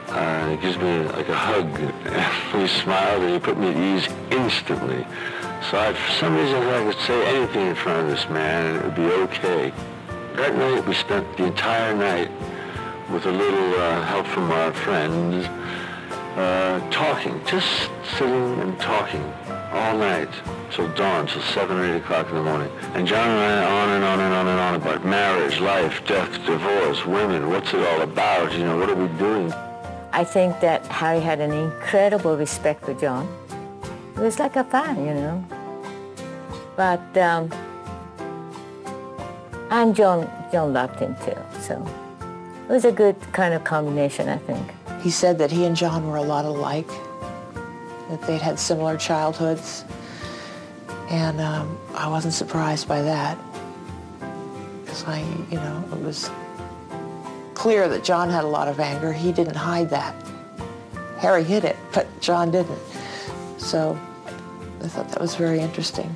Uh, 0.08 0.50
he 0.50 0.58
gives 0.58 0.76
me 0.78 1.04
like 1.10 1.30
a 1.30 1.36
hug. 1.36 1.68
And 1.80 2.62
he 2.64 2.68
smiled 2.68 3.22
and 3.22 3.34
he 3.34 3.40
put 3.40 3.60
me 3.60 3.68
at 3.70 3.78
ease 3.78 4.08
instantly. 4.32 5.06
So 5.70 5.78
I, 5.78 5.94
for 5.94 6.12
some 6.14 6.36
reason 6.36 6.56
I 6.56 6.92
could 6.92 7.00
say 7.02 7.36
anything 7.36 7.68
in 7.68 7.76
front 7.76 8.00
of 8.00 8.08
this 8.10 8.28
man 8.30 8.66
and 8.66 8.78
it 8.78 8.84
would 8.86 8.96
be 8.96 9.04
okay. 9.04 9.72
That 10.34 10.56
night 10.56 10.88
we 10.88 10.96
spent 10.96 11.38
the 11.38 11.46
entire 11.46 11.94
night 11.94 12.32
with 13.12 13.28
a 13.28 13.32
little 13.32 13.74
uh, 13.76 14.02
help 14.06 14.26
from 14.26 14.50
our 14.52 14.74
friends 14.74 15.46
uh, 16.38 16.80
talking, 16.90 17.40
just 17.46 17.70
sitting 18.18 18.62
and 18.62 18.80
talking 18.80 19.24
all 19.72 19.96
night 19.96 20.34
till 20.72 20.88
dawn, 20.94 21.28
till 21.28 21.42
7 21.42 21.78
or 21.78 21.96
8 21.96 21.98
o'clock 21.98 22.30
in 22.30 22.36
the 22.36 22.44
morning. 22.44 22.72
And 22.94 23.08
John 23.08 23.30
and 23.30 23.40
I 23.40 23.82
on 23.82 23.90
and 23.90 24.04
on 24.04 24.20
and 24.20 24.34
on 24.34 24.48
and 24.48 24.60
on 24.60 24.76
about 24.76 25.06
marriage, 25.06 25.60
life, 25.60 26.06
death, 26.06 26.32
divorce, 26.46 27.06
women, 27.06 27.50
what's 27.50 27.74
it 27.74 27.86
all 27.86 28.02
about, 28.02 28.54
you 28.54 28.60
know, 28.60 28.78
what 28.78 28.90
are 28.90 28.96
we 28.96 29.08
doing? 29.18 29.54
I 30.12 30.24
think 30.24 30.60
that 30.60 30.86
Harry 30.88 31.20
had 31.20 31.40
an 31.40 31.52
incredible 31.52 32.36
respect 32.36 32.86
for 32.86 32.94
John. 32.94 33.28
It 34.16 34.22
was 34.22 34.40
like 34.40 34.56
a 34.56 34.64
fan, 34.64 35.06
you 35.06 35.14
know. 35.14 35.46
But, 36.76 37.18
um, 37.18 37.52
and 39.70 39.96
John, 39.96 40.30
John 40.52 40.74
loved 40.74 41.00
him 41.00 41.16
too, 41.24 41.38
so 41.62 41.86
it 42.68 42.72
was 42.72 42.86
a 42.86 42.92
good 42.92 43.16
kind 43.34 43.54
of 43.54 43.64
combination, 43.64 44.30
I 44.30 44.38
think. 44.38 44.74
He 45.02 45.12
said 45.12 45.38
that 45.38 45.52
he 45.52 45.66
and 45.66 45.76
John 45.76 46.08
were 46.08 46.18
a 46.18 46.22
lot 46.22 46.46
alike, 46.46 46.88
that 48.10 48.22
they'd 48.24 48.42
had 48.42 48.60
similar 48.60 48.98
childhoods, 48.98 49.86
and 51.10 51.42
um, 51.42 51.78
I 51.96 52.08
wasn't 52.08 52.34
surprised 52.34 52.88
by 52.88 53.02
that. 53.02 53.38
Because 54.82 55.04
I, 55.06 55.20
you 55.50 55.58
know, 55.58 55.84
it 55.92 56.02
was 56.02 56.30
clear 57.54 57.90
that 57.90 58.04
John 58.04 58.30
had 58.30 58.44
a 58.44 58.48
lot 58.48 58.68
of 58.68 58.80
anger. 58.80 59.12
He 59.12 59.32
didn't 59.32 59.56
hide 59.56 59.90
that. 59.90 60.16
Harry 61.18 61.44
hid 61.44 61.66
it, 61.66 61.76
but 61.94 62.08
John 62.22 62.52
didn't. 62.52 62.80
So 63.58 64.00
I 64.82 64.88
thought 64.88 65.10
that 65.10 65.20
was 65.20 65.36
very 65.36 65.60
interesting. 65.60 66.16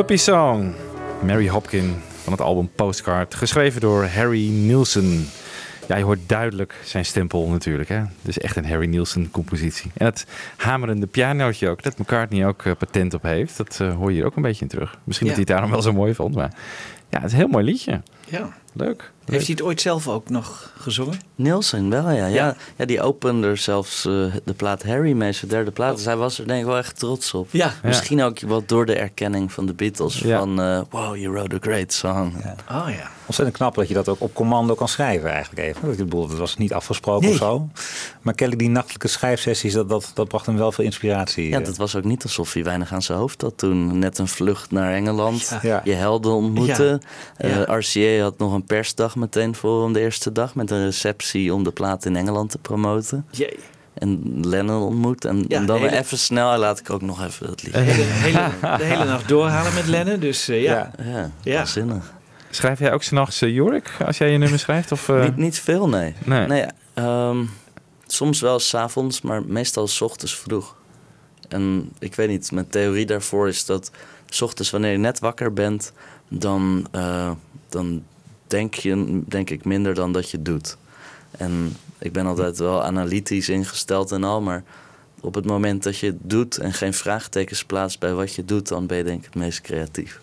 Puppy 0.00 0.16
Song. 0.16 0.74
Mary 1.22 1.48
Hopkin 1.48 1.94
van 2.22 2.32
het 2.32 2.42
album 2.42 2.70
Postcard. 2.74 3.34
Geschreven 3.34 3.80
door 3.80 4.04
Harry 4.04 4.48
Nielsen. 4.48 5.26
Ja, 5.88 5.96
je 5.96 6.04
hoort 6.04 6.18
duidelijk 6.26 6.74
zijn 6.84 7.04
stempel 7.04 7.48
natuurlijk. 7.48 7.88
Hè? 7.88 8.02
Dus 8.22 8.38
echt 8.38 8.56
een 8.56 8.66
Harry 8.66 8.86
Nielsen 8.86 9.30
compositie. 9.30 9.90
En 9.96 10.06
het 10.06 10.26
hamerende 10.56 11.06
pianootje 11.06 11.68
ook. 11.68 11.82
Dat 11.82 11.98
McCartney 11.98 12.46
ook 12.46 12.64
uh, 12.64 12.72
patent 12.78 13.14
op 13.14 13.22
heeft. 13.22 13.56
Dat 13.56 13.78
uh, 13.82 13.94
hoor 13.94 14.08
je 14.08 14.14
hier 14.14 14.26
ook 14.26 14.36
een 14.36 14.42
beetje 14.42 14.62
in 14.62 14.68
terug. 14.68 14.98
Misschien 15.04 15.26
ja. 15.26 15.34
dat 15.34 15.46
hij 15.46 15.54
het 15.54 15.60
daarom 15.62 15.70
wel 15.70 15.82
zo 15.82 15.98
mooi 15.98 16.14
vond. 16.14 16.34
Maar 16.34 16.52
ja, 17.08 17.18
het 17.18 17.26
is 17.26 17.32
een 17.32 17.38
heel 17.38 17.48
mooi 17.48 17.64
liedje. 17.64 18.02
Ja. 18.30 18.48
Leuk. 18.72 19.10
Heeft 19.24 19.46
hij 19.46 19.54
het 19.58 19.64
ooit 19.64 19.80
zelf 19.80 20.08
ook 20.08 20.28
nog 20.28 20.72
gezongen? 20.78 21.20
Nielsen 21.34 21.90
wel, 21.90 22.10
ja. 22.10 22.26
Ja, 22.26 22.56
ja. 22.76 22.84
die 22.84 23.02
opende 23.02 23.56
zelfs 23.56 24.04
eh, 24.04 24.12
de 24.44 24.52
plaat 24.56 24.82
Harry 24.82 25.12
mee, 25.12 25.32
zijn 25.32 25.50
derde 25.50 25.70
plaat. 25.70 25.96
Dus 25.96 26.04
hij 26.04 26.16
was 26.16 26.38
er 26.38 26.46
denk 26.46 26.60
ik 26.60 26.66
wel 26.66 26.76
echt 26.76 26.98
trots 26.98 27.34
op. 27.34 27.48
Ja. 27.50 27.72
Misschien 27.82 28.22
ook 28.22 28.40
wel 28.40 28.62
door 28.66 28.86
de 28.86 28.94
erkenning 28.94 29.52
van 29.52 29.66
de 29.66 29.72
Beatles. 29.74 30.18
Ja. 30.18 30.38
Van, 30.38 30.60
eh, 30.60 30.80
wow, 30.90 31.16
you 31.16 31.32
wrote 31.32 31.54
a 31.54 31.58
great 31.60 31.92
song. 31.92 32.32
Oh 32.70 32.86
ja. 32.88 33.10
Ontzettend 33.26 33.56
knap 33.56 33.74
dat 33.74 33.88
je 33.88 33.94
dat 33.94 34.08
ook 34.08 34.20
op 34.20 34.34
commando 34.34 34.74
kan 34.74 34.88
schrijven 34.88 35.30
eigenlijk 35.30 35.66
even. 35.68 35.90
Ik 35.90 35.96
bedoel, 35.96 36.26
dat 36.26 36.38
was 36.38 36.56
niet 36.56 36.72
afgesproken 36.72 37.24
Nee. 37.24 37.32
of 37.32 37.38
zo. 37.38 37.68
Maar 38.22 38.34
kennelijk 38.34 38.66
die 38.66 38.74
nachtelijke 38.74 39.08
schrijfsessies, 39.08 39.72
dat, 39.72 39.88
dat, 39.88 40.10
dat 40.14 40.28
bracht 40.28 40.46
hem 40.46 40.56
wel 40.56 40.72
veel 40.72 40.84
inspiratie. 40.84 41.48
Ja, 41.48 41.60
dat 41.60 41.76
was 41.76 41.96
ook 41.96 42.04
niet 42.04 42.22
alsof 42.22 42.52
hij 42.52 42.64
weinig 42.64 42.92
aan 42.92 43.02
zijn 43.02 43.18
hoofd 43.18 43.42
had 43.42 43.58
toen. 43.58 43.98
Net 43.98 44.18
een 44.18 44.28
vlucht 44.28 44.70
naar 44.70 44.92
Engeland, 44.92 45.58
Ja. 45.62 45.80
je 45.84 45.92
helden 45.92 46.32
ontmoeten. 46.32 47.00
Ja. 47.38 47.48
Eh, 47.48 47.62
RCA 48.20 48.28
had 48.30 48.38
nog 48.38 48.52
een 48.52 48.64
persdag 48.64 49.16
meteen 49.16 49.54
voor 49.54 49.82
hem 49.82 49.92
de 49.92 50.00
eerste 50.00 50.32
dag... 50.32 50.54
met 50.54 50.70
een 50.70 50.84
receptie 50.84 51.54
om 51.54 51.64
de 51.64 51.70
plaat 51.70 52.04
in 52.04 52.16
Engeland 52.16 52.50
te 52.50 52.58
promoten. 52.58 53.26
Jee. 53.30 53.58
En 53.94 54.40
Lennon 54.46 54.82
ontmoet. 54.82 55.24
En, 55.24 55.44
Ja, 55.48 55.56
en 55.58 55.66
dan 55.66 55.78
hele- 55.78 55.98
even 55.98 56.18
snel 56.18 56.58
laat 56.58 56.78
ik 56.78 56.90
ook 56.90 57.02
nog 57.02 57.24
even 57.24 57.46
dat 57.46 57.62
liedje. 57.62 57.80
De 57.84 57.90
hele, 57.94 58.76
de 58.78 58.84
hele 58.84 59.04
nacht 59.04 59.28
doorhalen 59.28 59.74
met 59.74 59.86
Lennon, 59.86 60.20
dus 60.20 60.48
eh, 60.48 60.62
ja. 60.62 60.90
Ja, 61.04 61.30
Ja. 61.42 61.54
waanzinnig. 61.56 62.12
Schrijf 62.50 62.78
jij 62.78 62.92
ook 62.92 63.02
s'nachts 63.02 63.42
uh, 63.42 63.54
Jorik 63.54 63.96
als 64.06 64.18
jij 64.18 64.30
je 64.30 64.38
nummer 64.38 64.58
schrijft? 64.58 64.92
Of, 64.92 65.08
eh? 65.08 65.22
Niet, 65.22 65.36
niet 65.36 65.58
veel, 65.60 65.88
nee. 65.88 66.14
Nee. 66.24 66.64
ehm, 66.94 67.44
soms 68.06 68.40
wel 68.40 68.58
s'avonds, 68.58 69.20
maar 69.20 69.42
meestal 69.44 69.86
s 69.88 70.00
ochtends 70.00 70.36
vroeg. 70.36 70.76
En 71.48 71.92
ik 71.98 72.14
weet 72.14 72.28
niet, 72.28 72.52
mijn 72.52 72.68
theorie 72.68 73.06
daarvoor 73.06 73.48
is 73.48 73.64
dat 73.64 73.90
s 74.28 74.42
ochtends 74.42 74.70
wanneer 74.70 74.90
je 74.92 74.98
net 74.98 75.18
wakker 75.18 75.52
bent, 75.52 75.92
dan, 76.28 76.86
eh, 76.90 77.30
dan 77.68 78.02
denk 78.50 78.74
je 78.74 79.20
denk 79.26 79.50
ik 79.50 79.64
minder 79.64 79.94
dan 79.94 80.12
dat 80.12 80.30
je 80.30 80.42
doet. 80.42 80.76
En 81.30 81.76
ik 81.98 82.12
ben 82.12 82.26
altijd 82.26 82.58
wel 82.58 82.82
analytisch 82.84 83.48
ingesteld 83.48 84.12
en 84.12 84.24
al, 84.24 84.40
maar 84.40 84.62
op 85.20 85.34
het 85.34 85.44
moment 85.46 85.82
dat 85.82 85.98
je 85.98 86.06
het 86.06 86.16
doet 86.20 86.58
en 86.58 86.72
geen 86.72 86.94
vraagtekens 86.94 87.64
plaatst 87.64 87.98
bij 87.98 88.12
wat 88.14 88.34
je 88.34 88.44
doet, 88.44 88.68
dan 88.68 88.86
ben 88.86 88.96
je 88.96 89.04
denk 89.04 89.18
ik 89.18 89.24
het 89.24 89.34
meest 89.34 89.60
creatief. 89.60 90.20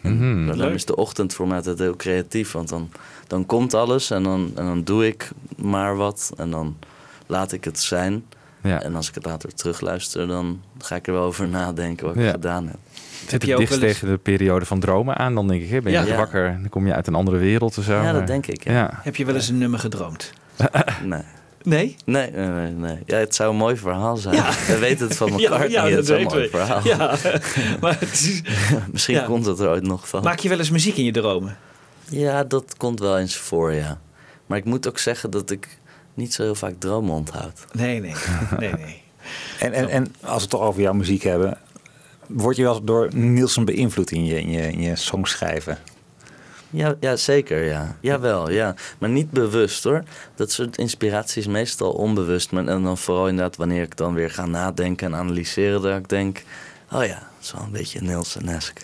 Mhm. 0.00 0.46
Daarom 0.46 0.56
Leuk. 0.56 0.74
is 0.74 0.84
de 0.84 0.96
ochtend 0.96 1.34
voor 1.34 1.46
mij 1.46 1.56
altijd 1.56 1.78
heel 1.78 1.96
creatief. 1.96 2.52
Want 2.52 2.68
dan, 2.68 2.90
dan 3.26 3.46
komt 3.46 3.74
alles 3.74 4.10
en 4.10 4.22
dan, 4.22 4.52
en 4.54 4.64
dan 4.64 4.84
doe 4.84 5.06
ik 5.06 5.30
maar 5.56 5.96
wat. 5.96 6.32
En 6.36 6.50
dan 6.50 6.76
laat 7.26 7.52
ik 7.52 7.64
het 7.64 7.78
zijn. 7.80 8.24
Ja. 8.62 8.82
En 8.82 8.94
als 8.94 9.08
ik 9.08 9.14
het 9.14 9.24
later 9.24 9.54
terugluister, 9.54 10.26
dan 10.26 10.62
ga 10.78 10.96
ik 10.96 11.06
er 11.06 11.12
wel 11.12 11.22
over 11.22 11.48
nadenken 11.48 12.06
wat 12.06 12.16
ik 12.16 12.22
Ja. 12.22 12.30
gedaan 12.30 12.66
heb. 12.66 12.76
Zit 13.28 13.44
je 13.44 13.48
het 13.50 13.58
dichtst 13.58 13.82
eens- 13.82 13.92
tegen 13.92 14.08
de 14.08 14.16
periode 14.18 14.64
van 14.64 14.80
dromen 14.80 15.16
aan, 15.16 15.34
dan 15.34 15.48
denk 15.48 15.62
ik. 15.62 15.70
Hè? 15.70 15.80
Ben 15.80 15.92
je 15.92 15.98
Ja. 15.98 16.04
Ja. 16.04 16.16
wakker, 16.16 16.58
dan 16.60 16.68
kom 16.68 16.86
je 16.86 16.94
uit 16.94 17.06
een 17.06 17.14
andere 17.14 17.36
wereld 17.36 17.78
of 17.78 17.84
zo. 17.84 17.92
Ja, 17.92 18.04
dat 18.04 18.12
maar- 18.14 18.26
denk 18.26 18.46
ik, 18.46 18.64
ja. 18.64 18.72
Ja. 18.72 19.00
Heb 19.02 19.16
je 19.16 19.24
wel 19.24 19.34
eens 19.34 19.48
een 19.48 19.58
nummer 19.58 19.78
gedroomd? 19.78 20.32
Nee. 21.04 21.20
Nee? 21.64 21.96
Nee, 22.04 22.30
nee, 22.30 22.46
nee, 22.48 22.70
nee. 22.72 22.98
Ja, 23.06 23.16
het 23.16 23.34
zou 23.34 23.50
een 23.50 23.56
mooi 23.56 23.76
verhaal 23.76 24.16
zijn. 24.16 24.34
Ja. 24.34 24.50
We 24.66 24.78
weten 24.78 25.08
het 25.08 25.16
van 25.16 25.32
Ja, 25.38 25.50
elkaar. 25.50 25.70
ja, 25.70 25.84
niet. 25.84 25.94
dat 25.94 26.06
het 26.06 26.08
is 26.08 26.08
een 26.08 26.16
weten 26.16 26.36
mooi 26.38 26.50
we. 26.50 26.56
verhaal. 26.56 26.80
Ja, 26.86 27.16
maar 27.80 27.96
het 28.00 28.12
is- 28.12 28.42
Misschien 28.92 29.14
Ja. 29.14 29.24
komt 29.24 29.46
het 29.46 29.58
er 29.58 29.68
ooit 29.68 29.82
nog 29.82 30.08
van. 30.08 30.22
Maak 30.22 30.38
je 30.38 30.48
wel 30.48 30.58
eens 30.58 30.70
muziek 30.70 30.96
in 30.96 31.04
je 31.04 31.12
dromen? 31.12 31.56
Ja, 32.08 32.44
dat 32.44 32.76
komt 32.76 33.00
wel 33.00 33.18
eens 33.18 33.36
voor, 33.36 33.72
ja. 33.72 34.00
Maar 34.46 34.58
ik 34.58 34.64
moet 34.64 34.88
ook 34.88 34.98
zeggen 34.98 35.30
dat 35.30 35.50
ik 35.50 35.78
niet 36.14 36.34
zo 36.34 36.42
heel 36.42 36.54
vaak 36.54 36.74
dromen 36.78 37.14
onthoud. 37.14 37.64
Nee, 37.72 38.00
nee. 38.00 38.14
nee, 38.58 38.72
nee. 38.72 39.02
En, 39.58 39.72
en, 39.72 39.88
en 39.88 40.14
als 40.20 40.34
we 40.34 40.40
het 40.40 40.50
toch 40.50 40.60
over 40.60 40.80
jouw 40.82 40.92
muziek 40.92 41.22
hebben, 41.22 41.58
word 42.34 42.56
je 42.56 42.62
wel 42.62 42.84
door 42.84 43.08
Nielsen 43.14 43.64
beïnvloed 43.64 44.10
in 44.10 44.24
je, 44.24 44.40
in 44.40 44.50
je, 44.50 44.72
in 44.72 44.80
je 44.80 44.96
songschrijven? 44.96 45.78
Ja, 46.70 46.94
ja, 47.00 47.16
zeker, 47.16 47.64
ja. 47.64 47.96
Jawel, 48.00 48.50
ja. 48.50 48.74
Maar 48.98 49.10
niet 49.10 49.30
bewust, 49.30 49.84
hoor. 49.84 50.02
Dat 50.34 50.52
soort 50.52 50.78
inspiratie 50.78 51.40
is 51.40 51.48
meestal 51.48 51.92
onbewust. 51.92 52.50
Maar, 52.50 52.66
en 52.66 52.82
dan 52.82 52.98
vooral 52.98 53.28
inderdaad 53.28 53.56
wanneer 53.56 53.82
ik 53.82 53.96
dan 53.96 54.14
weer 54.14 54.30
ga 54.30 54.46
nadenken 54.46 55.06
en 55.06 55.18
analyseren... 55.18 55.82
dat 55.82 55.98
ik 55.98 56.08
denk, 56.08 56.42
oh 56.92 57.04
ja, 57.04 57.18
dat 57.18 57.42
is 57.42 57.52
wel 57.52 57.62
een 57.62 57.70
beetje 57.70 58.00
Nielsen-esque. 58.00 58.82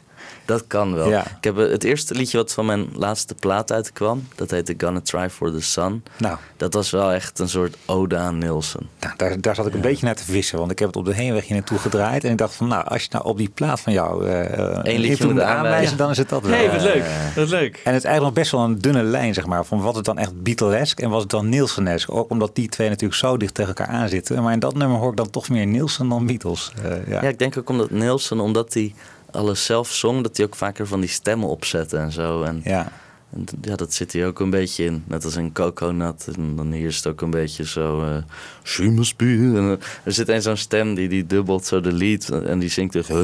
Dat 0.48 0.64
kan 0.66 0.94
wel. 0.94 1.08
Ja. 1.08 1.20
Ik 1.26 1.44
heb 1.44 1.58
eh, 1.58 1.70
het 1.70 1.84
eerste 1.84 2.14
liedje 2.14 2.36
wat 2.36 2.52
van 2.52 2.66
mijn 2.66 2.88
laatste 2.94 3.34
plaat 3.34 3.72
uitkwam... 3.72 4.28
dat 4.34 4.50
heette 4.50 4.74
Gonna 4.78 5.00
Try 5.00 5.28
For 5.30 5.50
The 5.52 5.60
Sun. 5.62 6.02
Nou, 6.18 6.36
Dat 6.56 6.74
was 6.74 6.90
wel 6.90 7.12
echt 7.12 7.38
een 7.38 7.48
soort 7.48 7.76
ode 7.86 8.16
aan 8.16 8.38
Nielsen. 8.38 8.88
nou, 9.00 9.12
daar, 9.16 9.40
daar 9.40 9.54
zat 9.54 9.66
ik 9.66 9.74
een 9.74 9.80
beetje 9.80 10.04
naar 10.06 10.14
te 10.14 10.24
vissen, 10.24 10.58
want 10.58 10.70
ik 10.70 10.78
heb 10.78 10.88
het 10.88 10.96
op 10.96 11.04
de 11.04 11.14
heenweg 11.14 11.44
hier 11.46 11.56
naartoe 11.56 11.78
gedraaid. 11.78 12.24
En 12.24 12.30
ik 12.30 12.38
dacht 12.38 12.54
van, 12.54 12.68
nou, 12.68 12.84
als 12.86 13.02
je 13.02 13.08
nou 13.12 13.24
op 13.24 13.36
die 13.38 13.48
plaat 13.54 13.80
van 13.80 13.92
jou 13.92 14.26
eh 14.28 14.96
liedje 14.98 15.20
een 15.22 15.26
moet 15.26 15.32
moet 15.34 15.42
aanwijzen. 15.42 15.96
dan 15.96 16.10
is 16.10 16.16
het 16.16 16.28
dat 16.28 16.42
wel. 16.42 16.52
Hey, 16.52 16.70
wat 16.70 16.82
leuk. 16.82 17.02
Eh, 17.02 17.34
Wat 17.36 17.48
leuk. 17.48 17.80
En 17.84 17.92
het 17.92 18.02
is 18.02 18.08
eigenlijk 18.08 18.20
nog 18.22 18.32
best 18.32 18.50
wel 18.50 18.60
een 18.60 18.78
dunne 18.78 19.02
lijn, 19.02 19.34
zeg 19.34 19.46
maar, 19.46 19.64
van 19.64 19.80
wat 19.80 19.96
is 19.96 20.02
dan 20.02 20.18
echt 20.18 20.42
Beatlesk 20.42 21.00
en 21.00 21.10
wat 21.10 21.20
is 21.20 21.26
dan 21.26 21.48
Nielsen-esk. 21.48 22.10
Ook 22.10 22.30
omdat 22.30 22.54
die 22.54 22.68
twee 22.68 22.88
natuurlijk 22.88 23.18
zo 23.20 23.36
dicht 23.36 23.54
tegen 23.54 23.74
elkaar 23.76 23.94
aanzitten. 23.94 24.42
Maar 24.42 24.52
in 24.52 24.58
dat 24.58 24.74
nummer 24.74 24.98
hoor 24.98 25.10
ik 25.10 25.16
dan 25.16 25.30
toch 25.30 25.48
meer 25.48 25.66
Nielsen 25.66 26.08
dan 26.08 26.26
Beatles. 26.26 26.72
Eh, 26.84 26.90
ja. 27.08 27.22
Ja, 27.22 27.28
ik 27.28 27.38
denk 27.38 27.58
ook 27.58 27.68
omdat 27.68 27.90
Nielsen, 27.90 28.40
omdat 28.40 28.74
hij 28.74 28.94
alles 29.30 29.64
zelf 29.64 29.90
zong... 29.92 30.22
dat 30.22 30.36
hij 30.36 30.46
ook 30.46 30.56
vaker 30.56 30.86
van 30.86 31.00
die 31.00 31.08
stemmen 31.08 31.48
opzette 31.48 31.96
en 31.96 32.12
zo. 32.12 32.42
En 32.42 32.60
ja. 32.64 32.92
En 33.32 33.44
ja, 33.60 33.76
dat 33.76 33.92
zit 33.94 34.12
hier 34.12 34.26
ook 34.26 34.40
een 34.40 34.50
beetje 34.50 34.84
in. 34.84 35.02
Net 35.06 35.24
als 35.24 35.36
in 35.36 35.52
Coconut. 35.52 36.28
En 36.36 36.56
dan 36.56 36.72
hier 36.72 36.86
is 36.86 36.96
het 36.96 37.06
ook 37.06 37.20
een 37.20 37.30
beetje 37.30 37.64
zo... 37.66 38.02
eh 38.02 38.16
She 38.62 38.82
must 38.82 39.16
be... 39.16 39.24
En, 39.24 39.56
eh, 39.80 39.86
er 40.04 40.12
zit 40.12 40.28
een 40.28 40.42
zo'n 40.42 40.56
stem 40.56 40.94
die, 40.94 41.08
die 41.08 41.26
dubbelt 41.26 41.66
zo 41.66 41.80
de 41.80 41.92
lied. 41.92 42.28
En 42.30 42.58
die 42.58 42.68
zingt 42.68 42.92
dus... 42.92 43.06
"Huh." 43.06 43.18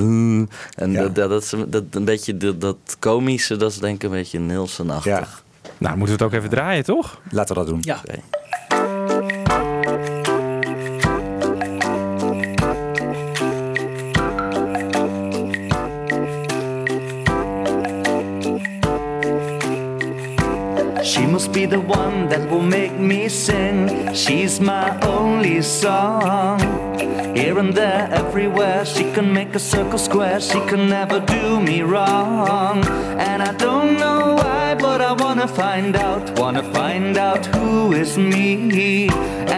En 0.75 0.91
Ja. 0.93 1.03
dat, 1.03 1.15
dat, 1.15 1.29
dat, 1.31 1.43
is- 1.43 1.55
dat, 1.69 1.85
een 1.91 2.05
beetje 2.05 2.37
dat, 2.37 2.61
dat 2.61 2.77
komische, 2.99 3.57
dat 3.57 3.71
is 3.71 3.79
denk 3.79 3.95
ik 3.95 4.03
een 4.03 4.11
beetje 4.17 4.39
Nielsen-achtig. 4.39 5.43
Nou, 5.79 5.97
moeten 5.97 6.17
we 6.19 6.25
het 6.25 6.33
ook 6.33 6.39
even 6.39 6.51
draaien, 6.51 6.85
toch? 6.85 7.21
Laten 7.31 7.55
we 7.57 7.61
dat 7.65 7.71
doen. 7.71 7.81
Ja. 7.83 8.01
Be 21.55 21.67
the 21.67 21.81
one 21.81 22.29
that 22.29 22.51
will 22.51 22.63
make 22.63 22.93
me 22.99 23.29
sing. 23.29 24.13
She's 24.13 24.59
my 24.61 24.99
only 25.03 25.63
song. 25.63 26.59
Here 27.37 27.57
and 27.61 27.73
there, 27.73 28.09
everywhere, 28.11 28.85
she 28.85 29.05
can 29.13 29.33
make 29.33 29.55
a 29.55 29.61
circle 29.61 29.99
square. 29.99 30.41
She 30.41 30.59
can 30.67 30.89
never 30.89 31.21
do 31.21 31.61
me 31.61 31.83
wrong. 31.83 32.85
And 33.31 33.41
I 33.41 33.53
don't 33.53 33.97
know 33.97 34.35
why, 34.35 34.75
but 34.75 35.01
I 35.01 35.13
wanna 35.13 35.47
find 35.47 35.95
out. 35.95 36.37
Wanna 36.41 36.65
find 36.73 37.17
out 37.17 37.47
who 37.47 37.93
is 37.93 38.19
me. 38.19 39.09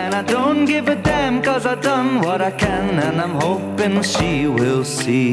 And 0.00 0.14
I 0.14 0.22
don't 0.22 0.66
give 0.66 0.88
a 0.88 0.96
damn, 0.96 1.40
cause 1.40 1.64
I've 1.64 1.80
done 1.80 2.20
what 2.20 2.42
I 2.42 2.50
can. 2.50 2.98
And 2.98 3.18
I'm 3.22 3.36
hoping 3.46 4.02
she 4.02 4.46
will 4.46 4.84
see. 4.84 5.32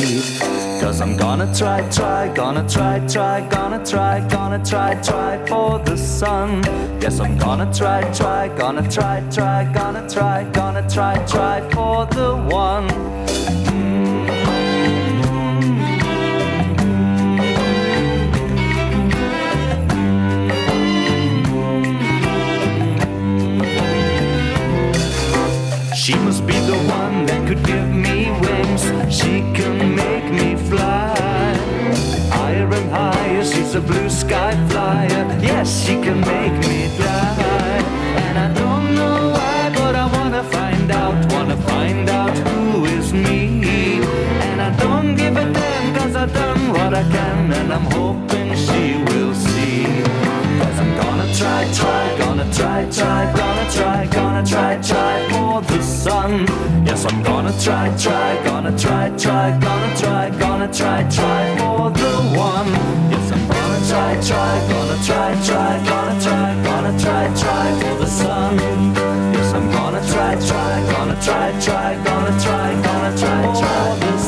Cause 0.84 1.00
I'm 1.00 1.16
gonna 1.16 1.50
try, 1.56 1.80
try, 1.90 2.28
gonna 2.36 2.68
try, 2.68 3.00
try, 3.08 3.48
gonna 3.48 3.86
try, 3.86 4.20
gonna 4.28 4.62
try, 4.66 5.02
try 5.02 5.46
for 5.48 5.80
the 5.80 5.96
sun. 5.96 6.62
Yes, 7.02 7.22
I'm 7.22 7.38
gonna 7.38 7.74
try, 7.74 8.02
try, 8.12 8.50
gonna 8.50 8.92
try, 8.92 9.22
try, 9.32 9.64
gonna 9.74 10.10
try, 10.10 10.44
gonna 10.52 10.86
try, 10.90 11.26
try 11.26 11.62
for 11.70 12.06
the 12.08 12.36
one. 12.52 12.90
She 25.96 26.14
must 26.16 26.46
be 26.46 26.60
the 26.68 26.78
one 26.90 27.26
that 27.28 27.48
could 27.48 27.64
give 27.66 27.88
me 27.88 28.30
wings. 28.42 28.84
She 29.10 29.53
a 33.76 33.82
blue 33.82 34.10
sky 34.10 34.52
flyer. 34.70 35.26
Yes, 35.42 35.84
she 35.84 35.94
can 35.94 36.20
make 36.22 36.54
me 36.68 36.88
fly. 36.96 37.82
And 38.24 38.38
I 38.38 38.54
don't 38.54 38.94
know 38.94 39.32
why, 39.32 39.72
but 39.74 39.96
I 39.96 40.06
wanna 40.16 40.44
find 40.44 40.92
out. 40.92 41.16
Wanna 41.32 41.58
find 41.58 42.08
out 42.08 42.38
who 42.50 42.86
is 42.86 43.14
me. 43.14 44.02
And 44.48 44.62
I 44.62 44.70
don't 44.78 45.16
give 45.16 45.36
a 45.38 45.52
damn, 45.52 45.96
cause 45.96 46.16
I've 46.16 46.34
done 46.34 46.70
what 46.70 46.94
I 46.94 47.04
can. 47.04 47.52
And 47.52 47.74
I'm 47.74 47.88
hoping 47.98 48.54
she 48.56 49.04
will 49.08 49.34
see. 49.34 49.86
Cause 50.60 50.78
I'm 50.84 50.94
gonna 51.02 51.34
try, 51.34 51.62
try, 51.74 52.18
gonna 52.20 52.54
try, 52.54 52.88
try, 52.92 53.22
gonna 53.36 53.72
try, 53.72 54.06
gonna 54.08 54.46
try, 54.46 54.82
try 54.82 55.33
for 55.54 55.62
the 55.62 55.82
sun. 55.84 56.46
Yes, 56.86 57.06
I'm 57.06 57.22
gonna 57.22 57.54
try, 57.60 57.86
try, 57.98 58.44
gonna 58.44 58.76
try, 58.78 59.10
try, 59.18 59.52
gonna 59.60 59.96
try, 59.96 60.30
gonna 60.40 60.70
try, 60.80 61.00
try 61.18 61.44
for 61.58 61.92
the 61.92 62.14
one. 62.50 62.70
Yes, 63.12 63.32
I'm 63.36 63.44
gonna 63.56 63.82
try, 63.92 64.12
try, 64.30 64.54
gonna 64.72 64.98
try, 65.08 65.30
try, 65.48 65.74
gonna 65.90 66.16
try, 66.26 66.50
gonna 66.68 66.94
try, 67.04 67.24
try 67.42 67.68
for 67.82 67.96
the 68.02 68.08
sun. 68.08 68.58
Yes, 69.36 69.54
I'm 69.54 69.70
gonna 69.72 70.02
try, 70.12 70.34
try, 70.50 70.74
gonna 70.92 71.18
try, 71.22 71.48
try, 71.66 72.04
gonna 72.04 72.34
try, 72.46 72.68
gonna 72.88 73.18
try, 73.22 73.42
try 73.60 74.00
for 74.00 74.06
the 74.06 74.18
sun. 74.18 74.23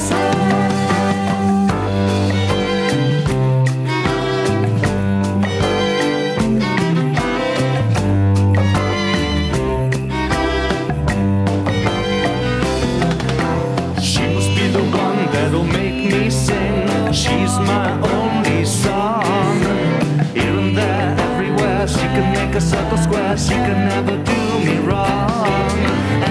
A 22.55 22.61
circle 22.61 22.97
square. 22.97 23.37
She 23.37 23.53
can 23.53 23.89
never 23.89 24.15
do 24.23 24.41
me 24.59 24.77
wrong. 24.87 25.77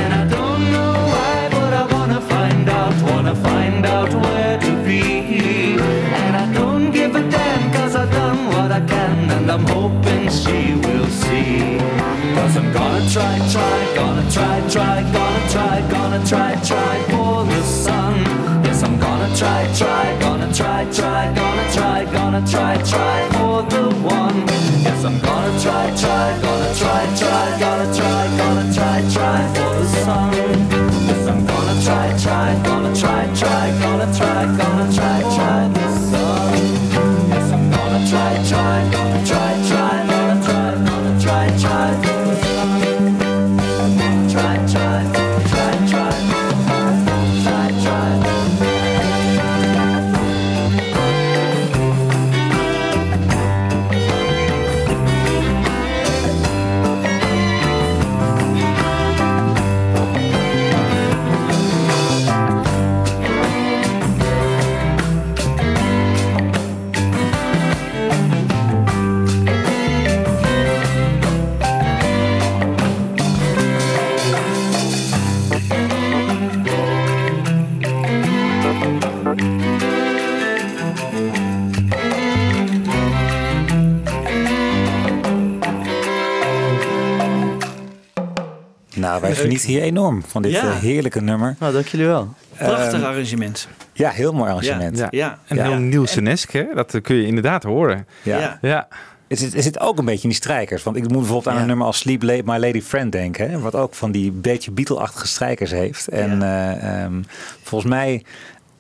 And 0.00 0.10
I 0.14 0.26
don't 0.26 0.72
know 0.72 0.94
why, 1.12 1.48
but 1.50 1.72
I 1.74 1.84
wanna 1.92 2.20
find 2.20 2.66
out, 2.68 2.94
wanna 3.02 3.34
find 3.34 3.84
out 3.84 4.10
where 4.22 4.58
to 4.58 4.72
be. 4.84 5.76
And 6.22 6.34
I 6.36 6.50
don't 6.54 6.90
give 6.92 7.14
a 7.14 7.22
damn, 7.30 7.72
cause 7.72 7.94
I've 7.94 8.10
done 8.10 8.46
what 8.54 8.72
I 8.72 8.80
can, 8.80 9.30
and 9.36 9.50
I'm 9.50 9.66
hoping 9.66 10.30
she 10.30 10.74
will 10.86 11.08
see. 11.08 11.78
Cause 12.36 12.56
I'm 12.56 12.72
gonna 12.72 13.04
try, 13.10 13.36
try, 13.52 13.94
gonna 13.94 14.30
try, 14.30 14.56
try, 14.74 15.02
gonna 15.12 15.48
try, 15.54 15.76
gonna 15.90 16.26
try, 16.26 16.50
try 16.70 16.96
for 17.10 17.44
the 17.44 17.62
sun. 17.62 18.53
Try, 19.34 19.68
try, 19.76 20.16
gonna 20.20 20.52
try, 20.54 20.84
try, 20.92 21.34
gonna 21.34 21.72
try, 21.72 22.04
gonna 22.04 22.46
try, 22.46 22.76
try 22.82 23.28
for 23.32 23.62
the 23.68 23.90
one. 23.96 24.46
Yes, 24.84 25.04
I'm 25.04 25.18
gonna 25.18 25.60
try, 25.60 25.90
try, 25.96 26.40
gonna 26.40 26.74
try, 26.74 27.04
try, 27.16 27.58
gonna 27.58 27.94
try, 27.94 28.36
gonna 28.38 28.72
try, 28.72 29.00
try 29.12 29.54
for 29.54 29.74
the 29.80 29.86
sun. 30.04 30.32
Yes, 30.32 31.26
I'm 31.26 31.44
gonna 31.44 31.82
try, 31.82 32.16
try, 32.16 32.62
gonna 32.62 32.94
try, 32.94 33.34
try, 33.34 33.78
gonna 33.80 34.16
try, 34.16 34.56
gonna 34.56 34.92
try, 34.94 35.20
try 35.34 35.68
the 35.68 35.93
Wij 89.20 89.30
Leuk. 89.30 89.38
genieten 89.38 89.68
hier 89.68 89.82
enorm 89.82 90.22
van 90.26 90.42
dit 90.42 90.52
Ja. 90.52 90.62
eh, 90.62 90.76
heerlijke 90.76 91.20
nummer. 91.22 91.56
Nou, 91.58 91.72
dank 91.72 91.86
jullie 91.86 92.06
wel. 92.06 92.34
Prachtig 92.58 92.92
Ehm, 92.92 93.04
arrangement. 93.04 93.68
Ja, 93.92 94.10
heel 94.10 94.32
mooi 94.32 94.50
arrangement. 94.50 94.98
Ja, 94.98 95.06
ja. 95.10 95.38
En 95.46 95.56
Ja. 95.56 95.62
heel 95.68 95.78
Nielsenesk, 95.78 96.50
hè? 96.52 96.64
Dat 96.74 97.00
kun 97.02 97.16
je 97.16 97.26
inderdaad 97.26 97.62
horen. 97.62 98.06
Ja. 98.22 98.38
Ja. 98.38 98.58
Ja. 98.62 98.88
Het 99.28 99.38
zit, 99.38 99.52
het 99.54 99.62
zit 99.62 99.80
ook 99.80 99.98
een 99.98 100.04
beetje 100.04 100.22
in 100.22 100.28
die 100.28 100.38
strijkers. 100.38 100.82
Want 100.82 100.96
ik 100.96 101.02
moet 101.02 101.12
bijvoorbeeld 101.12 101.48
aan 101.48 101.54
Ja. 101.54 101.60
een 101.60 101.66
nummer 101.66 101.86
als 101.86 101.98
Sleep 101.98 102.22
Late 102.22 102.42
My 102.44 102.56
Lady 102.58 102.80
Friend 102.82 103.12
denken. 103.12 103.50
Hè, 103.50 103.58
wat 103.58 103.74
ook 103.74 103.94
van 103.94 104.12
die 104.12 104.30
beetje 104.32 104.70
Beatle-achtige 104.70 105.26
strijkers 105.26 105.70
heeft. 105.70 106.08
En 106.08 106.42
eh, 106.42 107.02
ehm, 107.04 107.22
volgens 107.62 107.90
mij 107.90 108.24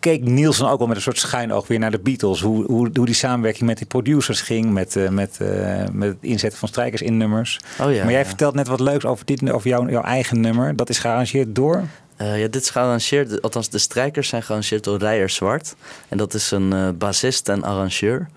keek 0.04 0.24
Nielsen 0.24 0.68
ook 0.68 0.78
wel 0.78 0.86
met 0.86 0.96
een 0.96 1.02
soort 1.02 1.18
schuin 1.18 1.52
oog 1.52 1.66
weer 1.66 1.78
naar 1.78 1.90
de 1.90 1.98
Beatles. 1.98 2.40
Hoe, 2.40 2.64
hoe, 2.64 2.90
hoe 2.94 3.06
die 3.06 3.14
samenwerking 3.14 3.64
met 3.66 3.78
die 3.78 3.86
producers 3.86 4.40
ging. 4.40 4.72
Met, 4.72 4.96
eh, 4.96 5.08
met, 5.08 5.36
eh, 5.40 5.84
met 5.92 6.08
het 6.08 6.16
inzetten 6.20 6.58
van 6.58 6.68
strijkers 6.68 7.02
in 7.02 7.16
nummers. 7.16 7.60
Oh 7.80 7.92
ja, 7.92 8.02
maar 8.02 8.12
jij 8.12 8.20
ja. 8.20 8.26
vertelt 8.26 8.54
net 8.54 8.68
wat 8.68 8.80
leuks 8.80 9.04
over, 9.04 9.24
dit, 9.24 9.50
over 9.50 9.68
jouw, 9.68 9.88
jouw 9.88 10.02
eigen 10.02 10.40
nummer. 10.40 10.76
Dat 10.76 10.88
is 10.88 10.98
gearrangeerd 10.98 11.54
door... 11.54 11.82
Eh, 12.16 12.40
ja, 12.40 12.48
dit 12.48 12.62
is 12.62 12.70
gearrangeerd, 12.70 13.42
althans 13.42 13.68
de 13.68 13.78
strijkers 13.78 14.28
zijn 14.28 14.42
gearrangeerd 14.42 14.84
door 14.84 14.98
Rijer 14.98 15.30
Zwart. 15.30 15.74
En 16.08 16.18
dat 16.18 16.34
is 16.34 16.50
een 16.50 16.98
bassist 16.98 17.48
en 17.48 17.62
arrangeur. 17.62 18.28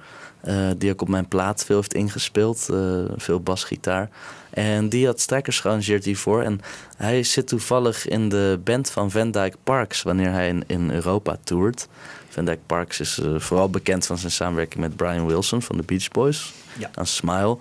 die 0.78 0.91
ook 0.91 1.01
op 1.01 1.09
mijn 1.09 1.28
plaat 1.28 1.65
veel 1.65 1.76
heeft 1.76 1.93
ingespeeld. 1.93 2.70
veel 3.18 3.39
basgitaar. 3.41 4.09
En 4.57 4.89
die 4.89 5.05
had 5.05 5.19
strijkers 5.19 5.59
gearrangeerd 5.59 6.05
hiervoor. 6.05 6.41
En 6.41 6.61
hij 6.97 7.23
zit 7.23 7.47
toevallig 7.47 8.07
in 8.07 8.29
de 8.29 8.59
band 8.63 8.89
van 8.89 9.11
Van 9.11 9.31
Dyke 9.31 9.57
Parks 9.63 10.01
wanneer 10.01 10.31
hij 10.31 10.47
in, 10.47 10.63
in 10.67 10.91
Europa 10.91 11.37
toert. 11.43 11.87
Van 12.29 12.45
Dyke 12.45 12.59
Parks 12.65 12.99
is 12.99 13.19
eh, 13.19 13.39
vooral 13.39 13.69
bekend 13.69 14.05
van 14.05 14.17
zijn 14.17 14.31
samenwerking 14.31 14.83
met 14.83 14.95
Brian 14.95 15.27
Wilson 15.27 15.61
van 15.61 15.77
de 15.77 15.83
Beach 15.83 16.07
Boys. 16.07 16.53
Ja. 16.77 16.89
Aan 16.93 17.05
Smile. 17.05 17.57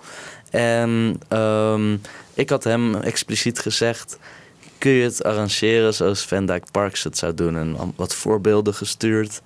En 0.49 1.19
ehm, 1.27 1.97
ik 2.33 2.49
had 2.49 2.63
hem 2.63 2.95
expliciet 2.95 3.59
gezegd 3.59 4.17
kun 4.77 4.91
je 4.91 5.03
het 5.03 5.23
arrangeren 5.23 5.93
zoals 5.93 6.25
Van 6.25 6.45
Dyke 6.45 6.71
Parks 6.71 7.03
het 7.03 7.17
zou 7.17 7.33
doen. 7.33 7.57
En 7.57 7.93
wat 7.95 8.15
voorbeelden 8.15 8.73
gestuurd. 8.73 9.41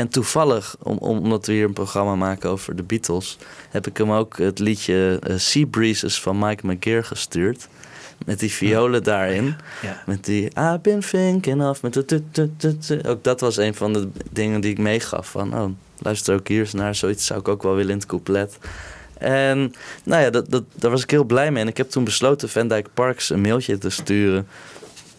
En 0.00 0.08
toevallig, 0.08 0.76
om, 0.82 0.96
om- 0.98 1.18
omdat 1.18 1.46
we 1.46 1.52
hier 1.52 1.64
een 1.64 1.72
programma 1.72 2.14
maken 2.14 2.50
over 2.50 2.76
de 2.76 2.82
Beatles, 2.82 3.38
heb 3.70 3.86
ik 3.86 3.96
hem 3.96 4.12
ook 4.12 4.38
het 4.38 4.58
liedje 4.58 5.18
eh, 5.22 5.34
Sea 5.36 5.66
Breezes 5.66 6.20
van 6.20 6.38
Mike 6.38 6.66
McGear 6.66 7.04
gestuurd. 7.04 7.68
Met 8.26 8.38
die 8.38 8.50
violen 8.52 9.02
daarin. 9.02 9.54
Ja. 9.82 10.02
Met 10.06 10.24
die 10.24 10.44
I've 10.44 10.78
been 10.82 11.00
thinking 11.00 11.62
of. 11.62 11.82
Met 11.82 11.92
de 11.92 12.04
tut, 12.04 12.22
tut, 12.30 12.50
tut, 12.56 12.86
tut. 12.86 13.06
Ook 13.06 13.24
dat 13.24 13.40
was 13.40 13.56
een 13.56 13.74
van 13.74 13.92
de 13.92 14.08
dingen 14.30 14.60
die 14.60 14.70
ik 14.70 14.78
meegaf. 14.78 15.28
Van, 15.30 15.54
oh, 15.54 15.70
luister 15.98 16.34
ook 16.34 16.48
hier 16.48 16.60
eens 16.60 16.72
naar. 16.72 16.94
Zoiets 16.94 17.26
zou 17.26 17.40
ik 17.40 17.48
ook 17.48 17.62
wel 17.62 17.74
willen 17.74 17.90
in 17.92 17.96
het 17.98 18.06
couplet. 18.06 18.58
En 19.18 19.72
nou 20.04 20.22
ja, 20.22 20.30
dat, 20.30 20.50
dat, 20.50 20.62
daar 20.74 20.90
was 20.90 21.02
ik 21.02 21.10
heel 21.10 21.24
blij 21.24 21.50
mee. 21.50 21.62
En 21.62 21.68
ik 21.68 21.76
heb 21.76 21.90
toen 21.90 22.04
besloten 22.04 22.48
Van 22.48 22.68
Dyke 22.68 22.90
Parks 22.94 23.30
een 23.30 23.40
mailtje 23.40 23.78
te 23.78 23.90
sturen. 23.90 24.46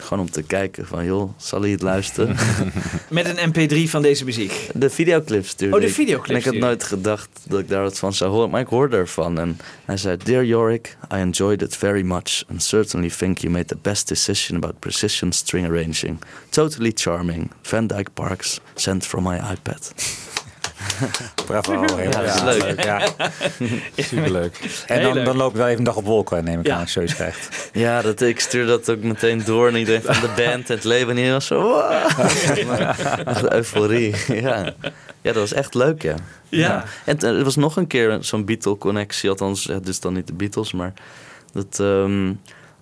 Gewoon 0.01 0.19
om 0.19 0.31
te 0.31 0.41
kijken 0.41 0.87
van, 0.87 1.05
joh, 1.05 1.29
zal 1.37 1.61
hij 1.61 1.69
het 1.69 1.81
luisteren? 1.81 2.35
Met 3.09 3.37
een 3.37 3.53
mp3 3.53 3.89
van 3.89 4.01
deze 4.01 4.25
muziek. 4.25 4.69
De 4.73 4.89
videoclip 4.89 5.45
stuurde 5.45 5.75
Oh, 5.75 5.81
de 5.81 5.89
videoclip 5.89 6.29
En 6.29 6.35
ik 6.35 6.45
had 6.45 6.53
nooit 6.53 6.83
gedacht 6.83 7.29
dat 7.47 7.59
ik 7.59 7.69
daar 7.69 7.81
wat 7.81 7.99
van 7.99 8.13
zou 8.13 8.31
horen. 8.31 8.49
Maar 8.49 8.61
ik 8.61 8.67
hoorde 8.67 8.97
ervan. 8.97 9.39
En 9.39 9.59
hij 9.85 9.97
zei, 9.97 10.17
Dear 10.17 10.45
Yorick, 10.45 10.97
I 11.13 11.15
enjoyed 11.15 11.61
it 11.61 11.75
very 11.75 12.01
much. 12.01 12.43
And 12.49 12.63
certainly 12.63 13.09
think 13.09 13.37
you 13.37 13.53
made 13.53 13.65
the 13.65 13.77
best 13.81 14.07
decision 14.07 14.57
about 14.57 14.79
precision 14.79 15.31
string 15.31 15.67
arranging. 15.67 16.17
Totally 16.49 16.91
charming. 16.95 17.51
Van 17.61 17.87
Dyke 17.87 18.11
Parks, 18.13 18.59
sent 18.75 19.05
from 19.05 19.23
my 19.23 19.35
iPad. 19.51 19.93
Bravo. 21.45 21.73
Ja, 22.01 22.09
dat 22.09 22.23
is 22.23 22.35
ja, 22.35 22.43
leuk. 22.43 22.83
Ja. 22.83 23.01
Superleuk. 24.03 24.83
En 24.87 25.01
dan, 25.03 25.23
dan 25.23 25.37
loop 25.37 25.51
je 25.51 25.57
wel 25.57 25.67
even 25.67 25.77
een 25.79 25.83
dag 25.85 25.95
op 25.95 26.05
wolken, 26.05 26.43
neem 26.43 26.59
ik 26.59 26.65
Ja. 26.65 26.73
aan, 26.73 26.79
als 26.79 26.87
je 26.87 26.93
zoiets 26.93 27.15
krijgt. 27.15 27.49
Ja, 27.73 28.01
dat, 28.01 28.21
ik 28.21 28.39
stuur 28.39 28.65
dat 28.65 28.89
ook 28.89 29.01
meteen 29.03 29.43
door 29.45 29.67
en 29.67 29.75
iedereen 29.75 30.01
van 30.01 30.13
de 30.21 30.27
band. 30.35 30.69
En 30.69 30.75
het 30.75 30.83
leven 30.83 31.15
hier 31.17 31.31
was 31.31 31.45
zo... 31.45 31.61
wow. 31.61 33.51
Euforie, 33.53 34.15
ja. 34.27 34.73
Ja, 35.21 35.31
dat 35.33 35.35
was 35.35 35.53
echt 35.53 35.73
leuk, 35.73 36.01
ja. 36.01 36.15
Ja. 36.49 36.83
En 37.05 37.17
t- 37.17 37.23
er 37.23 37.43
was 37.43 37.55
nog 37.55 37.75
een 37.77 37.87
keer 37.87 38.17
zo'n 38.21 38.45
Beatle-connectie. 38.45 39.29
Althans, 39.29 39.63
het 39.65 39.87
is 39.87 39.99
dan 39.99 40.13
niet 40.13 40.27
de 40.27 40.33
Beatles, 40.33 40.71
maar... 40.73 40.93
Dat, 41.53 41.79
ehm, 41.79 42.33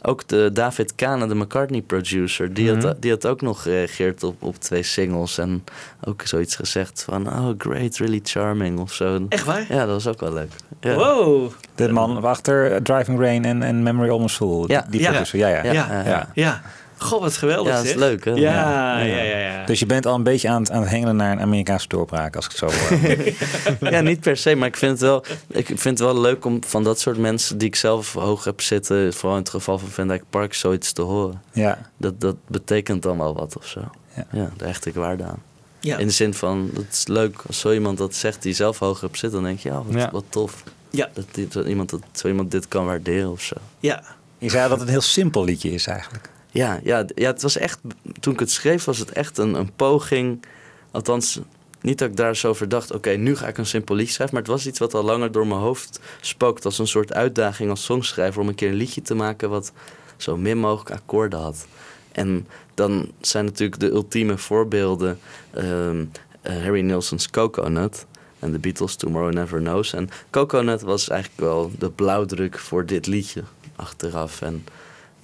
ook 0.02 0.28
de 0.28 0.50
David 0.54 0.95
Kahn, 0.95 1.28
de 1.28 1.36
McCartney-producer... 1.36 2.54
Die, 2.54 2.72
Mhm. 2.72 2.86
had, 2.86 3.02
die 3.02 3.12
had 3.12 3.26
ook 3.28 3.41
nog 3.41 3.62
gereageerd 3.62 4.24
op, 4.24 4.43
op 4.43 4.56
twee 4.56 4.84
singles. 4.84 5.38
En 5.38 5.64
ook 6.04 6.22
zoiets 6.26 6.56
gezegd 6.56 7.04
van... 7.10 7.28
Oh, 7.28 7.50
great, 7.58 7.97
really 7.97 8.20
charming, 8.24 8.80
of 8.80 8.93
zo. 8.93 9.26
Echt 9.30 9.43
waar? 9.45 9.66
Ja, 9.70 9.78
dat 9.86 10.04
was 10.04 10.08
ook 10.08 10.20
wel 10.20 10.34
leuk. 10.34 10.52
Ja. 10.80 10.93
Wow. 10.95 11.52
De 11.76 11.91
man 11.91 12.24
achter 12.24 12.72
eh, 12.72 12.82
Driving 12.82 13.20
Rain 13.20 13.45
en, 13.45 13.64
en 13.64 13.84
Memory 13.84 14.10
Almost 14.10 14.36
Full. 14.36 14.64
Ja. 14.68 14.86
Die 14.89 15.02
Ja. 15.02 15.10
producer, 15.12 15.39
ja, 15.39 15.47
ja. 15.47 15.64
Ja. 15.64 16.04
Ja. 16.06 16.30
Ja. 16.34 16.62
Goh, 17.00 17.22
wat 17.22 17.38
geweldig 17.38 17.68
Ja, 17.72 17.76
dat 17.76 17.84
is 17.84 17.89
zeg. 17.91 18.00
leuk, 18.00 18.26
hè? 18.26 18.32
Ja, 18.32 18.38
Ja. 18.38 19.00
ja, 19.00 19.22
ja. 19.22 19.38
ja, 19.38 19.66
Dus 19.66 19.80
je 19.80 19.86
bent 19.86 20.06
al 20.06 20.16
een 20.16 20.24
beetje 20.24 20.50
aan 20.50 20.62
het, 20.62 20.72
aan 20.72 20.82
het 20.82 20.89
hengelen 20.89 21.16
naar 21.16 21.32
een 21.32 21.39
Amerikaanse 21.41 21.88
doorbraak, 21.88 22.36
als 22.36 22.45
ik 22.45 22.52
het 22.52 22.60
zo 22.60 22.80
hoor. 22.80 23.91
ja, 23.93 24.02
niet 24.02 24.20
per 24.20 24.38
se, 24.38 24.56
maar 24.56 24.68
ik 24.68 24.78
vind, 24.78 24.91
het 24.91 25.02
wel, 25.02 25.24
ik 25.47 25.66
vind 25.66 25.84
het 25.84 26.00
wel 26.00 26.20
leuk 26.22 26.45
om 26.45 26.64
van 26.64 26.84
dat 26.84 27.00
soort 27.00 27.18
mensen 27.18 27.58
die 27.58 27.68
ik 27.68 27.76
zelf 27.76 28.14
hoog 28.14 28.43
heb 28.43 28.62
zitten, 28.62 29.14
vooral 29.14 29.36
in 29.38 29.41
het 29.43 29.52
geval 29.52 29.78
van 29.80 29.89
Van 29.89 30.08
Dijk 30.08 30.24
Park, 30.30 30.54
zoiets 30.54 30.91
te 30.91 31.02
horen. 31.02 31.41
ja. 31.52 31.78
Dat, 31.97 32.22
dat 32.22 32.36
betekent 32.47 33.04
dan 33.04 33.18
wel 33.18 33.34
wat 33.34 33.58
of 33.58 33.66
zo. 33.68 33.80
Ja. 34.16 34.26
Ja, 34.32 34.50
daar 34.58 34.68
hecht 34.68 34.86
ik 34.86 34.93
waarde 34.93 35.24
aan. 35.24 35.41
Ja. 35.80 35.97
In 35.97 36.08
de 36.08 36.14
zin 36.14 36.34
van, 36.34 36.70
het 36.74 36.86
is 36.91 37.08
leuk 37.08 37.41
als 37.47 37.60
zo 37.60 37.72
iemand 37.72 37.97
dat 37.97 38.16
zegt 38.16 38.41
die 38.41 38.54
zelf 38.54 38.80
hoog 38.80 39.02
hebt 39.02 39.18
zitten, 39.18 39.39
dan 39.41 39.47
denk 39.50 39.60
je, 39.60 39.70
ja, 39.70 39.84
wat, 39.84 39.93
Ja. 39.95 40.10
wat 40.12 40.24
tof. 40.30 40.64
Ja. 40.89 41.10
Dat, 41.14 41.26
die- 41.32 41.47
dat 41.47 41.66
iemand, 41.66 41.89
dat 41.89 42.02
zo 42.12 42.28
iemand 42.28 42.52
dit 42.52 42.68
kan 42.68 42.86
waarderen 42.86 43.32
of 43.32 43.41
zo. 43.41 43.56
Ja. 43.80 44.04
Je 44.38 44.50
zei 44.50 44.62
dat 44.70 44.72
het 44.78 44.82
een 44.88 44.93
heel 44.93 45.02
simpel 45.02 45.43
liedje 45.43 45.72
is 45.72 45.88
eigenlijk. 45.88 46.30
Ja, 46.52 46.80
ja, 46.84 47.06
ja, 47.16 47.32
het 47.32 47.41
was 47.41 47.58
echt. 47.58 47.80
Toen 48.20 48.34
ik 48.34 48.39
het 48.39 48.52
schreef, 48.52 48.84
was 48.84 48.97
het 48.97 49.12
echt 49.12 49.38
een, 49.38 49.54
een 49.54 49.72
poging. 49.76 50.45
Althans, 50.91 51.39
niet 51.82 51.97
dat 51.97 52.10
ik 52.10 52.16
daar 52.16 52.36
zo 52.36 52.50
over 52.50 52.70
dacht. 52.70 52.91
Oké, 52.93 53.10
nu 53.10 53.36
ga 53.36 53.47
ik 53.47 53.58
een 53.58 53.66
simpel 53.66 53.95
liedje 53.95 54.14
schrijven. 54.14 54.36
Maar 54.36 54.43
het 54.45 54.54
was 54.54 54.68
iets 54.68 54.80
wat 54.80 54.93
al 54.93 55.04
langer 55.04 55.32
door 55.32 55.47
mijn 55.47 55.60
hoofd 55.60 56.00
spookt. 56.22 56.66
Als 56.66 56.80
een 56.80 56.88
soort 56.88 57.14
uitdaging 57.14 57.70
als 57.70 57.84
songschrijver. 57.84 58.41
om 58.41 58.47
een 58.47 58.56
keer 58.56 58.70
een 58.70 58.76
liedje 58.76 59.02
te 59.02 59.16
maken. 59.16 59.50
wat 59.50 59.72
zo 60.18 60.38
min 60.38 60.58
mogelijk 60.58 60.91
akkoorden 60.91 61.39
had. 61.39 61.68
En 62.12 62.47
dan 62.74 63.12
zijn 63.22 63.45
natuurlijk 63.45 63.80
de 63.80 63.89
ultieme 63.89 64.38
voorbeelden. 64.38 65.20
ehm, 65.54 66.06
eh, 66.41 66.54
Harry 66.64 66.82
Nilsson's 66.82 67.30
Coconut. 67.30 68.06
En 68.39 68.52
de 68.52 68.60
Beatles, 68.60 68.95
Tomorrow 68.95 69.34
Never 69.34 69.60
Knows. 69.60 69.93
En 69.93 70.10
Coconut 70.30 70.82
was 70.82 71.10
eigenlijk 71.10 71.41
wel 71.41 71.72
de 71.78 71.89
blauwdruk 71.89 72.60
voor 72.60 72.86
dit 72.86 73.08
liedje 73.08 73.43
achteraf. 73.76 74.41
En 74.41 74.66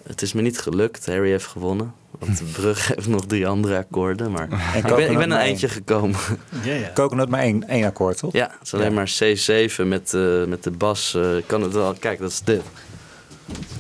het 0.07 0.21
is 0.21 0.33
me 0.33 0.41
niet 0.41 0.59
gelukt. 0.59 1.05
Harry 1.05 1.29
heeft 1.29 1.45
gewonnen. 1.45 1.93
Want 2.19 2.37
de 2.39 2.43
brug 2.43 2.87
heeft 2.87 3.07
nog 3.07 3.25
drie 3.25 3.47
andere 3.47 3.77
akkoorden. 3.77 4.31
Maar 4.31 4.73
ik 4.75 4.83
ben, 4.83 5.11
ik 5.11 5.17
ben 5.17 5.31
een 5.31 5.37
eindje 5.37 5.69
gekomen. 5.69 6.19
Ja, 6.63 6.73
ja. 6.73 6.91
Coconut 6.93 7.29
maar 7.29 7.39
één, 7.39 7.67
één 7.67 7.85
akkoord, 7.85 8.17
toch? 8.17 8.33
Ja, 8.33 8.49
het 8.59 8.67
is 8.67 8.73
alleen 8.73 8.87
Ja. 8.89 8.93
maar 8.93 9.11
C7 9.23 9.85
met, 9.87 10.13
eh, 10.13 10.43
met 10.43 10.63
de 10.63 10.71
bas. 10.71 11.13
eh, 11.15 11.27
kan 11.45 11.61
het 11.61 11.73
wel. 11.73 11.93
Kijk, 11.99 12.19
dat 12.19 12.31
is 12.31 12.41
dit. 12.41 12.61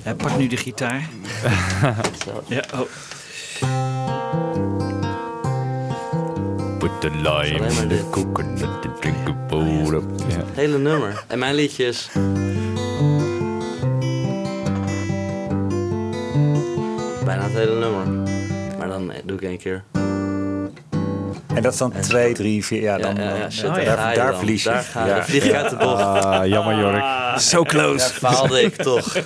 Hij 0.01 0.15
pakt 0.15 0.37
nu 0.37 0.47
de 0.47 0.57
gitaar. 0.57 1.09
ja, 2.47 2.63
oh. 2.73 2.79
Put 6.79 7.01
the 7.01 7.09
lime 7.09 7.67
in 7.81 7.87
the 7.89 8.03
coconut 8.11 8.63
and 8.63 9.01
drink 9.01 9.15
a 9.27 9.33
bowl 9.47 9.95
of... 9.95 10.03
Ja. 10.27 10.43
Hele 10.53 10.77
nummer. 10.77 11.23
En 11.27 11.39
mijn 11.39 11.55
liedje 11.55 11.85
is. 11.85 12.09
Bijna 17.35 17.49
het 17.49 17.57
hele 17.57 17.79
nummer. 17.79 18.07
Maar 18.77 18.87
dan 18.87 19.11
eh, 19.11 19.17
doe 19.23 19.37
ik 19.37 19.43
één 19.43 19.57
keer. 19.57 19.83
En 21.55 21.61
dat 21.61 21.73
is 21.73 21.77
dan 21.77 21.93
twee, 21.99 22.33
drie, 22.33 22.65
vier. 22.65 22.81
Ja, 22.81 22.97
dan, 22.97 23.15
ja, 23.15 23.47
ja, 23.49 23.73
daar, 23.73 24.15
daar 24.15 24.31
dan. 24.31 24.37
verlies 24.37 24.63
je. 24.63 24.69
Daar 24.69 24.83
ga 24.83 25.05
je. 25.05 25.13
Dan 25.13 25.23
vlieg 25.23 25.45
ik 25.45 25.53
uit 25.53 25.69
de 25.69 25.75
bocht. 25.75 26.01
Ah, 26.01 26.47
jammer 26.47 26.79
Jork. 26.79 27.03
So 27.39 27.63
close. 27.63 28.11
Ja, 28.21 28.29
faalde 28.29 28.61
ik 28.61 28.75
toch. 28.75 29.13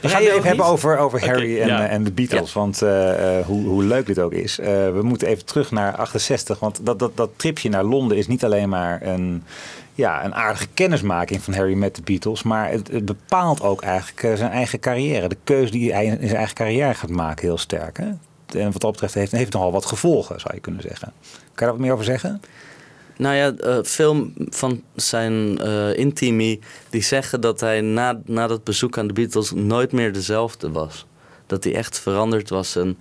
We 0.00 0.08
gaan 0.08 0.22
het 0.22 0.30
even 0.30 0.42
hebben 0.42 0.66
over, 0.66 0.98
over 0.98 1.26
Harry 1.26 1.60
en, 1.60 1.66
ja. 1.66 1.84
eh, 1.84 1.92
en 1.92 2.04
de 2.04 2.12
Beatles. 2.12 2.52
Want 2.52 2.82
eh, 2.82 3.38
eh, 3.38 3.46
hoe, 3.46 3.66
hoe 3.66 3.84
leuk 3.84 4.06
dit 4.06 4.18
ook 4.18 4.32
is. 4.32 4.58
Eh, 4.58 4.66
we 4.66 5.00
moeten 5.02 5.28
even 5.28 5.44
terug 5.44 5.70
naar 5.70 5.96
68. 5.96 6.58
Want 6.58 6.80
dat, 6.82 6.98
dat, 6.98 7.16
dat 7.16 7.30
tripje 7.36 7.68
naar 7.68 7.84
Londen 7.84 8.16
is 8.16 8.26
niet 8.26 8.44
alleen 8.44 8.68
maar 8.68 9.02
een, 9.02 9.44
ja, 10.00 10.24
een 10.24 10.34
aardige 10.34 10.66
kennismaking 10.74 11.42
van 11.42 11.54
Harry 11.54 11.74
met 11.74 11.94
de 11.94 12.02
Beatles. 12.02 12.42
Maar 12.42 12.70
het, 12.70 13.04
bepaalt 13.04 13.62
ook 13.62 13.82
eigenlijk 13.82 14.22
eh, 14.22 14.34
zijn 14.34 14.50
eigen 14.50 14.80
carrière. 14.80 15.28
De 15.28 15.36
keuze 15.44 15.72
die 15.72 15.92
hij 15.92 16.04
in 16.04 16.18
zijn 16.20 16.36
eigen 16.36 16.54
carrière 16.54 16.94
gaat 16.94 17.10
maken 17.10 17.46
heel 17.46 17.58
sterk. 17.58 17.96
Hè? 17.96 18.08
En 18.58 18.72
wat 18.72 18.80
dat 18.80 18.92
betreft 18.92 19.14
heeft, 19.14 19.32
heeft 19.32 19.52
nogal 19.52 19.72
wat 19.72 19.86
gevolgen, 19.86 20.40
zou 20.40 20.54
je 20.54 20.60
kunnen 20.60 20.82
zeggen. 20.82 21.12
Kan 21.22 21.38
je 21.54 21.54
daar 21.54 21.70
wat 21.70 21.78
meer 21.78 21.92
over 21.92 22.04
zeggen? 22.04 22.40
Nou 23.16 23.34
ja, 23.34 23.52
eh, 23.52 23.78
veel 23.82 24.30
van 24.48 24.82
zijn 24.94 25.58
eh 25.58 25.96
intimi 25.96 26.60
die 26.90 27.02
zeggen 27.02 27.40
dat 27.40 27.60
hij 27.60 27.80
na, 27.80 28.20
na 28.24 28.46
dat 28.46 28.64
bezoek 28.64 28.98
aan 28.98 29.06
de 29.06 29.12
Beatles 29.12 29.52
nooit 29.52 29.92
meer 29.92 30.12
dezelfde 30.12 30.70
was. 30.70 31.06
Dat 31.46 31.64
hij 31.64 31.74
echt 31.74 31.98
veranderd 31.98 32.48
was. 32.48 32.76
En 32.76 32.98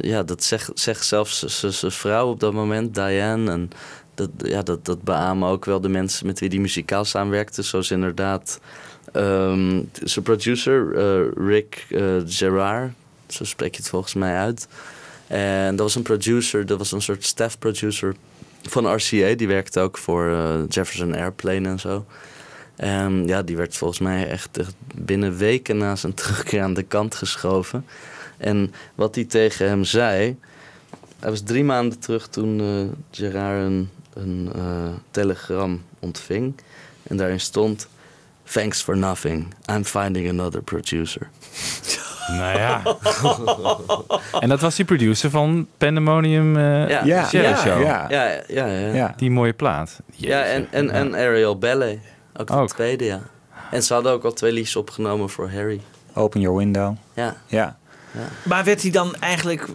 ja, 0.00 0.22
dat 0.22 0.42
zegt, 0.42 0.70
zegt 0.74 1.06
zelfs 1.06 1.60
zijn 1.78 1.92
vrouw 1.92 2.30
op 2.30 2.40
dat 2.40 2.52
moment, 2.52 2.94
Diane. 2.94 3.50
En 3.50 3.70
dat, 4.20 4.50
ja, 4.50 4.62
dat, 4.62 4.84
dat 4.84 5.02
beamen 5.02 5.48
ook 5.48 5.64
wel 5.64 5.80
de 5.80 5.88
mensen 5.88 6.26
met 6.26 6.40
wie 6.40 6.48
hij 6.48 6.58
muzikaal 6.58 7.04
samenwerkte. 7.04 7.62
Zoals 7.62 7.90
inderdaad 7.90 8.60
ehm, 9.12 9.82
zijn 10.02 10.24
producer, 10.24 10.96
eh, 10.96 11.46
Rick 11.46 11.86
eh, 11.90 12.02
Gerard. 12.26 12.92
Zo 13.26 13.44
spreek 13.44 13.74
je 13.74 13.80
het 13.80 13.90
volgens 13.90 14.14
mij 14.14 14.36
uit. 14.36 14.68
En 15.26 15.76
dat 15.76 15.86
was 15.86 15.94
een 15.94 16.02
producer, 16.02 16.66
dat 16.66 16.78
was 16.78 16.92
een 16.92 17.02
soort 17.02 17.24
staff 17.24 17.58
producer 17.58 18.14
van 18.62 18.94
RCA. 18.94 19.34
Die 19.34 19.48
werkte 19.48 19.80
ook 19.80 19.98
voor 19.98 20.26
eh, 20.26 20.54
Jefferson 20.68 21.14
Airplane 21.14 21.68
en 21.68 21.80
zo. 21.80 22.04
En 22.76 23.26
ja, 23.26 23.42
die 23.42 23.56
werd 23.56 23.76
volgens 23.76 24.00
mij 24.00 24.28
echt, 24.28 24.58
binnen 24.94 25.36
weken 25.36 25.76
na 25.76 25.96
zijn 25.96 26.14
terugkeer 26.20 26.62
aan 26.62 26.74
de 26.74 26.82
kant 26.82 27.14
geschoven. 27.14 27.86
En 28.36 28.72
wat 28.94 29.14
hij 29.14 29.24
tegen 29.24 29.68
hem 29.68 29.84
zei. 29.84 30.36
Hij 31.18 31.30
was 31.30 31.40
drie 31.40 31.64
maanden 31.64 31.98
terug 31.98 32.28
toen 32.28 32.60
Gerard 33.10 33.86
een 34.14 34.50
eh, 34.54 34.62
telegram 35.10 35.82
ontving. 35.98 36.54
En 37.02 37.16
daarin 37.16 37.40
stond: 37.40 37.88
Thanks 38.52 38.82
for 38.82 38.96
nothing. 38.96 39.54
I'm 39.72 39.84
finding 39.84 40.28
another 40.28 40.62
producer. 40.62 41.28
Nou 42.30 42.58
ja. 42.58 42.82
en 44.40 44.48
dat 44.48 44.60
was 44.60 44.76
die 44.76 44.84
producer 44.84 45.30
van 45.30 45.66
Pandemonium 45.78 46.56
eh 46.56 46.88
Ja. 46.88 47.04
Ja, 47.04 47.24
Shadow 47.24 47.50
ja, 47.50 47.56
Show. 47.56 47.82
ja. 47.82 48.06
Ja, 48.08 48.40
ja, 48.48 48.66
ja. 48.66 49.14
Die 49.16 49.30
mooie 49.30 49.52
plaat. 49.52 50.00
Ja, 50.14 50.42
en, 50.42 50.68
en, 50.70 50.90
en 50.90 51.14
Ariel 51.14 51.58
Ballet. 51.58 51.98
Ook 52.36 52.46
de 52.46 52.52
Ook. 52.52 52.68
tweede, 52.68 53.04
ja. 53.04 53.20
En 53.70 53.82
ze 53.82 53.92
hadden 53.94 54.12
ook 54.12 54.24
al 54.24 54.32
twee 54.32 54.52
liedjes 54.52 54.76
opgenomen 54.76 55.30
voor 55.30 55.50
Harry. 55.50 55.80
Open 56.14 56.40
your 56.40 56.56
window. 56.58 56.96
Ja. 57.14 57.36
Ja. 57.46 57.78
Maar 58.42 58.64
werd 58.64 58.82
hij 58.82 58.90
dan 58.90 59.14
eigenlijk 59.14 59.66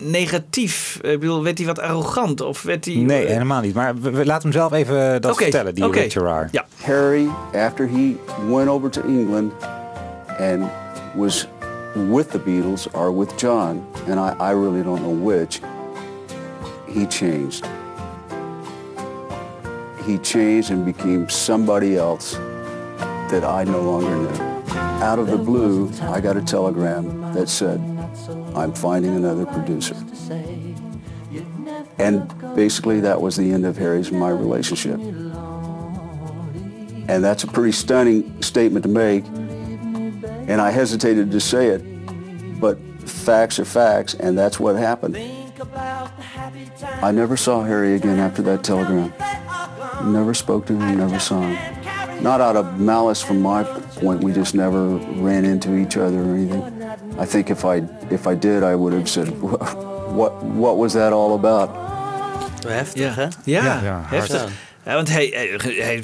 negatief? 0.00 0.98
Ik 1.02 1.20
bedoel, 1.20 1.42
werd 1.42 1.58
hij 1.58 1.66
wat 1.66 1.78
arrogant? 1.80 2.40
Of 2.40 2.62
werd 2.62 2.84
hij... 2.84 2.94
Nee, 2.94 3.26
helemaal 3.26 3.60
niet. 3.60 3.74
Maar 3.74 3.94
we, 4.00 4.10
we- 4.10 4.24
laten 4.26 4.42
hem 4.42 4.52
zelf 4.58 4.72
even 4.72 5.20
dat 5.20 5.36
vertellen, 5.36 5.74
die. 5.74 5.90
Rick 5.90 6.12
Gerard. 6.12 6.52
Ja. 6.52 6.64
Harry, 6.82 7.28
after 7.54 7.88
he 7.88 8.16
went 8.48 8.68
over 8.68 8.90
to 8.90 9.00
England 9.00 9.52
and 10.38 10.62
was 11.14 11.48
with 12.10 12.30
the 12.30 12.38
Beatles 12.38 12.90
or 12.92 13.18
with 13.18 13.32
John, 13.40 13.84
and 14.08 14.18
I, 14.18 14.42
I 14.42 14.50
really 14.52 14.82
don't 14.82 15.00
know 15.00 15.24
which, 15.24 15.60
he 16.86 17.06
changed. 17.06 17.64
He 20.06 20.18
changed 20.20 20.70
and 20.70 20.84
became 20.84 21.24
somebody 21.28 21.96
else 21.96 22.36
that 23.30 23.42
I 23.42 23.70
no 23.70 23.80
longer 23.80 24.16
knew. 24.16 24.53
Out 25.02 25.18
of 25.18 25.26
the 25.26 25.36
blue, 25.36 25.90
I 26.02 26.20
got 26.20 26.36
a 26.36 26.42
telegram 26.42 27.32
that 27.34 27.48
said, 27.48 27.80
I'm 28.54 28.72
finding 28.72 29.14
another 29.16 29.46
producer. 29.46 29.96
And 31.98 32.28
basically 32.54 33.00
that 33.00 33.20
was 33.20 33.36
the 33.36 33.52
end 33.52 33.66
of 33.66 33.76
Harry's 33.76 34.08
and 34.08 34.18
my 34.18 34.30
relationship. 34.30 34.98
And 37.06 37.22
that's 37.22 37.44
a 37.44 37.46
pretty 37.46 37.72
stunning 37.72 38.42
statement 38.42 38.82
to 38.84 38.88
make. 38.88 39.24
And 39.26 40.60
I 40.60 40.70
hesitated 40.70 41.30
to 41.30 41.40
say 41.40 41.68
it, 41.68 41.80
but 42.60 42.78
facts 43.08 43.58
are 43.58 43.64
facts, 43.64 44.14
and 44.14 44.36
that's 44.38 44.58
what 44.58 44.76
happened. 44.76 45.16
I 47.02 47.10
never 47.12 47.36
saw 47.36 47.62
Harry 47.62 47.94
again 47.94 48.18
after 48.18 48.42
that 48.42 48.64
telegram. 48.64 49.12
Never 50.12 50.34
spoke 50.34 50.66
to 50.66 50.74
him, 50.74 50.98
never 50.98 51.18
saw 51.18 51.40
him. 51.40 52.22
Not 52.22 52.40
out 52.40 52.56
of 52.56 52.80
malice 52.80 53.22
from 53.22 53.42
my 53.42 53.64
point, 53.96 54.22
we 54.22 54.32
just 54.32 54.54
never 54.54 54.98
ran 55.22 55.44
into 55.44 55.74
each 55.76 55.96
other 55.96 56.18
or 56.18 56.34
anything. 56.34 56.62
I 57.18 57.26
think 57.26 57.50
if 57.50 57.64
I 57.64 57.82
if 58.10 58.26
I 58.26 58.34
did, 58.34 58.62
I 58.62 58.74
would 58.74 58.92
have 58.92 59.08
said, 59.08 59.28
what 60.16 60.32
what 60.42 60.76
was 60.78 60.92
that 60.92 61.12
all 61.12 61.34
about? 61.34 61.70
Heftig, 62.68 63.14
hè? 63.14 63.28
Ja, 63.44 63.82
Ja, 63.82 64.00
heftig. 64.10 64.40
Ja, 64.84 64.94
want 64.94 65.08
hij, 65.10 65.50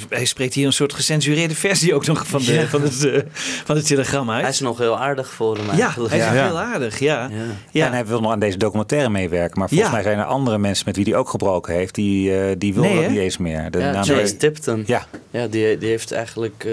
hij, 0.08 0.24
spreekt 0.24 0.54
hier 0.54 0.66
een 0.66 0.72
soort 0.72 0.92
gecensureerde 0.92 1.54
versie 1.54 1.94
ook 1.94 2.06
nog 2.06 2.26
van, 2.26 2.42
de, 2.42 2.52
Ja. 2.52 2.66
van, 2.66 2.82
het, 2.82 3.04
eh, 3.04 3.20
van 3.64 3.76
het 3.76 3.86
telegram 3.86 4.30
uit. 4.30 4.40
Hij 4.40 4.50
is 4.50 4.60
nog 4.60 4.78
heel 4.78 4.98
aardig 4.98 5.30
voor 5.30 5.56
hem 5.56 5.76
ja, 5.76 5.94
hij 5.94 6.04
is 6.18 6.24
Ja. 6.24 6.46
heel 6.46 6.58
aardig, 6.58 6.98
ja. 6.98 7.30
Ja. 7.70 7.86
En 7.86 7.92
hij 7.92 8.06
wil 8.06 8.20
nog 8.20 8.32
aan 8.32 8.38
deze 8.38 8.56
documentaire 8.56 9.08
meewerken. 9.10 9.58
Maar 9.58 9.68
volgens 9.68 9.88
Ja. 9.88 9.94
mij 9.94 10.04
zijn 10.04 10.18
er 10.18 10.24
andere 10.24 10.58
mensen 10.58 10.84
met 10.86 10.96
wie 10.96 11.04
hij 11.04 11.14
ook 11.14 11.28
gebroken 11.28 11.74
heeft. 11.74 11.94
Die, 11.94 12.36
eh, 12.38 12.54
die 12.58 12.74
willen 12.74 12.90
Nee, 12.90 13.00
dat 13.00 13.10
niet 13.10 13.18
eens 13.20 13.36
meer. 13.38 13.70
De 13.70 13.78
Ja, 13.78 14.24
Tipton. 14.38 14.82
Ja. 14.86 15.06
Ja, 15.30 15.46
die, 15.46 15.78
die 15.78 15.88
heeft 15.88 16.12
eigenlijk 16.12 16.64
eh, 16.66 16.72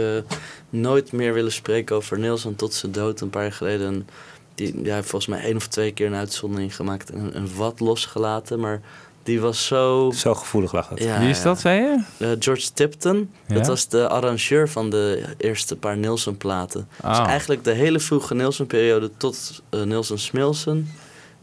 nooit 0.70 1.12
meer 1.12 1.34
willen 1.34 1.52
spreken 1.52 1.96
over 1.96 2.20
Nielsen 2.20 2.56
tot 2.56 2.74
zijn 2.74 2.92
dood 2.92 3.22
een 3.22 3.30
paar 3.30 3.44
jaar 3.44 3.52
geleden. 3.52 3.88
En 3.88 4.08
die 4.56 4.76
ja, 4.78 4.84
hij 4.84 4.94
heeft 4.94 5.10
volgens 5.10 5.32
mij 5.36 5.44
één 5.46 5.56
of 5.56 5.68
twee 5.68 5.92
keer 5.94 6.08
een 6.08 6.16
uitzondering 6.16 6.76
gemaakt 6.76 7.10
en 7.12 7.20
een, 7.20 7.36
een 7.38 7.50
wat 7.56 7.80
losgelaten. 7.80 8.60
Maar 8.60 8.82
die 9.28 9.42
was 9.42 9.66
zo... 9.66 10.12
Zo 10.16 10.34
gevoelig 10.34 10.72
lag 10.72 10.90
het. 10.90 11.00
Ja, 11.04 11.20
Wie 11.20 11.30
is 11.30 11.42
dat, 11.42 11.60
zei 11.60 11.82
je? 11.82 12.04
Eh, 12.18 12.30
George 12.40 12.74
Tipton, 12.74 13.30
Ja? 13.48 13.56
dat 13.56 13.68
was 13.68 13.88
de 13.88 14.08
arrangeur 14.08 14.70
van 14.70 14.90
de 14.90 15.24
eerste 15.38 15.76
paar 15.76 15.98
Nielsen-platen. 15.98 16.88
Dus 16.96 17.06
Ah. 17.18 17.28
eigenlijk 17.28 17.64
de 17.64 17.72
hele 17.72 18.00
vroege 18.00 18.34
Nielsen-periode 18.36 19.12
tot 19.18 19.62
uh, 19.74 19.82
Nielsen 19.84 20.20
Smilsen. 20.20 20.92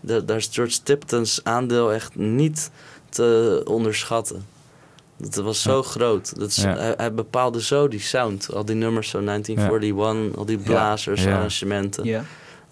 da- 0.00 0.20
daar 0.20 0.36
is 0.36 0.48
George 0.52 0.82
Tiptons 0.82 1.40
aandeel 1.42 1.92
echt 1.92 2.16
niet 2.16 2.70
te 3.08 3.60
onderschatten. 3.64 4.46
Dat 5.16 5.34
was 5.34 5.62
zo 5.62 5.82
groot. 5.82 6.38
Dat 6.38 6.48
is, 6.48 6.56
Ja. 6.56 6.76
hij, 6.76 6.94
hij 6.96 7.14
bepaalde 7.14 7.62
zo 7.62 7.88
die 7.88 8.00
sound. 8.00 8.52
Al 8.54 8.64
die 8.64 8.74
nummers, 8.76 9.08
zo 9.08 9.20
1941, 9.24 10.38
al 10.38 10.44
die 10.44 10.58
blazers, 10.58 11.22
Ja. 11.22 11.34
arrangementen. 11.34 12.04
Ja. 12.04 12.24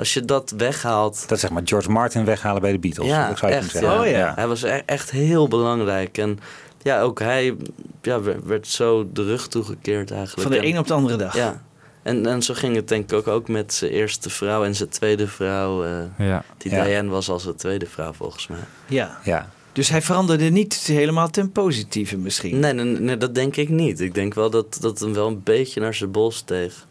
Als 0.03 0.15
je 0.15 0.25
dat 0.25 0.55
weghaalt... 0.57 1.29
Dat 1.29 1.41
zeg 1.41 1.51
maar 1.51 1.63
George 1.65 1.91
Martin 1.91 2.25
weghalen 2.25 2.61
bij 2.63 2.73
de 2.73 2.79
Beatles. 2.79 3.07
Ja, 3.07 3.29
dat 3.29 3.39
zou 3.39 3.53
je 3.53 3.59
echt. 3.59 3.71
kunnen 3.71 3.91
zeggen. 3.91 4.11
ja. 4.19 4.33
Hij 4.35 4.47
was 4.47 4.63
e- 4.63 4.83
echt 4.87 5.11
heel 5.11 5.49
belangrijk. 5.49 6.19
En 6.19 6.39
ja, 6.83 7.01
ook 7.01 7.19
hij 7.19 7.57
ja, 8.03 8.21
werd, 8.45 8.67
zo 8.67 9.09
de 9.13 9.23
rug 9.25 9.49
toegekeerd 9.49 10.11
eigenlijk. 10.11 10.43
Van 10.43 10.51
de 10.51 10.59
En- 10.59 10.73
een 10.73 10.79
op 10.79 10.87
de 10.87 10.95
andere 10.95 11.17
dag. 11.17 11.35
Ja. 11.37 11.63
En, 12.03 12.27
en 12.27 12.43
zo 12.43 12.55
ging 12.55 12.77
het 12.77 12.89
denk 12.89 13.11
ik 13.11 13.17
ook, 13.17 13.29
ook 13.29 13.49
met 13.49 13.75
zijn 13.75 13.91
eerste 13.91 14.31
vrouw 14.31 14.65
en 14.65 14.75
zijn 14.75 14.89
tweede 14.89 15.27
vrouw. 15.29 15.85
eh, 15.85 15.91
Ja. 16.19 16.45
Die 16.59 16.73
Ja. 16.73 16.85
Diane 16.85 17.09
was 17.09 17.29
al 17.29 17.41
zijn 17.41 17.57
tweede 17.57 17.87
vrouw 17.87 18.13
volgens 18.13 18.47
mij. 18.47 18.59
Ja. 18.87 19.19
Ja. 19.25 19.49
Dus 19.73 19.89
hij 19.89 20.03
veranderde 20.03 20.45
niet 20.51 20.75
helemaal 20.75 21.31
ten 21.31 21.53
positieve 21.53 22.17
misschien. 22.17 22.59
Nee, 22.59 22.73
nee, 22.73 22.85
nee, 22.85 23.17
dat 23.17 23.35
denk 23.35 23.57
ik 23.57 23.69
niet. 23.69 24.01
Ik 24.01 24.15
denk 24.15 24.35
wel 24.35 24.51
dat 24.51 24.79
dat 24.81 24.99
hem 25.01 25.15
wel 25.15 25.27
een 25.27 25.43
beetje 25.43 25.81
naar 25.81 25.95
zijn 25.95 26.11
bol 26.11 26.31
steeg. 26.31 26.87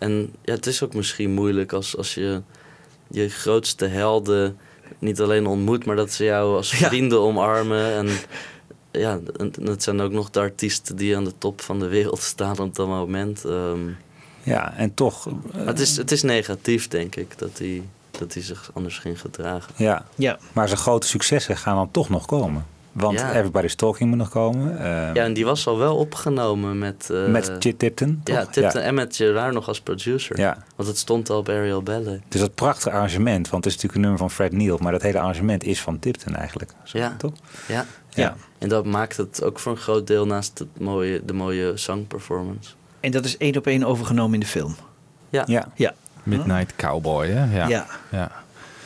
En 0.00 0.34
ja, 0.42 0.54
het 0.54 0.66
is 0.66 0.82
ook 0.82 0.94
misschien 0.94 1.30
moeilijk 1.30 1.72
als, 1.72 1.96
als 1.96 2.14
je 2.14 2.42
je 3.08 3.28
grootste 3.28 3.86
helden 3.86 4.58
niet 4.98 5.20
alleen 5.20 5.46
ontmoet, 5.46 5.84
maar 5.84 5.96
dat 5.96 6.12
ze 6.12 6.24
jou 6.24 6.56
als 6.56 6.70
vrienden 6.74 7.20
omarmen. 7.20 7.92
En 7.94 8.08
ja, 8.92 9.20
en 9.36 9.52
het 9.62 9.82
zijn 9.82 10.00
ook 10.00 10.12
nog 10.12 10.30
de 10.30 10.40
artiesten 10.40 10.96
die 10.96 11.16
aan 11.16 11.24
de 11.24 11.32
top 11.38 11.60
van 11.60 11.78
de 11.78 11.86
wereld 11.88 12.20
staan 12.22 12.58
op 12.58 12.74
dat 12.74 12.86
moment. 12.86 13.44
Ehm, 13.44 13.78
Ja, 14.42 14.74
en 14.76 14.94
toch... 14.94 15.28
eh, 15.28 15.66
het, 15.66 15.80
is, 15.80 15.96
het 15.96 16.10
is 16.12 16.22
negatief, 16.22 16.88
denk 16.88 17.16
ik, 17.16 17.38
dat 17.38 17.58
hij, 17.58 17.82
dat 18.18 18.34
hij 18.34 18.42
zich 18.42 18.70
anders 18.74 18.98
ging 18.98 19.20
gedragen. 19.20 19.72
Ja. 19.76 20.06
ja, 20.14 20.38
maar 20.52 20.68
zijn 20.68 20.80
grote 20.80 21.06
successen 21.06 21.56
gaan 21.56 21.76
dan 21.76 21.90
toch 21.90 22.08
nog 22.08 22.26
komen. 22.26 22.66
Want 22.92 23.18
Ja. 23.18 23.34
Everybody's 23.34 23.74
Talking 23.74 24.08
moet 24.08 24.18
nog 24.18 24.28
komen. 24.28 24.78
eh, 24.78 24.84
Ja, 25.14 25.24
en 25.24 25.32
die 25.32 25.44
was 25.44 25.66
al 25.66 25.78
wel 25.78 25.96
opgenomen 25.96 26.78
met... 26.78 27.10
eh, 27.12 27.26
Met 27.26 27.52
Chit 27.58 27.78
Tipton, 27.78 28.20
Ja? 28.24 28.44
Tipton 28.44 28.80
Ja. 28.80 28.86
en 28.86 28.94
met 28.94 29.16
Gerard 29.16 29.52
nog 29.54 29.68
als 29.68 29.80
producer. 29.80 30.38
Ja. 30.38 30.56
Want 30.76 30.88
het 30.88 30.98
stond 30.98 31.30
al 31.30 31.38
op 31.38 31.48
Ariel 31.48 31.82
Ballet. 31.82 32.20
Dus 32.28 32.40
dat 32.40 32.54
prachtige 32.54 32.90
arrangement, 32.90 33.48
want 33.50 33.64
het 33.64 33.74
is 33.74 33.80
natuurlijk 33.82 33.94
een 33.94 34.00
nummer 34.00 34.18
van 34.18 34.30
Fred 34.30 34.52
Neil, 34.52 34.78
maar 34.82 34.92
dat 34.92 35.02
hele 35.02 35.18
arrangement 35.18 35.64
is 35.64 35.80
van 35.80 35.98
Tipton 35.98 36.34
eigenlijk. 36.34 36.72
Zo, 36.82 36.98
Ja. 36.98 37.14
Toch? 37.18 37.32
Ja. 37.68 37.84
Ja. 38.08 38.34
En 38.58 38.68
dat 38.68 38.84
maakt 38.86 39.16
het 39.16 39.42
ook 39.44 39.58
voor 39.58 39.72
een 39.72 39.78
groot 39.78 40.06
deel 40.06 40.26
naast 40.26 40.58
het 40.58 40.68
mooie, 40.80 41.24
de 41.24 41.32
mooie 41.32 41.72
zangperformance. 41.76 42.70
En 43.00 43.10
dat 43.10 43.24
is 43.24 43.36
één 43.36 43.56
op 43.56 43.66
één 43.66 43.84
overgenomen 43.84 44.34
in 44.34 44.40
de 44.40 44.46
film. 44.46 44.74
Ja. 45.28 45.42
Ja. 45.46 45.68
ja. 45.74 45.94
Midnight 46.22 46.76
Cowboy, 46.76 47.26
hè? 47.28 47.56
Ja. 47.68 47.86
Ja. 48.10 48.30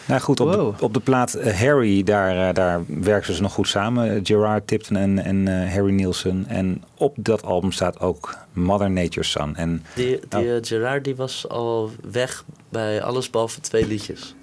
Nou 0.06 0.20
goed, 0.20 0.40
op, 0.40 0.52
de, 0.52 0.84
op 0.84 0.94
de 0.94 1.00
plaat 1.00 1.34
eh, 1.34 1.60
Harry, 1.60 2.02
daar, 2.02 2.48
eh, 2.48 2.54
daar 2.54 2.82
werken 2.86 3.34
ze 3.34 3.42
nog 3.42 3.52
goed 3.52 3.68
samen. 3.68 4.10
Eh, 4.14 4.20
Gerard 4.22 4.66
Tipton 4.66 4.96
en, 4.96 5.18
en 5.18 5.68
Harry 5.70 5.92
Nielsen. 5.92 6.44
En 6.48 6.82
op 6.96 7.16
dat 7.20 7.42
album 7.44 7.72
staat 7.72 8.00
ook 8.00 8.36
Mother 8.52 8.90
Nature's 8.90 9.30
Son. 9.30 9.56
En, 9.56 9.84
Die, 9.94 10.20
die 10.28 10.54
eh, 10.54 10.58
Gerard 10.62 11.04
die 11.04 11.16
was 11.16 11.48
al 11.48 11.90
weg 12.10 12.44
bij 12.68 13.02
alles 13.02 13.30
behalve 13.30 13.60
twee 13.60 13.86
liedjes. 13.86 14.34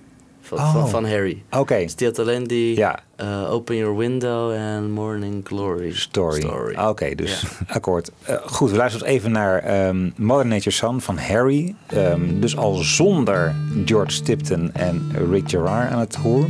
Van, 0.51 0.59
Oh. 0.59 0.71
van, 0.73 0.89
van 0.89 1.05
Harry. 1.05 1.43
Oké. 1.51 1.85
Die 1.95 2.07
had 2.07 2.19
alleen 2.19 2.43
die 2.43 2.83
eh, 3.15 3.51
Open 3.51 3.75
Your 3.77 3.97
Window 3.97 4.51
en 4.51 4.91
Morning 4.91 5.41
Glory 5.47 5.93
Story. 5.93 6.75
Ah, 6.75 6.89
Oké, 6.89 7.15
dus 7.15 7.43
akkoord. 7.67 8.11
Eh, 8.23 8.35
goed, 8.45 8.71
we 8.71 8.77
luisteren 8.77 9.07
even 9.07 9.31
naar 9.31 9.59
ehm, 9.59 10.09
Mother 10.15 10.45
Nature's 10.45 10.75
Son 10.77 11.01
van 11.01 11.17
Harry. 11.17 11.75
Ehm, 11.87 12.39
dus 12.39 12.57
al 12.57 12.73
zonder 12.73 13.55
George 13.85 14.21
Tipton 14.21 14.73
en 14.73 15.11
Rick 15.31 15.49
Gerard 15.49 15.91
aan 15.91 15.99
het 15.99 16.15
hoor. 16.15 16.49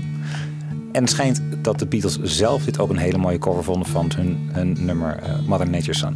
En 0.91 1.01
het 1.01 1.09
schijnt 1.09 1.41
dat 1.61 1.79
de 1.79 1.85
Beatles 1.85 2.19
zelf 2.21 2.63
dit 2.65 2.79
ook 2.79 2.89
een 2.89 2.97
hele 2.97 3.17
mooie 3.17 3.37
cover 3.39 3.63
vonden 3.63 3.87
van 3.87 4.11
hun, 4.15 4.49
hun 4.51 4.77
nummer 4.85 5.19
eh, 5.23 5.29
Mother 5.47 5.69
Nature's 5.69 5.97
Son. 5.99 6.15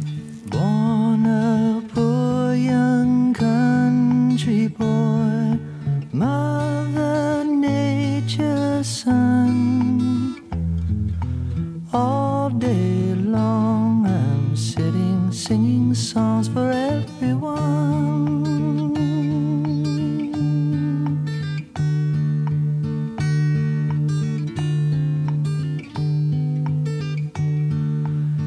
All 11.96 12.50
day 12.50 13.14
long 13.14 14.04
I'm 14.06 14.54
sitting 14.54 15.32
singing 15.32 15.94
songs 15.94 16.46
for 16.46 16.70
everyone. 16.70 17.64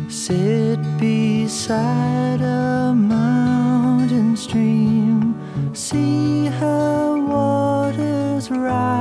Sit 0.09 0.79
beside 0.99 2.41
a 2.41 2.93
mountain 2.93 4.37
stream, 4.37 5.33
see 5.73 6.45
her 6.61 7.17
waters 7.17 8.51
rise. 8.51 8.98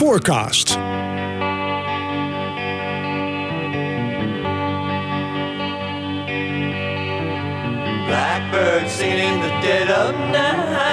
Forecast. 0.00 0.68
Blackbird 8.08 8.88
singing 8.88 9.34
in 9.34 9.40
the 9.42 9.48
dead 9.60 9.90
of 9.90 10.14
night. 10.32 10.86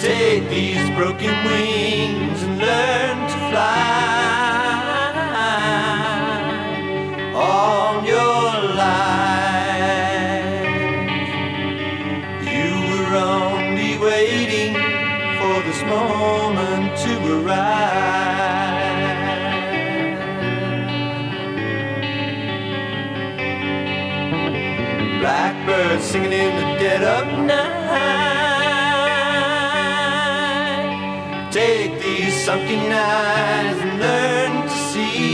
Take 0.00 0.48
these 0.50 0.90
broken 0.96 1.32
wings 1.44 1.83
singing 26.14 26.32
in 26.32 26.54
the 26.54 26.66
dead 26.78 27.02
of 27.02 27.26
night. 27.44 27.74
Take 31.50 32.00
these 32.00 32.34
sunken 32.44 32.92
eyes 32.92 33.76
and 33.84 33.98
learn 33.98 34.52
to 34.62 34.76
see 34.92 35.33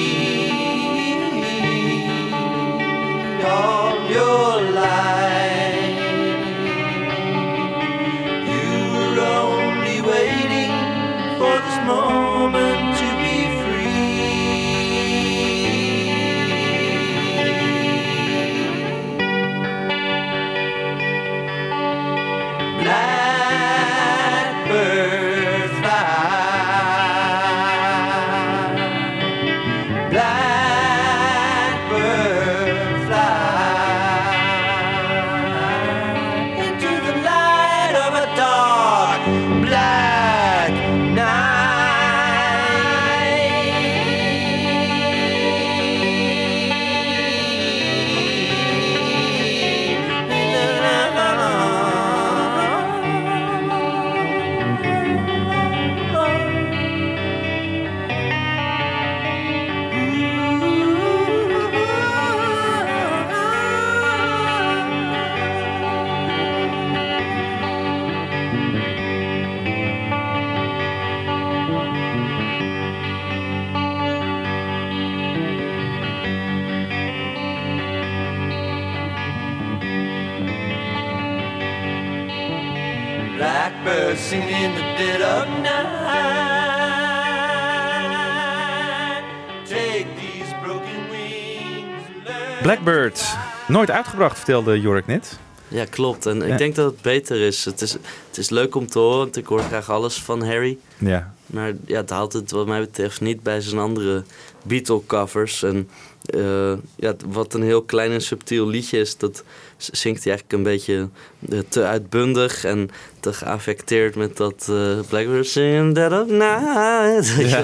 Blackbird. 92.62 93.36
Nooit 93.68 93.90
uitgebracht, 93.90 94.36
vertelde 94.36 94.80
Jorik 94.80 95.06
net. 95.06 95.38
Ja, 95.68 95.84
klopt. 95.84 96.26
En 96.26 96.36
Ja. 96.38 96.44
ik 96.44 96.58
denk 96.58 96.74
dat 96.74 96.92
het 96.92 97.02
beter 97.02 97.40
is. 97.40 97.64
Het, 97.64 97.80
is. 97.80 97.92
het 98.28 98.38
is 98.38 98.50
leuk 98.50 98.74
om 98.74 98.86
te 98.86 98.98
horen, 98.98 99.18
want 99.18 99.36
ik 99.36 99.46
hoor 99.46 99.60
graag 99.60 99.90
alles 99.90 100.22
van 100.22 100.44
Harry. 100.44 100.78
Ja. 100.98 101.34
Maar 101.46 101.72
ja, 101.86 101.96
het 101.96 102.10
haalt 102.10 102.32
het 102.32 102.50
wat 102.50 102.66
mij 102.66 102.80
betreft 102.80 103.20
niet 103.20 103.42
bij 103.42 103.60
zijn 103.60 103.78
andere 103.80 104.22
Beatle-covers. 104.64 105.62
En 105.62 105.88
eh, 106.24 106.72
ja, 106.96 107.14
wat 107.26 107.54
een 107.54 107.62
heel 107.62 107.82
klein 107.82 108.10
en 108.10 108.20
subtiel 108.22 108.66
liedje 108.66 108.98
is, 108.98 109.16
dat 109.16 109.44
zingt 109.76 110.24
hij 110.24 110.32
eigenlijk 110.32 110.52
een 110.52 110.62
beetje 110.72 111.08
eh, 111.50 111.58
te 111.68 111.84
uitbundig 111.84 112.64
en 112.64 112.90
te 113.20 113.32
geaffecteerd 113.32 114.14
met 114.14 114.36
dat 114.36 114.66
eh 114.70 114.98
Blackbird 115.08 115.46
singing 115.46 115.94
dead 115.94 116.12
of 116.12 116.28
night. 116.28 117.34
Ja. 117.50 117.62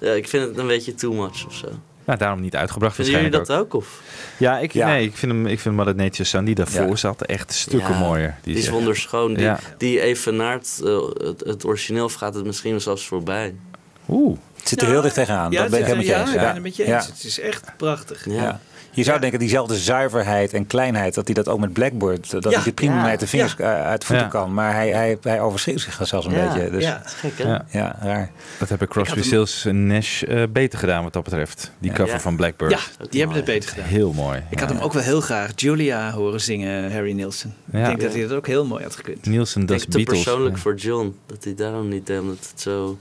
ja, 0.00 0.12
ik 0.12 0.28
vind 0.28 0.46
het 0.48 0.58
een 0.58 0.66
beetje 0.66 0.94
too 0.94 1.12
much 1.12 1.46
of 1.46 1.54
zo. 1.54 1.68
Nou, 2.04 2.18
daarom 2.18 2.40
niet 2.40 2.56
uitgebracht 2.56 2.94
Vinden 2.94 3.14
jullie 3.14 3.30
dat 3.30 3.52
ook? 3.52 3.74
Of? 3.74 4.00
Ja, 4.36 4.58
ik, 4.58 4.72
Ja. 4.72 4.86
Nee, 4.86 5.04
ik 5.06 5.16
vind 5.16 5.32
hem, 5.32 5.46
ik 5.46 5.60
vind 5.60 5.74
Sun 6.24 6.44
die 6.44 6.54
daarvoor 6.54 6.88
Ja. 6.88 6.96
zat 6.96 7.22
echt 7.22 7.52
stukken 7.52 7.92
Ja, 7.92 7.98
mooier. 7.98 8.36
Die, 8.42 8.56
is 8.56 8.62
echt- 8.62 8.72
wonderschoon. 8.72 9.34
Die, 9.34 9.42
Ja. 9.44 9.58
die 9.78 10.00
evenaart 10.00 10.80
uh, 10.82 11.00
het, 11.16 11.40
het 11.46 11.64
origineel 11.64 12.04
of 12.04 12.14
gaat 12.14 12.34
het 12.34 12.44
misschien 12.44 12.70
wel 12.70 12.80
zelfs 12.80 13.06
voorbij. 13.06 13.54
Oeh. 14.08 14.38
Het 14.58 14.68
zit 14.68 14.82
er 14.82 14.88
heel 14.88 15.02
dicht 15.02 15.14
tegenaan. 15.14 15.50
Ja, 15.50 15.60
dat 15.62 15.70
ben 15.70 15.78
ik 15.80 15.84
helemaal 15.86 15.96
met 15.96 16.06
je 16.06 16.12
ja, 16.12 16.20
eens. 16.20 16.30
ik 16.34 16.40
ben 16.40 16.54
het 16.54 16.62
met 16.62 16.76
je 16.76 16.84
eens. 16.84 17.06
Het 17.06 17.24
is 17.24 17.40
echt 17.40 17.72
prachtig. 17.76 18.24
Ja. 18.30 18.60
Je 18.94 19.02
zou 19.02 19.20
denken, 19.20 19.38
diezelfde 19.38 19.76
zuiverheid 19.76 20.52
en 20.52 20.66
kleinheid, 20.66 21.14
dat 21.14 21.26
hij 21.26 21.34
dat 21.34 21.48
ook 21.48 21.60
met 21.60 21.72
Blackboard, 21.72 22.30
dat 22.30 22.44
Ja. 22.44 22.50
hij 22.50 22.62
die 22.62 22.72
prima 22.72 22.96
Ja. 22.96 23.10
met 23.10 23.20
de 23.20 23.26
vingers 23.26 23.54
Ja. 23.58 23.76
eh, 23.78 23.86
uit 23.86 24.00
de 24.00 24.06
voeten 24.06 24.24
Ja. 24.24 24.30
kan. 24.30 24.54
Maar 24.54 24.74
hij, 24.74 24.90
hij, 24.90 25.18
hij 25.22 25.40
overschreeuwt 25.40 25.80
zich 25.80 25.98
zelfs 26.06 26.26
een 26.26 26.32
Ja. 26.32 26.52
beetje. 26.52 26.70
Dus, 26.70 26.82
Ja, 26.84 27.02
gek 27.04 27.38
hè? 27.38 27.48
Ja. 27.48 27.64
Ja, 27.70 27.96
raar. 28.00 28.30
Dat 28.58 28.68
hebben 28.68 28.88
Crosby, 28.88 29.22
Stills 29.22 29.64
en 29.64 29.86
Nash 29.86 30.22
eh, 30.22 30.42
beter 30.50 30.78
gedaan 30.78 31.02
wat 31.02 31.12
dat 31.12 31.22
betreft. 31.24 31.70
Die 31.78 31.90
Ja. 31.90 31.96
cover 31.96 32.12
Ja. 32.14 32.20
van 32.20 32.36
Blackbird. 32.36 32.70
Ja, 32.70 32.78
die 33.10 33.18
hebben 33.18 33.36
het 33.36 33.46
beter 33.46 33.68
gedaan. 33.70 33.86
Heel 33.86 34.12
mooi. 34.12 34.42
Ik 34.50 34.58
had 34.60 34.68
hem 34.68 34.78
ook 34.78 34.92
wel 34.92 35.02
heel 35.02 35.20
graag 35.20 35.50
Julia 35.54 36.10
horen 36.12 36.40
zingen, 36.40 36.92
Harry 36.92 37.12
Nilsson. 37.12 37.52
Ja. 37.72 37.78
Ik 37.78 37.84
denk 37.86 38.00
dat 38.00 38.12
hij 38.12 38.22
dat 38.22 38.32
ook 38.32 38.46
heel 38.46 38.66
mooi 38.66 38.82
had 38.82 38.96
gekund. 38.96 39.26
Nielsen, 39.26 39.66
dat 39.66 39.76
is 39.76 39.82
te 39.84 39.88
Beatles. 39.90 40.22
persoonlijk 40.22 40.54
Ja. 40.54 40.60
voor 40.60 40.74
John. 40.74 41.16
Dat 41.26 41.44
hij 41.44 41.54
daarom 41.54 41.88
niet 41.88 42.06
deed, 42.06 42.20
omdat 42.20 42.48
het 42.50 42.60
zo... 42.60 42.98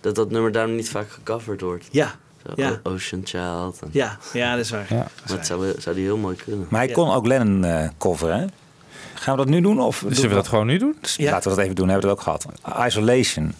Dat 0.00 0.14
dat 0.14 0.30
nummer 0.30 0.52
daarom 0.52 0.74
niet 0.74 0.88
vaak 0.90 1.10
gecoverd 1.10 1.60
wordt. 1.60 1.88
Ja. 1.90 2.14
Zo, 2.46 2.52
Ja. 2.56 2.80
Ocean 2.82 3.20
Child. 3.24 3.78
En- 3.82 3.88
Ja, 3.92 4.18
ja, 4.32 4.50
dat 4.56 4.64
is 4.64 4.70
waar. 4.70 4.86
Ja. 4.88 4.96
Maar 4.96 5.36
het 5.36 5.46
zou, 5.46 5.72
zou 5.78 5.94
die 5.96 6.04
heel 6.04 6.16
mooi 6.16 6.36
kunnen. 6.36 6.66
Maar 6.70 6.80
hij 6.84 6.92
kon 6.92 7.10
ook 7.12 7.26
Lennon 7.26 7.64
eh 7.64 7.88
coveren. 7.98 8.38
hè? 8.40 8.46
Gaan 9.14 9.36
we 9.36 9.42
dat 9.42 9.50
nu 9.52 9.60
doen? 9.60 9.80
Of 9.80 10.04
Zullen 10.08 10.28
we 10.28 10.34
dat 10.34 10.48
gewoon 10.48 10.66
nu 10.66 10.78
doen? 10.78 10.96
Ja. 11.16 11.30
Laten 11.30 11.50
we 11.50 11.56
dat 11.56 11.64
even 11.64 11.76
doen, 11.76 11.88
hebben 11.88 12.08
we 12.08 12.16
het 12.16 12.26
ook 12.28 12.40
gehad. 12.64 12.86
Isolation. 12.86 13.54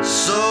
Isolation. 0.00 0.47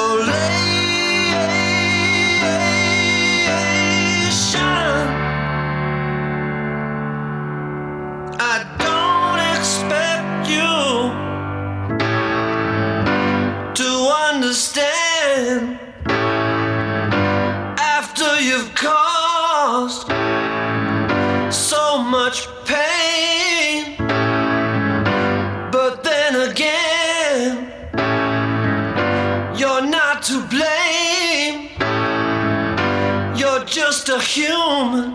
A 34.18 34.20
human, 34.20 35.09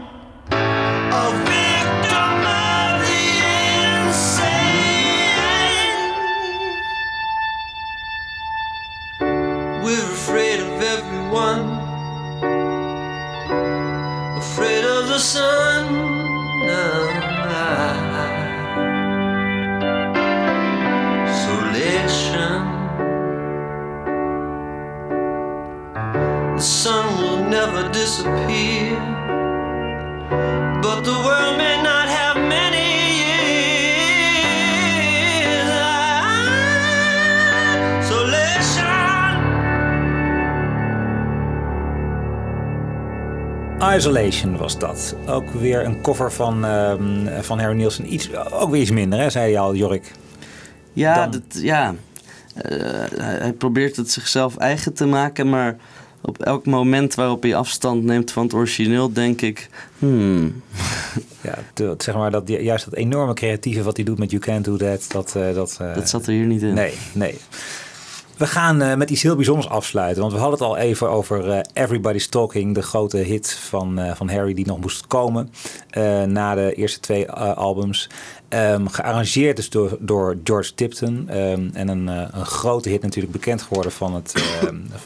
a 0.53 1.27
victim 1.51 2.35
of 2.47 3.03
the 3.09 3.27
insane. 3.99 4.63
We're 9.83 10.11
afraid 10.19 10.59
of 10.61 10.73
everyone, 10.95 11.63
afraid 14.39 14.85
of 14.85 15.09
the 15.09 15.19
sun. 15.19 15.85
Isolation. 21.29 22.63
The 26.57 26.61
sun 26.61 27.05
will 27.21 27.43
never 27.49 27.83
disappear, 27.91 28.52
Isolation 43.97 44.57
was 44.57 44.79
dat. 44.79 45.15
Ook 45.27 45.51
weer 45.51 45.85
een 45.85 46.01
cover 46.01 46.33
van, 46.33 46.65
ehm, 46.65 47.43
van 47.43 47.59
Harry 47.59 47.77
Nielsen. 47.77 48.13
Iets, 48.13 48.31
ook 48.53 48.71
weer 48.71 48.81
iets 48.81 48.91
minder, 48.91 49.19
hè, 49.19 49.31
zei 49.31 49.51
je 49.51 49.59
al, 49.59 49.75
Jorik. 49.75 50.13
Ja, 50.93 51.15
Dan- 51.15 51.31
dat, 51.31 51.63
ja. 51.63 51.95
Eh, 52.55 52.81
hij, 53.17 53.37
hij 53.39 53.53
probeert 53.53 53.97
het 53.97 54.11
zichzelf 54.11 54.57
eigen 54.57 54.93
te 54.93 55.07
maken, 55.07 55.49
maar 55.49 55.77
op 56.21 56.43
elk 56.43 56.67
moment 56.67 57.15
waarop 57.15 57.43
hij 57.43 57.55
afstand 57.55 58.05
neemt 58.05 58.31
van 58.31 58.43
het 58.43 58.55
origineel, 58.55 59.13
denk 59.13 59.41
ik, 59.41 59.69
hmm, 59.99 60.63
Ja, 61.43 61.59
zeg 61.99 62.15
maar 62.15 62.31
dat, 62.31 62.49
juist 62.49 62.85
dat 62.85 62.95
enorme 62.95 63.35
creatieve 63.35 63.83
wat 63.83 63.97
hij 63.97 64.05
doet 64.05 64.19
met 64.19 64.31
You 64.31 64.43
Can't 64.43 64.65
Do 64.65 64.77
That. 64.77 65.05
Dat, 65.09 65.37
eh, 65.37 65.55
dat, 65.55 65.79
eh, 65.81 65.95
dat 65.95 66.09
zat 66.09 66.27
er 66.27 66.33
hier 66.33 66.47
niet 66.47 66.63
in. 66.63 66.75
Nee, 66.75 66.95
nee. 67.13 67.39
We 68.43 68.49
gaan 68.49 68.83
uh, 68.83 68.95
met 68.95 69.11
iets 69.11 69.23
heel 69.23 69.37
bijzonders 69.37 69.69
afsluiten. 69.69 70.21
Want 70.21 70.33
we 70.33 70.39
hadden 70.39 70.59
het 70.59 70.69
al 70.69 70.77
even 70.77 71.11
over 71.11 71.49
uh, 71.49 71.61
Everybody's 71.73 72.27
Talking. 72.27 72.75
De 72.75 72.83
grote 72.83 73.17
hit 73.17 73.53
van, 73.53 73.99
uh, 73.99 74.15
van 74.15 74.31
Harry 74.31 74.55
die 74.55 74.67
nog 74.67 74.81
moest 74.81 75.07
komen. 75.07 75.53
na 76.27 76.55
de 76.55 76.75
eerste 76.75 77.01
twee 77.01 77.31
albums. 77.31 78.09
Um, 78.49 78.89
gearrangeerd 78.89 79.57
dus 79.57 79.71
door, 79.71 79.97
door 80.01 80.37
George 80.45 80.75
Tipton. 80.75 81.39
Um, 81.39 81.71
en 81.75 81.89
een, 81.89 82.07
een, 82.07 82.47
grote 82.47 82.89
hit 82.89 83.03
natuurlijk 83.03 83.33
bekend 83.33 83.63
geworden 83.63 83.93
van 83.93 84.15
het 84.15 84.35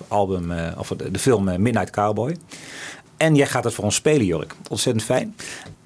album, 0.09 0.53
of 0.79 0.89
de, 0.89 1.19
film 1.19 1.45
Midnight 1.45 1.91
Cowboy. 1.91 2.37
En 3.17 3.35
jij 3.35 3.47
gaat 3.47 3.65
het 3.65 3.75
voor 3.75 3.85
ons 3.85 3.95
spelen, 3.95 4.27
Jork. 4.27 4.55
Ontzettend 4.69 5.05
fijn. 5.05 5.37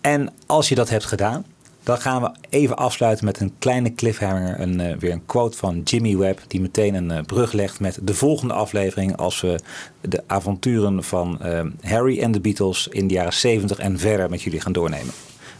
En 0.00 0.32
als 0.46 0.68
je 0.68 0.74
dat 0.74 0.88
hebt 0.88 1.04
gedaan, 1.04 1.44
dan 1.82 1.98
gaan 1.98 2.22
we 2.22 2.30
even 2.50 2.76
afsluiten 2.76 3.24
met 3.24 3.40
een 3.40 3.52
kleine 3.58 3.94
cliffhanger. 3.94 4.60
Een, 4.60 4.80
uh, 4.80 4.96
weer 4.96 5.12
een 5.12 5.26
quote 5.26 5.56
van 5.56 5.80
Jimmy 5.84 6.16
Webb, 6.16 6.40
die 6.48 6.60
meteen 6.60 6.94
een 6.94 7.10
uh, 7.10 7.18
brug 7.26 7.52
legt 7.52 7.80
met 7.80 7.98
de 8.02 8.14
volgende 8.14 8.54
aflevering. 8.54 9.16
Als 9.16 9.40
we 9.40 9.60
de 10.00 10.22
avonturen 10.26 11.04
van 11.04 11.38
uh, 11.44 11.60
Harry 11.80 12.20
en 12.20 12.32
de 12.32 12.40
Beatles 12.40 12.88
in 12.88 13.06
de 13.06 13.14
jaren 13.14 13.32
70 13.32 13.78
en 13.78 13.98
verder 13.98 14.30
met 14.30 14.42
jullie 14.42 14.60
gaan 14.60 14.72
doornemen. 14.72 15.14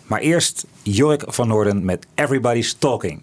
Maar 0.07 0.21
eerst 0.21 0.67
Jorik 0.83 1.23
van 1.27 1.49
Noorden 1.49 1.85
met 1.85 2.07
Everybody's 2.15 2.77
Talking. 2.79 3.21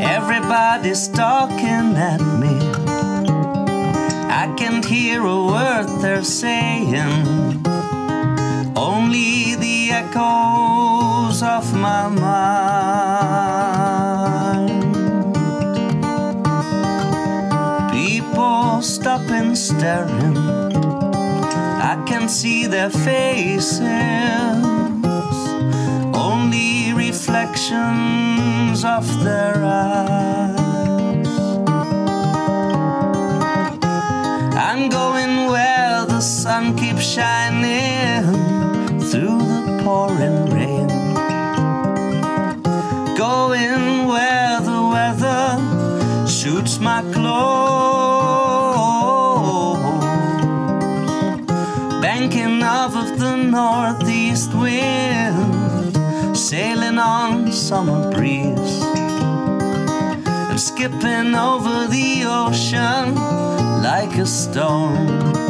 Everybody's 0.00 1.10
talking 1.10 1.96
at. 1.96 2.43
Can't 4.56 4.84
hear 4.84 5.20
a 5.24 5.44
word 5.44 5.86
they're 6.00 6.22
saying, 6.22 7.64
only 8.76 9.56
the 9.56 9.90
echoes 9.90 11.42
of 11.42 11.74
my 11.74 12.08
mind. 12.08 12.54
People 17.92 18.80
stop 18.82 19.28
and 19.30 19.58
staring, 19.58 20.36
I 20.38 22.02
can 22.06 22.28
see 22.28 22.66
their 22.66 22.90
faces, 22.90 23.82
only 26.14 26.92
reflections 26.94 28.84
of 28.84 29.24
their 29.24 29.64
eyes. 29.64 30.73
I'm 34.76 34.88
going 34.88 35.46
where 35.46 36.04
the 36.04 36.20
sun 36.20 36.76
keeps 36.76 37.04
shining 37.04 38.24
through 38.98 39.38
the 39.38 39.80
pouring 39.84 40.50
rain. 40.50 40.88
Going 43.16 44.08
where 44.08 44.60
the 44.60 44.82
weather 44.94 46.26
suits 46.26 46.80
my 46.80 47.02
clothes. 47.12 47.38
Banking 52.02 52.60
off 52.64 52.96
of 52.96 53.16
the 53.16 53.36
northeast 53.36 54.52
wind, 54.54 55.96
sailing 56.36 56.98
on 56.98 57.52
summer 57.52 58.10
breeze. 58.10 59.03
Skipping 60.84 61.34
over 61.34 61.86
the 61.86 62.24
ocean 62.26 63.14
like 63.82 64.18
a 64.18 64.26
stone. 64.26 65.43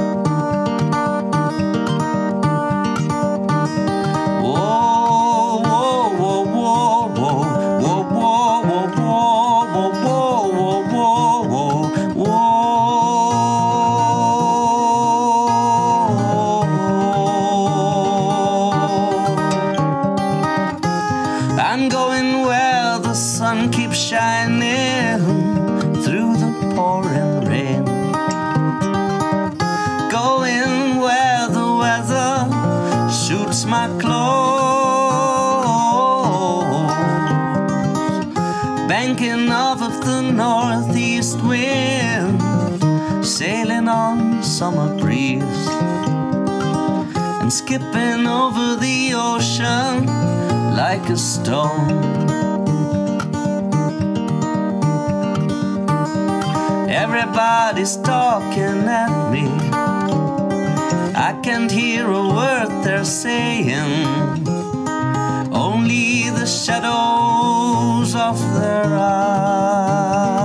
On 44.15 44.43
summer 44.43 44.97
breeze, 44.99 45.67
and 47.41 47.53
skipping 47.53 48.27
over 48.27 48.77
the 48.77 49.13
ocean 49.15 50.07
like 50.83 51.09
a 51.09 51.17
stone. 51.17 51.91
Everybody's 56.89 57.97
talking 57.97 58.81
at 59.03 59.31
me. 59.33 59.47
I 61.29 61.31
can't 61.43 61.71
hear 61.71 62.07
a 62.09 62.27
word 62.39 62.71
they're 62.85 63.05
saying, 63.05 64.07
only 65.53 66.31
the 66.31 66.47
shadows 66.47 68.15
of 68.15 68.37
their 68.59 68.87
eyes. 68.97 70.44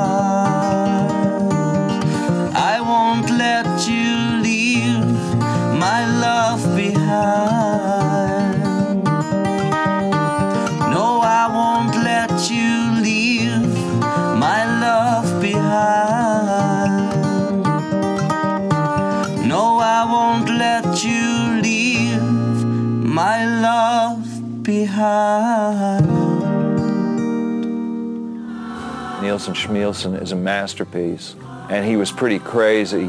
Nielsen 29.39 29.53
Schmielsen 29.53 30.21
is 30.21 30.33
a 30.33 30.35
masterpiece, 30.35 31.37
and 31.69 31.85
he 31.85 31.95
was 31.95 32.11
pretty 32.11 32.39
crazy, 32.39 33.05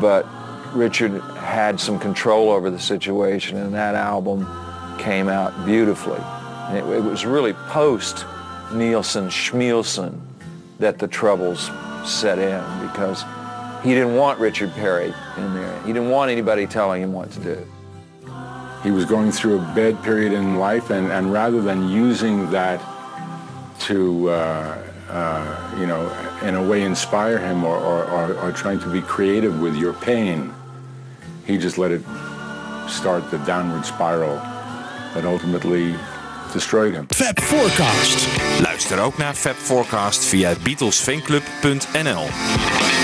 but 0.00 0.24
Richard 0.72 1.20
had 1.34 1.78
some 1.78 1.98
control 1.98 2.48
over 2.48 2.70
the 2.70 2.78
situation, 2.78 3.58
and 3.58 3.74
that 3.74 3.94
album 3.94 4.48
came 4.98 5.28
out 5.28 5.66
beautifully. 5.66 6.18
It, 6.74 6.82
it 6.96 7.04
was 7.04 7.26
really 7.26 7.52
post 7.52 8.24
Nielsen 8.72 9.28
Schmielsen 9.28 10.18
that 10.78 10.98
the 10.98 11.06
troubles 11.06 11.70
set 12.06 12.38
in 12.38 12.88
because 12.88 13.22
he 13.82 13.90
didn't 13.90 14.16
want 14.16 14.38
Richard 14.38 14.72
Perry 14.72 15.12
in 15.36 15.52
there. 15.52 15.78
He 15.82 15.92
didn't 15.92 16.08
want 16.08 16.30
anybody 16.30 16.66
telling 16.66 17.02
him 17.02 17.12
what 17.12 17.30
to 17.32 17.40
do. 17.40 17.66
He 18.82 18.90
was 18.90 19.04
going 19.04 19.30
through 19.30 19.58
a 19.58 19.74
bad 19.74 20.02
period 20.02 20.32
in 20.32 20.56
life, 20.56 20.88
and, 20.88 21.12
and 21.12 21.34
rather 21.34 21.60
than 21.60 21.90
using 21.90 22.50
that 22.50 22.80
to, 23.80 24.30
uh, 24.30 24.78
uh, 25.14 25.76
you 25.78 25.86
know, 25.86 26.10
in 26.42 26.56
a 26.56 26.62
way 26.62 26.82
inspire 26.82 27.38
him 27.38 27.64
or, 27.64 27.76
or, 27.76 28.04
or, 28.04 28.34
or 28.40 28.52
trying 28.52 28.80
to 28.80 28.88
be 28.88 29.00
creative 29.00 29.60
with 29.60 29.76
your 29.76 29.92
pain, 29.92 30.52
he 31.46 31.56
just 31.56 31.78
let 31.78 31.92
it 31.92 32.02
start 32.88 33.30
the 33.30 33.38
downward 33.46 33.84
spiral 33.84 34.36
that 35.14 35.24
ultimately 35.24 35.94
destroyed 36.52 36.94
him. 36.94 37.06
Fab 37.06 37.40
Forecast. 37.40 38.28
Luister 38.60 39.00
ook 39.00 39.16
naar 39.16 39.34
Fab 39.34 39.56
Forecast 39.56 40.24
via 40.24 40.54
beatlesfanclub.nl. 40.62 43.03